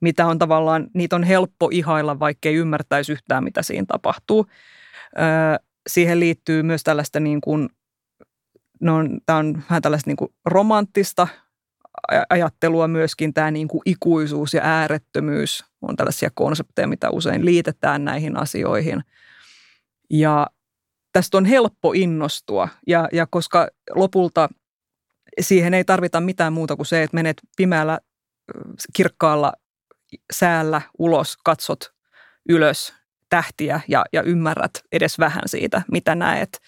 mitä 0.00 0.26
on 0.26 0.38
tavallaan, 0.38 0.86
niitä 0.94 1.16
on 1.16 1.22
helppo 1.22 1.68
ihailla, 1.72 2.18
vaikka 2.18 2.48
ei 2.48 2.54
ymmärtäisi 2.54 3.12
yhtään, 3.12 3.44
mitä 3.44 3.62
siinä 3.62 3.84
tapahtuu. 3.88 4.46
siihen 5.86 6.20
liittyy 6.20 6.62
myös 6.62 6.82
tällaista 6.82 7.20
niin 7.20 7.40
kuin, 7.40 7.68
no, 8.80 8.94
tämä 9.26 9.38
on 9.38 9.62
vähän 9.70 9.82
tällaista 9.82 10.10
niin 10.10 10.16
kuin 10.16 10.32
romanttista 10.44 11.28
ajattelua 12.30 12.88
myöskin, 12.88 13.34
tämä 13.34 13.50
niin 13.50 13.68
kuin 13.68 13.82
ikuisuus 13.84 14.54
ja 14.54 14.60
äärettömyys 14.64 15.64
on 15.82 15.96
tällaisia 15.96 16.30
konsepteja, 16.34 16.88
mitä 16.88 17.10
usein 17.10 17.44
liitetään 17.44 18.04
näihin 18.04 18.36
asioihin. 18.36 19.04
Ja 20.10 20.46
tästä 21.12 21.36
on 21.36 21.44
helppo 21.44 21.92
innostua 21.92 22.68
ja, 22.86 23.08
ja 23.12 23.26
koska 23.26 23.68
lopulta 23.94 24.48
siihen 25.40 25.74
ei 25.74 25.84
tarvita 25.84 26.20
mitään 26.20 26.52
muuta 26.52 26.76
kuin 26.76 26.86
se, 26.86 27.02
että 27.02 27.14
menet 27.14 27.36
pimeällä 27.56 27.98
kirkkaalla 28.92 29.52
säällä 30.32 30.80
ulos, 30.98 31.36
katsot 31.44 31.94
ylös 32.48 32.94
tähtiä 33.28 33.80
ja, 33.88 34.04
ja 34.12 34.22
ymmärrät 34.22 34.70
edes 34.92 35.18
vähän 35.18 35.42
siitä, 35.46 35.82
mitä 35.92 36.14
näet. 36.14 36.60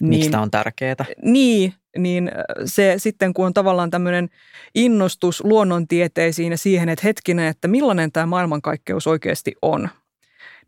Niin, 0.00 0.08
Miksi 0.08 0.30
tämä 0.30 0.42
on 0.42 0.50
tärkeää? 0.50 0.94
Niin, 1.22 1.74
niin 1.98 2.30
se 2.64 2.94
sitten 2.96 3.34
kun 3.34 3.46
on 3.46 3.54
tavallaan 3.54 3.90
tämmöinen 3.90 4.28
innostus 4.74 5.44
luonnontieteisiin 5.44 6.52
ja 6.52 6.58
siihen, 6.58 6.88
että 6.88 7.06
hetkinen, 7.06 7.46
että 7.46 7.68
millainen 7.68 8.12
tämä 8.12 8.26
maailmankaikkeus 8.26 9.06
oikeasti 9.06 9.54
on, 9.62 9.88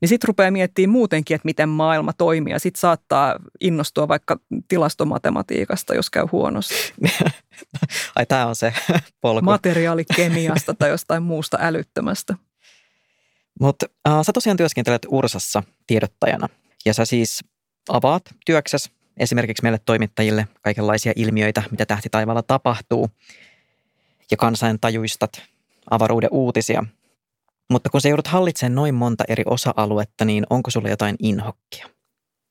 niin 0.00 0.08
sitten 0.08 0.28
rupeaa 0.28 0.50
miettimään 0.50 0.90
muutenkin, 0.92 1.34
että 1.34 1.46
miten 1.46 1.68
maailma 1.68 2.12
toimii. 2.12 2.52
Ja 2.52 2.58
sitten 2.58 2.80
saattaa 2.80 3.36
innostua 3.60 4.08
vaikka 4.08 4.40
tilastomatematiikasta, 4.68 5.94
jos 5.94 6.10
käy 6.10 6.26
huonosti. 6.32 6.74
Ai 8.16 8.26
tämä 8.26 8.46
on 8.46 8.56
se 8.56 8.74
polku. 9.20 9.44
Materiaalikemiasta 9.44 10.74
tai 10.74 10.90
jostain 10.96 11.22
muusta 11.22 11.58
älyttömästä. 11.60 12.34
Mutta 13.60 13.86
äh, 14.08 14.14
sä 14.22 14.32
tosiaan 14.32 14.56
työskentelet 14.56 15.06
Ursassa 15.08 15.62
tiedottajana. 15.86 16.48
Ja 16.84 16.94
sä 16.94 17.04
siis 17.04 17.44
avaat 17.88 18.22
työksessä 18.46 18.90
esimerkiksi 19.16 19.62
meille 19.62 19.80
toimittajille 19.84 20.48
kaikenlaisia 20.62 21.12
ilmiöitä, 21.16 21.62
mitä 21.70 21.86
tähtitaivaalla 21.86 22.42
tapahtuu. 22.42 23.10
Ja 24.30 24.36
kansain 24.36 24.80
tajuistat 24.80 25.42
avaruuden 25.90 26.28
uutisia– 26.32 26.84
mutta 27.70 27.90
kun 27.90 28.00
sä 28.00 28.08
joudut 28.08 28.26
hallitsemaan 28.26 28.74
noin 28.74 28.94
monta 28.94 29.24
eri 29.28 29.42
osa-aluetta, 29.46 30.24
niin 30.24 30.46
onko 30.50 30.70
sulla 30.70 30.88
jotain 30.88 31.16
inhokkia? 31.18 31.86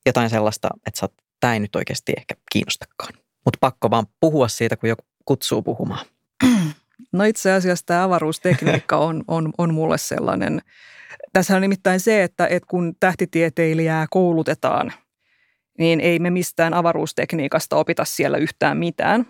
Jotain 0.06 0.30
sellaista, 0.30 0.68
että 0.86 1.00
sä 1.00 1.04
oot, 1.06 1.14
tää 1.40 1.54
ei 1.54 1.60
nyt 1.60 1.76
oikeasti 1.76 2.12
ehkä 2.16 2.34
kiinnostakaan. 2.52 3.14
Mutta 3.44 3.58
pakko 3.60 3.90
vaan 3.90 4.06
puhua 4.20 4.48
siitä, 4.48 4.76
kun 4.76 4.88
joku 4.88 5.04
kutsuu 5.24 5.62
puhumaan. 5.62 6.06
No 7.12 7.24
itse 7.24 7.52
asiassa 7.52 7.86
tämä 7.86 8.04
avaruustekniikka 8.04 8.96
on, 8.96 9.24
on, 9.28 9.52
on 9.58 9.74
mulle 9.74 9.98
sellainen. 9.98 10.62
Tässä 11.32 11.56
on 11.56 11.62
nimittäin 11.62 12.00
se, 12.00 12.22
että, 12.22 12.46
että 12.46 12.66
kun 12.66 12.94
tähtitieteilijää 13.00 14.06
koulutetaan, 14.10 14.92
niin 15.78 16.00
ei 16.00 16.18
me 16.18 16.30
mistään 16.30 16.74
avaruustekniikasta 16.74 17.76
opita 17.76 18.04
siellä 18.04 18.38
yhtään 18.38 18.76
mitään. 18.76 19.26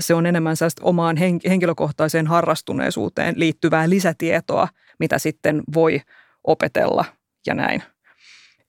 Se 0.00 0.14
on 0.14 0.26
enemmän 0.26 0.56
omaan 0.80 1.16
henkilökohtaiseen 1.48 2.26
harrastuneisuuteen 2.26 3.34
liittyvää 3.36 3.90
lisätietoa– 3.90 4.68
mitä 5.00 5.18
sitten 5.18 5.62
voi 5.74 6.00
opetella 6.44 7.04
ja 7.46 7.54
näin. 7.54 7.82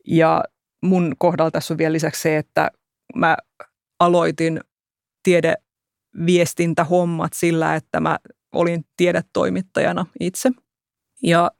Ja 0.08 0.44
mun 0.84 1.16
kohdalla 1.18 1.52
tässä 1.52 1.74
on 1.74 1.78
vielä 1.78 1.94
lisäksi 1.94 2.22
se, 2.22 2.38
että 2.38 2.72
mä 3.16 3.38
aloitin 4.00 4.62
tiedeviestintähommat 5.24 7.34
sillä, 7.34 7.76
että 7.76 8.00
mä 8.00 8.20
olin 8.54 8.86
tiedetoimittajana 8.98 10.06
itse. 10.20 10.52
Ja 11.24 11.52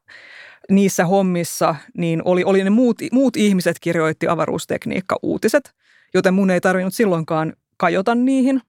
niissä 0.70 1.06
hommissa 1.06 1.76
niin 1.98 2.22
oli, 2.26 2.44
oli 2.44 2.64
ne 2.64 2.70
muut, 2.70 2.98
muut 3.12 3.38
ihmiset 3.38 3.78
kirjoitti 3.82 4.28
avaruustekniikka-uutiset, 4.28 5.74
joten 6.14 6.34
mun 6.34 6.52
ei 6.52 6.62
tarvinnut 6.62 6.94
silloinkaan 6.94 7.54
kajota 7.78 8.16
niihin. 8.16 8.62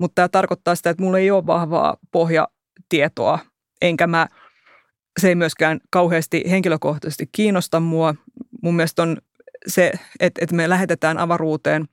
Mutta 0.00 0.14
tämä 0.14 0.28
tarkoittaa 0.28 0.74
sitä, 0.74 0.90
että 0.90 1.02
mulla 1.02 1.18
ei 1.18 1.30
ole 1.30 1.46
vahvaa 1.46 1.96
pohjatietoa, 2.12 3.38
enkä 3.82 4.06
mä– 4.06 4.28
se 5.20 5.28
ei 5.28 5.34
myöskään 5.34 5.80
kauheasti 5.90 6.44
henkilökohtaisesti 6.50 7.28
kiinnosta 7.32 7.80
mua. 7.80 8.14
Mun 8.62 8.76
mielestä 8.76 9.02
on 9.02 9.16
se, 9.66 9.92
että, 10.20 10.44
että 10.44 10.54
me 10.56 10.68
lähetetään 10.68 11.18
avaruuteen 11.18 11.88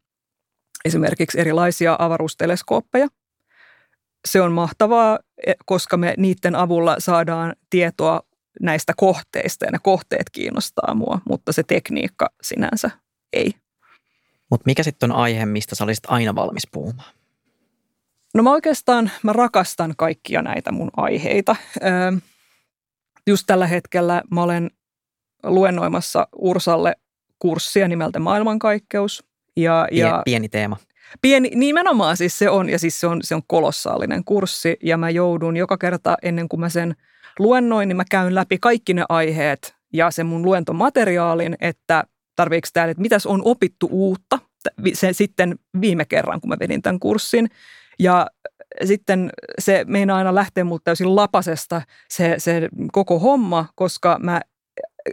esimerkiksi 0.86 1.40
erilaisia 1.40 1.96
avaruusteleskooppeja. 2.00 3.08
Se 4.28 4.42
on 4.42 4.52
mahtavaa, 4.52 5.20
e, 5.48 5.54
koska 5.66 5.98
me 5.98 6.14
niiden 6.18 6.56
avulla 6.56 6.96
saadaan 7.00 7.56
tietoa 7.70 8.22
näistä 8.62 8.94
kohteista 8.98 9.66
ja 9.66 9.72
ne 9.72 9.80
kohteet 9.84 10.30
kiinnostaa 10.30 10.94
mua, 10.94 11.22
mutta 11.30 11.52
se 11.52 11.64
tekniikka 11.64 12.30
sinänsä 12.42 12.92
ei. 13.34 13.54
Mutta 14.50 14.64
mikä 14.66 14.84
sitten 14.84 15.12
on 15.12 15.18
aihe, 15.18 15.46
mistä 15.46 15.76
sä 15.76 15.84
olisit 15.84 16.04
aina 16.08 16.36
valmis 16.36 16.68
puhumaan? 16.72 17.14
No 18.34 18.44
mä 18.44 18.52
oikeastaan, 18.52 19.12
mä 19.24 19.34
rakastan 19.34 19.94
kaikkia 19.98 20.42
näitä 20.42 20.72
mun 20.72 20.90
aiheita. 20.98 21.56
Öö, 21.84 22.12
just 23.28 23.44
tällä 23.48 23.68
hetkellä 23.68 24.22
mä 24.32 24.44
olen 24.44 24.72
luennoimassa 25.44 26.28
Ursalle 26.36 26.96
kurssia 27.40 27.88
nimeltä 27.88 28.20
Maailmankaikkeus. 28.20 29.24
Ja, 29.58 29.88
ja 29.92 30.22
pieni 30.26 30.50
teema. 30.50 30.78
Pieni, 31.22 31.52
nimenomaan 31.56 32.18
siis 32.18 32.40
se 32.40 32.50
on, 32.50 32.70
ja 32.70 32.80
siis 32.80 33.00
se 33.00 33.08
on, 33.08 33.20
se 33.24 33.36
on 33.36 33.42
kolossaalinen 33.48 34.24
kurssi, 34.24 34.78
ja 34.84 34.98
mä 34.98 35.10
joudun 35.10 35.58
joka 35.58 35.78
kerta 35.78 36.18
ennen 36.22 36.50
kuin 36.50 36.60
mä 36.60 36.70
sen 36.70 36.96
luennoin, 37.40 37.88
niin 37.88 37.98
mä 37.98 38.04
käyn 38.12 38.36
läpi 38.36 38.58
kaikki 38.58 38.94
ne 38.94 39.06
aiheet 39.10 39.76
ja 39.94 40.12
sen 40.12 40.26
mun 40.26 40.46
luentomateriaalin, 40.46 41.56
että 41.62 42.04
tarviiko 42.36 42.68
täällä, 42.74 42.92
että 42.92 43.02
mitäs 43.02 43.26
on 43.26 43.42
opittu 43.46 43.88
uutta 43.92 44.40
se 44.94 45.14
sitten 45.14 45.60
viime 45.82 46.06
kerran, 46.06 46.42
kun 46.42 46.50
mä 46.50 46.58
vedin 46.60 46.82
tämän 46.82 47.00
kurssin. 47.00 47.50
Ja 48.00 48.28
sitten 48.86 49.30
se 49.60 49.86
meinaa 49.88 50.18
aina 50.18 50.36
lähteä 50.36 50.64
multa 50.64 50.84
täysin 50.84 51.16
lapasesta 51.16 51.82
se, 52.10 52.36
se 52.38 52.70
koko 52.92 53.20
homma, 53.20 53.66
koska 53.76 54.20
mä 54.24 54.42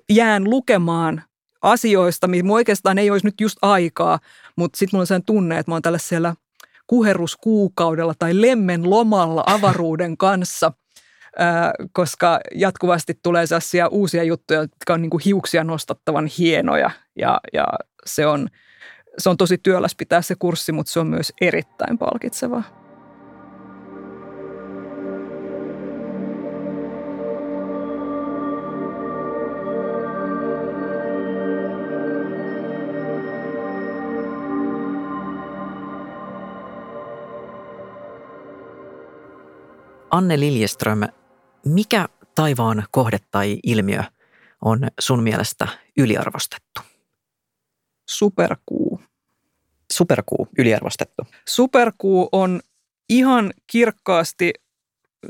jään 0.09 0.45
lukemaan 0.45 1.23
asioista, 1.63 2.29
mihin 2.29 2.51
oikeastaan 2.51 2.99
ei 2.99 3.11
olisi 3.11 3.27
nyt 3.27 3.41
just 3.41 3.59
aikaa, 3.63 4.19
mutta 4.57 4.79
sitten 4.79 4.97
mulla 4.97 5.03
on 5.03 5.07
sellainen 5.07 5.27
tunne, 5.27 5.59
että 5.59 5.71
mä 5.71 5.75
oon 5.75 5.83
tällaisella 5.83 6.35
kuheruskuukaudella 6.87 8.15
tai 8.19 8.41
lemmen 8.41 8.91
lomalla 8.91 9.45
avaruuden 9.47 10.17
kanssa, 10.17 10.73
koska 11.93 12.41
jatkuvasti 12.55 13.19
tulee 13.23 13.47
sellaisia 13.47 13.89
uusia 13.89 14.25
juttuja, 14.25 14.61
jotka 14.61 14.95
on 14.95 15.03
niin 15.03 15.11
kuin 15.11 15.23
hiuksia 15.25 15.65
nostattavan 15.65 16.27
hienoja 16.39 16.91
ja, 17.17 17.41
ja 17.53 17.67
se, 18.07 18.27
on, 18.27 18.49
se 19.19 19.31
on 19.31 19.37
tosi 19.37 19.59
työläs 19.59 19.95
pitää 19.95 20.23
se 20.23 20.35
kurssi, 20.39 20.73
mutta 20.73 20.93
se 20.93 21.01
on 21.01 21.07
myös 21.07 21.33
erittäin 21.41 21.99
palkitsevaa. 21.99 22.80
Anne 40.11 40.41
Liljeström, 40.41 41.01
mikä 41.67 42.09
taivaan 42.35 42.85
kohde 42.91 43.19
tai 43.31 43.59
ilmiö 43.63 44.03
on 44.65 44.89
sun 45.01 45.23
mielestä 45.23 45.69
yliarvostettu? 45.99 46.81
Superkuu. 48.11 49.01
Superkuu, 49.93 50.49
yliarvostettu. 50.59 51.23
Superkuu 51.49 52.29
on 52.33 52.61
ihan 53.09 53.53
kirkkaasti 53.67 54.53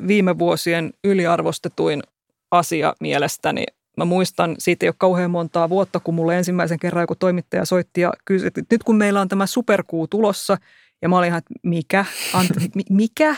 viime 0.07 0.39
vuosien 0.39 0.93
yliarvostetuin 1.05 2.03
asia 2.51 2.95
mielestäni 3.01 3.65
mä 3.97 4.05
muistan, 4.05 4.55
siitä 4.59 4.87
ei 4.87 4.89
ole 4.89 4.95
kauhean 4.99 5.31
montaa 5.31 5.69
vuotta, 5.69 6.01
kun 6.01 6.15
mulle 6.15 6.39
ensimmäisen 6.39 6.79
kerran 6.79 7.03
joku 7.03 7.15
toimittaja 7.15 7.65
soitti 7.65 8.01
ja 8.01 8.13
kysyi, 8.25 8.47
että 8.47 8.63
nyt 8.71 8.85
kun 8.85 8.97
meillä 8.97 9.21
on 9.21 9.29
tämä 9.29 9.47
superkuu 9.47 10.07
tulossa, 10.07 10.57
ja 11.03 11.09
mä 11.09 11.19
olin 11.19 11.27
ihan, 11.27 11.39
että 11.39 11.55
mikä? 11.63 12.05
Ant- 12.33 12.85
mikä? 12.91 13.37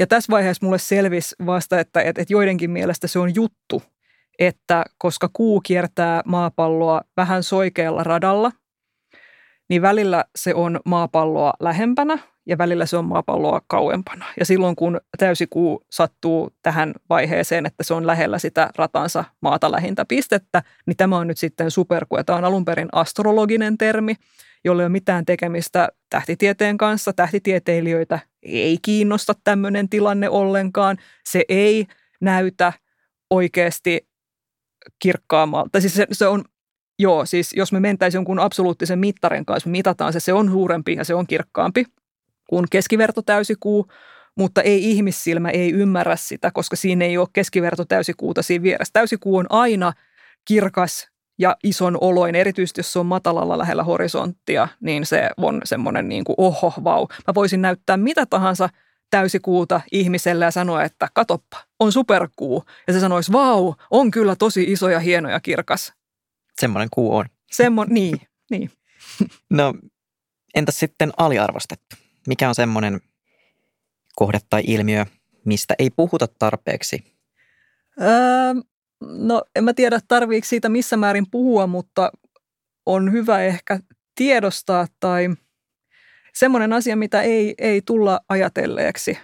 Ja 0.00 0.06
tässä 0.06 0.30
vaiheessa 0.30 0.66
mulle 0.66 0.78
selvisi 0.78 1.34
vasta, 1.46 1.80
että, 1.80 2.00
että, 2.00 2.22
että 2.22 2.32
joidenkin 2.32 2.70
mielestä 2.70 3.06
se 3.06 3.18
on 3.18 3.34
juttu, 3.34 3.82
että 4.38 4.84
koska 4.98 5.30
kuu 5.32 5.60
kiertää 5.60 6.22
maapalloa 6.24 7.00
vähän 7.16 7.42
soikealla 7.42 8.04
radalla, 8.04 8.52
niin 9.68 9.82
välillä 9.82 10.24
se 10.36 10.54
on 10.54 10.80
maapalloa 10.84 11.52
lähempänä 11.60 12.18
ja 12.46 12.58
välillä 12.58 12.86
se 12.86 12.96
on 12.96 13.04
maapalloa 13.04 13.60
kauempana. 13.66 14.24
Ja 14.38 14.46
silloin 14.46 14.76
kun 14.76 15.00
täysikuu 15.18 15.84
sattuu 15.90 16.50
tähän 16.62 16.92
vaiheeseen, 17.10 17.66
että 17.66 17.84
se 17.84 17.94
on 17.94 18.06
lähellä 18.06 18.38
sitä 18.38 18.70
ratansa 18.76 19.24
maata 19.40 19.72
lähintä 19.72 20.04
pistettä, 20.04 20.62
niin 20.86 20.96
tämä 20.96 21.16
on 21.16 21.26
nyt 21.26 21.38
sitten 21.38 21.70
superkuu. 21.70 22.18
Ja 22.18 22.24
tämä 22.24 22.38
on 22.38 22.44
alun 22.44 22.64
perin 22.64 22.88
astrologinen 22.92 23.78
termi, 23.78 24.14
jolla 24.64 24.82
ei 24.82 24.84
ole 24.84 24.92
mitään 24.92 25.26
tekemistä 25.26 25.88
tähtitieteen 26.10 26.78
kanssa. 26.78 27.12
Tähtitieteilijöitä 27.12 28.18
ei 28.42 28.78
kiinnosta 28.82 29.34
tämmöinen 29.44 29.88
tilanne 29.88 30.28
ollenkaan. 30.28 30.96
Se 31.28 31.44
ei 31.48 31.86
näytä 32.20 32.72
oikeasti 33.30 34.08
kirkkaammalta. 34.98 35.80
Siis 35.80 35.94
se, 35.94 36.06
se 36.12 36.26
on, 36.26 36.44
joo, 36.98 37.26
siis 37.26 37.52
jos 37.52 37.72
me 37.72 37.80
mentäisiin 37.80 38.18
jonkun 38.18 38.38
absoluuttisen 38.38 38.98
mittarin 38.98 39.46
kanssa, 39.46 39.68
me 39.68 39.72
mitataan 39.72 40.12
se, 40.12 40.20
se 40.20 40.32
on 40.32 40.50
suurempi 40.50 40.94
ja 40.94 41.04
se 41.04 41.14
on 41.14 41.26
kirkkaampi 41.26 41.84
kuin 42.48 42.66
keskiverto 42.70 43.22
täysikuu, 43.22 43.86
mutta 44.36 44.62
ei 44.62 44.90
ihmissilmä 44.90 45.50
ei 45.50 45.72
ymmärrä 45.72 46.16
sitä, 46.16 46.50
koska 46.50 46.76
siinä 46.76 47.04
ei 47.04 47.18
ole 47.18 47.28
keskiverto 47.32 47.84
täysikuuta 47.84 48.42
siinä 48.42 48.62
vieressä. 48.62 48.92
Täysikuu 48.92 49.36
on 49.36 49.46
aina 49.50 49.92
kirkas 50.44 51.10
ja 51.40 51.56
ison 51.64 51.98
oloin, 52.00 52.34
erityisesti 52.34 52.78
jos 52.78 52.92
se 52.92 52.98
on 52.98 53.06
matalalla 53.06 53.58
lähellä 53.58 53.82
horisonttia, 53.82 54.68
niin 54.80 55.06
se 55.06 55.30
on 55.36 55.60
semmoinen 55.64 56.08
niin 56.08 56.24
kuin 56.24 56.34
oho, 56.38 56.72
vau. 56.84 57.06
Mä 57.26 57.34
voisin 57.34 57.62
näyttää 57.62 57.96
mitä 57.96 58.26
tahansa 58.26 58.68
täysikuuta 59.10 59.80
ihmiselle 59.92 60.44
ja 60.44 60.50
sanoa, 60.50 60.84
että 60.84 61.08
katoppa, 61.14 61.56
on 61.80 61.92
superkuu. 61.92 62.64
Ja 62.86 62.92
se 62.92 63.00
sanoisi, 63.00 63.32
vau, 63.32 63.74
on 63.90 64.10
kyllä 64.10 64.36
tosi 64.36 64.62
iso 64.62 64.88
ja 64.88 65.00
hieno 65.00 65.30
ja 65.30 65.40
kirkas. 65.40 65.92
Semmoinen 66.60 66.88
kuu 66.90 67.16
on. 67.16 67.26
Semmo, 67.50 67.84
niin, 67.84 68.20
niin. 68.50 68.70
No, 69.50 69.74
entäs 70.54 70.78
sitten 70.78 71.10
aliarvostettu? 71.16 71.96
Mikä 72.26 72.48
on 72.48 72.54
semmoinen 72.54 73.00
kohde 74.16 74.38
tai 74.50 74.62
ilmiö, 74.66 75.06
mistä 75.44 75.74
ei 75.78 75.90
puhuta 75.90 76.26
tarpeeksi? 76.38 77.04
Öö, 78.00 78.54
no 79.00 79.42
en 79.56 79.64
mä 79.64 79.74
tiedä, 79.74 80.00
tarviiko 80.08 80.46
siitä 80.46 80.68
missä 80.68 80.96
määrin 80.96 81.30
puhua, 81.30 81.66
mutta 81.66 82.12
on 82.86 83.12
hyvä 83.12 83.40
ehkä 83.40 83.80
tiedostaa 84.14 84.86
tai 85.00 85.28
semmoinen 86.34 86.72
asia, 86.72 86.96
mitä 86.96 87.22
ei, 87.22 87.54
ei 87.58 87.82
tulla 87.82 88.20
ajatelleeksi, 88.28 89.18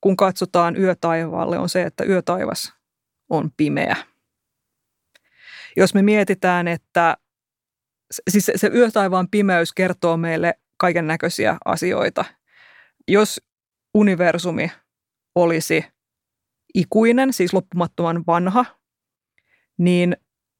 kun 0.00 0.16
katsotaan 0.16 0.76
yötaivaalle, 0.76 1.58
on 1.58 1.68
se, 1.68 1.82
että 1.82 2.04
yötaivas 2.04 2.74
on 3.30 3.50
pimeä. 3.56 3.96
Jos 5.76 5.94
me 5.94 6.02
mietitään, 6.02 6.68
että 6.68 7.16
siis 8.30 8.50
se 8.56 8.70
yötaivaan 8.74 9.28
pimeys 9.30 9.72
kertoo 9.72 10.16
meille 10.16 10.54
kaiken 10.76 11.06
näköisiä 11.06 11.56
asioita– 11.64 12.24
jos 13.10 13.40
universumi 13.94 14.72
olisi 15.34 15.84
ikuinen, 16.74 17.32
siis 17.32 17.54
loppumattoman 17.54 18.24
vanha, 18.26 18.64
niin 19.80 20.16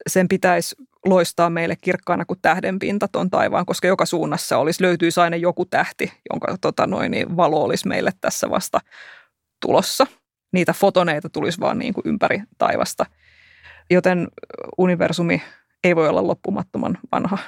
sen 0.06 0.28
pitäisi 0.28 0.76
loistaa 1.06 1.50
meille 1.50 1.76
kirkkaana 1.76 2.24
kuin 2.24 2.38
tähdenpinta 2.42 3.08
tuon 3.08 3.30
taivaan, 3.30 3.66
koska 3.66 3.88
joka 3.88 4.06
suunnassa 4.06 4.58
olisi, 4.58 4.82
löytyisi 4.82 5.20
aina 5.20 5.36
joku 5.36 5.64
tähti, 5.64 6.12
jonka 6.30 6.56
tota 6.60 6.86
noin, 6.86 7.10
niin 7.10 7.36
valo 7.36 7.62
olisi 7.62 7.88
meille 7.88 8.12
tässä 8.20 8.50
vasta 8.50 8.80
tulossa. 9.60 10.06
Niitä 10.52 10.72
fotoneita 10.72 11.28
tulisi 11.28 11.60
vaan 11.60 11.78
niin 11.78 11.94
kuin 11.94 12.04
ympäri 12.06 12.42
taivasta. 12.58 13.06
Joten 13.90 14.28
universumi 14.78 15.42
ei 15.84 15.96
voi 15.96 16.08
olla 16.08 16.26
loppumattoman 16.26 16.98
vanha. 17.12 17.38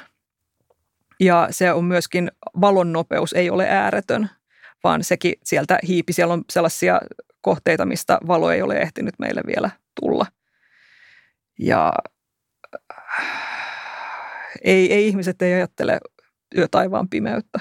Ja 1.21 1.49
se 1.51 1.73
on 1.73 1.85
myöskin, 1.85 2.31
valon 2.61 2.93
nopeus 2.93 3.33
ei 3.33 3.51
ole 3.51 3.69
ääretön 3.69 4.31
vaan 4.85 5.05
sekin 5.05 5.35
sieltä 5.45 5.79
hiipi. 5.89 6.13
Siellä 6.13 6.35
on 6.35 6.45
sellaisia 6.51 7.01
kohteita, 7.41 7.87
mistä 7.87 8.19
valo 8.27 8.51
ei 8.51 8.63
ole 8.63 8.75
ehtinyt 8.75 9.15
meille 9.19 9.43
vielä 9.47 9.71
tulla. 10.01 10.27
Ja 11.59 11.93
ei, 14.65 14.93
ei 14.93 15.09
ihmiset 15.09 15.43
ei 15.43 15.55
ajattele 15.55 16.01
yötaivaan 16.57 17.09
pimeyttä. 17.09 17.61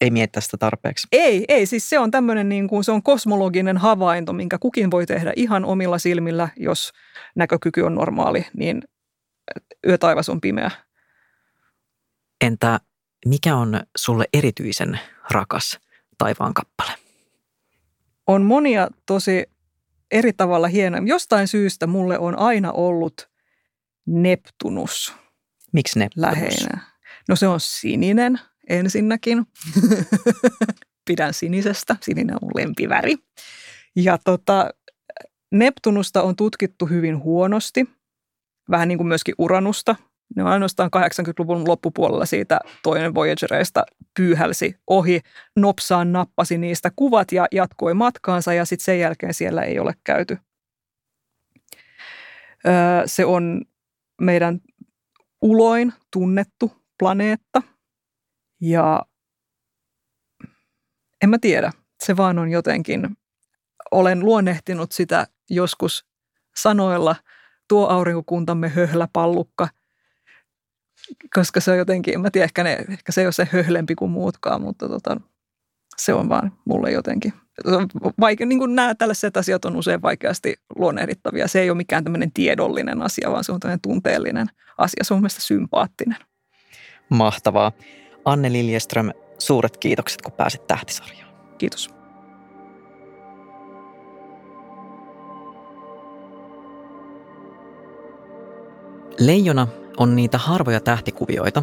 Ei 0.00 0.10
miettä 0.10 0.40
sitä 0.40 0.56
tarpeeksi. 0.56 1.08
Ei, 1.12 1.44
ei. 1.48 1.66
Siis 1.66 1.90
se 1.90 1.98
on 1.98 2.10
tämmöinen 2.10 2.48
niin 2.48 2.68
kuin, 2.68 2.84
se 2.84 2.92
on 2.92 3.02
kosmologinen 3.02 3.78
havainto, 3.78 4.32
minkä 4.32 4.58
kukin 4.58 4.90
voi 4.90 5.06
tehdä 5.06 5.32
ihan 5.36 5.64
omilla 5.64 5.98
silmillä, 5.98 6.48
jos 6.56 6.92
näkökyky 7.34 7.80
on 7.80 7.94
normaali, 7.94 8.46
niin 8.56 8.82
yötaivas 9.86 10.28
on 10.28 10.40
pimeä. 10.40 10.70
Entä 12.40 12.80
mikä 13.26 13.56
on 13.56 13.80
sulle 13.96 14.24
erityisen 14.32 15.00
rakas 15.30 15.80
taivaan 16.18 16.54
kappale? 16.54 16.92
On 18.26 18.42
monia 18.42 18.88
tosi 19.06 19.44
eri 20.12 20.32
tavalla 20.32 20.68
hienoja. 20.68 21.02
Jostain 21.06 21.48
syystä 21.48 21.86
mulle 21.86 22.18
on 22.18 22.38
aina 22.38 22.72
ollut 22.72 23.30
Neptunus. 24.06 25.14
Miksi 25.72 25.98
Neptunus? 25.98 26.30
Läheinen. 26.30 26.80
No 27.28 27.36
se 27.36 27.48
on 27.48 27.60
sininen 27.60 28.40
ensinnäkin. 28.68 29.46
Pidän 31.08 31.34
sinisestä. 31.34 31.96
Sininen 32.00 32.36
on 32.42 32.50
lempiväri. 32.54 33.16
Ja 33.96 34.18
tota, 34.18 34.70
Neptunusta 35.52 36.22
on 36.22 36.36
tutkittu 36.36 36.86
hyvin 36.86 37.18
huonosti. 37.18 37.88
Vähän 38.70 38.88
niin 38.88 38.98
kuin 38.98 39.08
myöskin 39.08 39.34
Uranusta 39.38 39.96
ne 40.36 40.42
ainoastaan 40.42 40.90
80-luvun 40.96 41.68
loppupuolella 41.68 42.26
siitä 42.26 42.60
toinen 42.82 43.14
Voyagereista 43.14 43.84
pyyhälsi 44.16 44.76
ohi, 44.86 45.20
nopsaan 45.56 46.12
nappasi 46.12 46.58
niistä 46.58 46.90
kuvat 46.96 47.32
ja 47.32 47.46
jatkoi 47.52 47.94
matkaansa 47.94 48.52
ja 48.52 48.64
sitten 48.64 48.84
sen 48.84 49.00
jälkeen 49.00 49.34
siellä 49.34 49.62
ei 49.62 49.78
ole 49.78 49.94
käyty. 50.04 50.38
se 53.06 53.24
on 53.24 53.62
meidän 54.20 54.60
uloin 55.42 55.92
tunnettu 56.12 56.72
planeetta 56.98 57.62
ja 58.60 59.02
en 61.22 61.30
mä 61.30 61.38
tiedä, 61.38 61.72
se 62.02 62.16
vaan 62.16 62.38
on 62.38 62.50
jotenkin, 62.50 63.16
olen 63.90 64.20
luonnehtinut 64.20 64.92
sitä 64.92 65.26
joskus 65.50 66.04
sanoilla 66.56 67.16
tuo 67.68 67.86
aurinkokuntamme 67.86 68.68
höhläpallukka– 68.68 69.68
koska 71.34 71.60
se 71.60 71.70
on 71.70 71.78
jotenkin, 71.78 72.14
en 72.14 72.20
mä 72.20 72.30
tiedä, 72.30 72.44
ehkä, 72.44 72.64
ne, 72.64 72.84
ehkä 72.88 73.12
se 73.12 73.20
ei 73.20 73.26
ole 73.26 73.32
se 73.32 73.48
höhlempi 73.52 73.94
kuin 73.94 74.10
muutkaan, 74.10 74.62
mutta 74.62 74.88
tota, 74.88 75.20
se 75.96 76.14
on 76.14 76.28
vaan 76.28 76.52
mulle 76.64 76.90
jotenkin. 76.90 77.32
Vaikea, 78.20 78.46
niin 78.46 78.58
kuin 78.58 78.74
nämä 78.74 78.94
tällaiset 78.94 79.36
asiat 79.36 79.64
on 79.64 79.76
usein 79.76 80.02
vaikeasti 80.02 80.54
luonnehdittavia. 80.76 81.48
Se 81.48 81.60
ei 81.60 81.70
ole 81.70 81.76
mikään 81.76 82.04
tämmöinen 82.04 82.32
tiedollinen 82.32 83.02
asia, 83.02 83.30
vaan 83.30 83.44
se 83.44 83.52
on 83.52 83.60
tämmöinen 83.60 83.80
tunteellinen 83.80 84.46
asia. 84.78 85.04
Se 85.04 85.14
on 85.14 85.20
mielestäni 85.20 85.44
sympaattinen. 85.44 86.18
Mahtavaa. 87.08 87.72
Anne 88.24 88.52
Liljeström, 88.52 89.10
suuret 89.38 89.76
kiitokset, 89.76 90.22
kun 90.22 90.32
pääsit 90.32 90.66
tähtisarjaan. 90.66 91.34
Kiitos. 91.58 91.90
Leijona 99.18 99.68
on 99.96 100.16
niitä 100.16 100.38
harvoja 100.38 100.80
tähtikuvioita, 100.80 101.62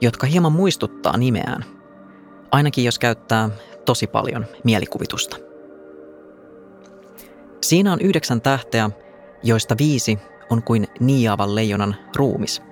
jotka 0.00 0.26
hieman 0.26 0.52
muistuttaa 0.52 1.16
nimeään, 1.16 1.64
ainakin 2.50 2.84
jos 2.84 2.98
käyttää 2.98 3.50
tosi 3.84 4.06
paljon 4.06 4.46
mielikuvitusta. 4.64 5.36
Siinä 7.62 7.92
on 7.92 8.00
yhdeksän 8.00 8.40
tähteä, 8.40 8.90
joista 9.42 9.74
viisi 9.78 10.18
on 10.50 10.62
kuin 10.62 10.86
niiaavan 11.00 11.54
leijonan 11.54 11.96
ruumis. 12.16 12.62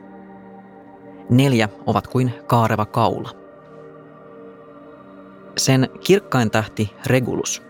Neljä 1.30 1.68
ovat 1.86 2.06
kuin 2.06 2.34
kaareva 2.46 2.86
kaula. 2.86 3.30
Sen 5.56 5.88
kirkkain 6.04 6.50
tähti 6.50 6.92
Regulus 7.06 7.62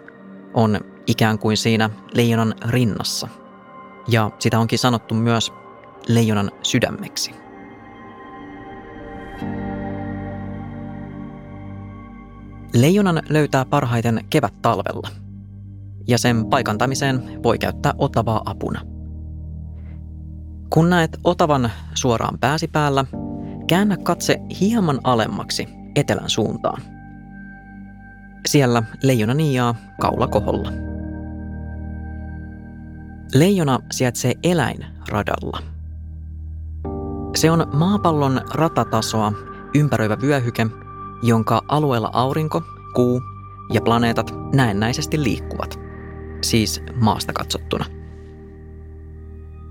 on 0.55 0.81
ikään 1.07 1.39
kuin 1.39 1.57
siinä 1.57 1.91
leijonan 2.15 2.55
rinnassa. 2.69 3.29
Ja 4.09 4.31
sitä 4.39 4.59
onkin 4.59 4.79
sanottu 4.79 5.15
myös 5.15 5.53
leijonan 6.09 6.51
sydämeksi. 6.63 7.35
Leijonan 12.75 13.23
löytää 13.29 13.65
parhaiten 13.65 14.21
kevät-talvella, 14.31 15.09
ja 16.09 16.19
sen 16.19 16.47
paikantamiseen 16.47 17.43
voi 17.43 17.59
käyttää 17.59 17.95
otavaa 17.99 18.43
apuna. 18.45 18.81
Kun 20.71 20.91
näet 20.91 21.19
Otavan 21.25 21.71
suoraan 21.95 22.39
pääsi 22.39 22.69
päällä, 22.69 23.05
käännä 23.67 23.97
katse 23.97 24.41
hieman 24.61 25.01
alemmaksi 25.05 25.69
etelän 25.95 26.31
suuntaan. 26.31 26.83
Siellä 28.49 28.83
leijona 29.03 29.35
niiaa 29.35 29.75
kaula 30.01 30.27
koholla. 30.27 30.73
Leijona 33.35 33.79
sijaitsee 33.93 34.33
eläinradalla. 34.43 35.76
Se 37.37 37.51
on 37.51 37.67
maapallon 37.73 38.41
ratatasoa 38.55 39.33
ympäröivä 39.75 40.17
vyöhyke, 40.21 40.67
jonka 41.23 41.63
alueella 41.69 42.11
aurinko, 42.13 42.63
kuu 42.95 43.23
ja 43.73 43.81
planeetat 43.81 44.35
näennäisesti 44.55 45.23
liikkuvat, 45.23 45.79
siis 46.43 46.83
maasta 46.95 47.33
katsottuna. 47.33 47.85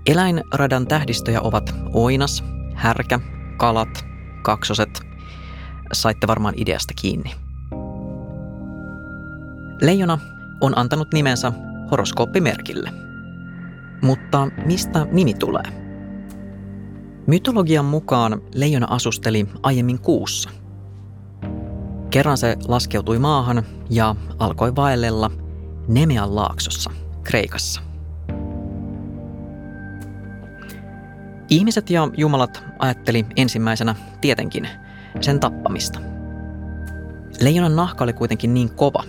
Eläinradan 0.06 0.86
tähdistöjä 0.86 1.40
ovat 1.40 1.74
oinas, 1.92 2.44
härkä, 2.74 3.20
kalat, 3.56 4.04
kaksoset. 4.42 5.00
Saitte 5.92 6.26
varmaan 6.26 6.54
ideasta 6.56 6.94
kiinni. 7.00 7.30
Leijona 9.82 10.18
on 10.60 10.78
antanut 10.78 11.08
nimensä 11.12 11.52
horoskooppimerkille. 11.90 12.90
Mutta 14.02 14.48
mistä 14.66 15.06
nimi 15.12 15.34
tulee? 15.34 15.85
Mytologian 17.26 17.84
mukaan 17.84 18.42
leijona 18.54 18.86
asusteli 18.90 19.48
aiemmin 19.62 19.98
kuussa. 19.98 20.50
Kerran 22.10 22.38
se 22.38 22.56
laskeutui 22.68 23.18
maahan 23.18 23.62
ja 23.90 24.16
alkoi 24.38 24.76
vaellella 24.76 25.30
Nemean 25.88 26.34
laaksossa, 26.34 26.90
Kreikassa. 27.24 27.80
Ihmiset 31.48 31.90
ja 31.90 32.08
jumalat 32.16 32.64
ajatteli 32.78 33.26
ensimmäisenä 33.36 33.94
tietenkin 34.20 34.68
sen 35.20 35.40
tappamista. 35.40 36.00
Leijonan 37.40 37.76
nahka 37.76 38.04
oli 38.04 38.12
kuitenkin 38.12 38.54
niin 38.54 38.70
kova, 38.70 39.04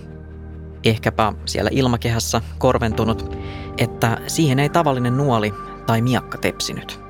ehkäpä 0.84 1.34
siellä 1.46 1.70
ilmakehässä 1.74 2.42
korventunut, 2.58 3.36
että 3.78 4.22
siihen 4.28 4.60
ei 4.60 4.70
tavallinen 4.70 5.18
nuoli 5.18 5.54
tai 5.86 6.02
miakka 6.02 6.38
tepsinyt. 6.38 7.07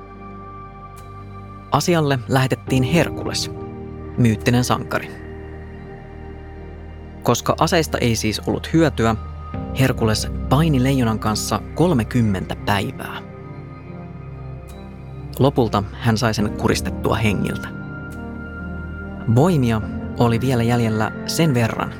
Asialle 1.70 2.18
lähetettiin 2.28 2.82
Herkules, 2.82 3.50
myyttinen 4.18 4.64
sankari. 4.64 5.10
Koska 7.22 7.54
aseista 7.60 7.98
ei 7.98 8.16
siis 8.16 8.40
ollut 8.46 8.72
hyötyä, 8.72 9.14
Herkules 9.80 10.28
paini 10.48 10.82
leijonan 10.82 11.18
kanssa 11.18 11.60
30 11.74 12.56
päivää. 12.66 13.22
Lopulta 15.38 15.82
hän 15.92 16.18
sai 16.18 16.34
sen 16.34 16.50
kuristettua 16.50 17.16
hengiltä. 17.16 17.68
Voimia 19.34 19.80
oli 20.18 20.40
vielä 20.40 20.62
jäljellä 20.62 21.12
sen 21.26 21.54
verran, 21.54 21.94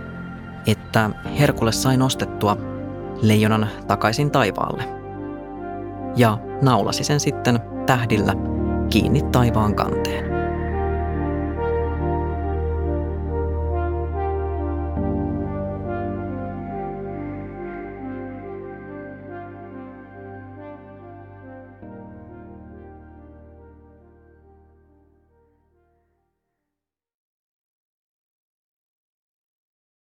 että 0.66 1.11
Herkules 1.39 1.83
sai 1.83 1.97
nostettua 1.97 2.57
leijonan 3.23 3.69
takaisin 3.87 4.31
taivaalle 4.31 4.85
ja 6.16 6.39
naulasi 6.62 7.05
sen 7.05 7.21
sitten 7.21 7.61
tähdillä 7.87 8.35
kiinni 8.91 9.22
taivaan 9.22 9.74
kanteen. 9.74 10.28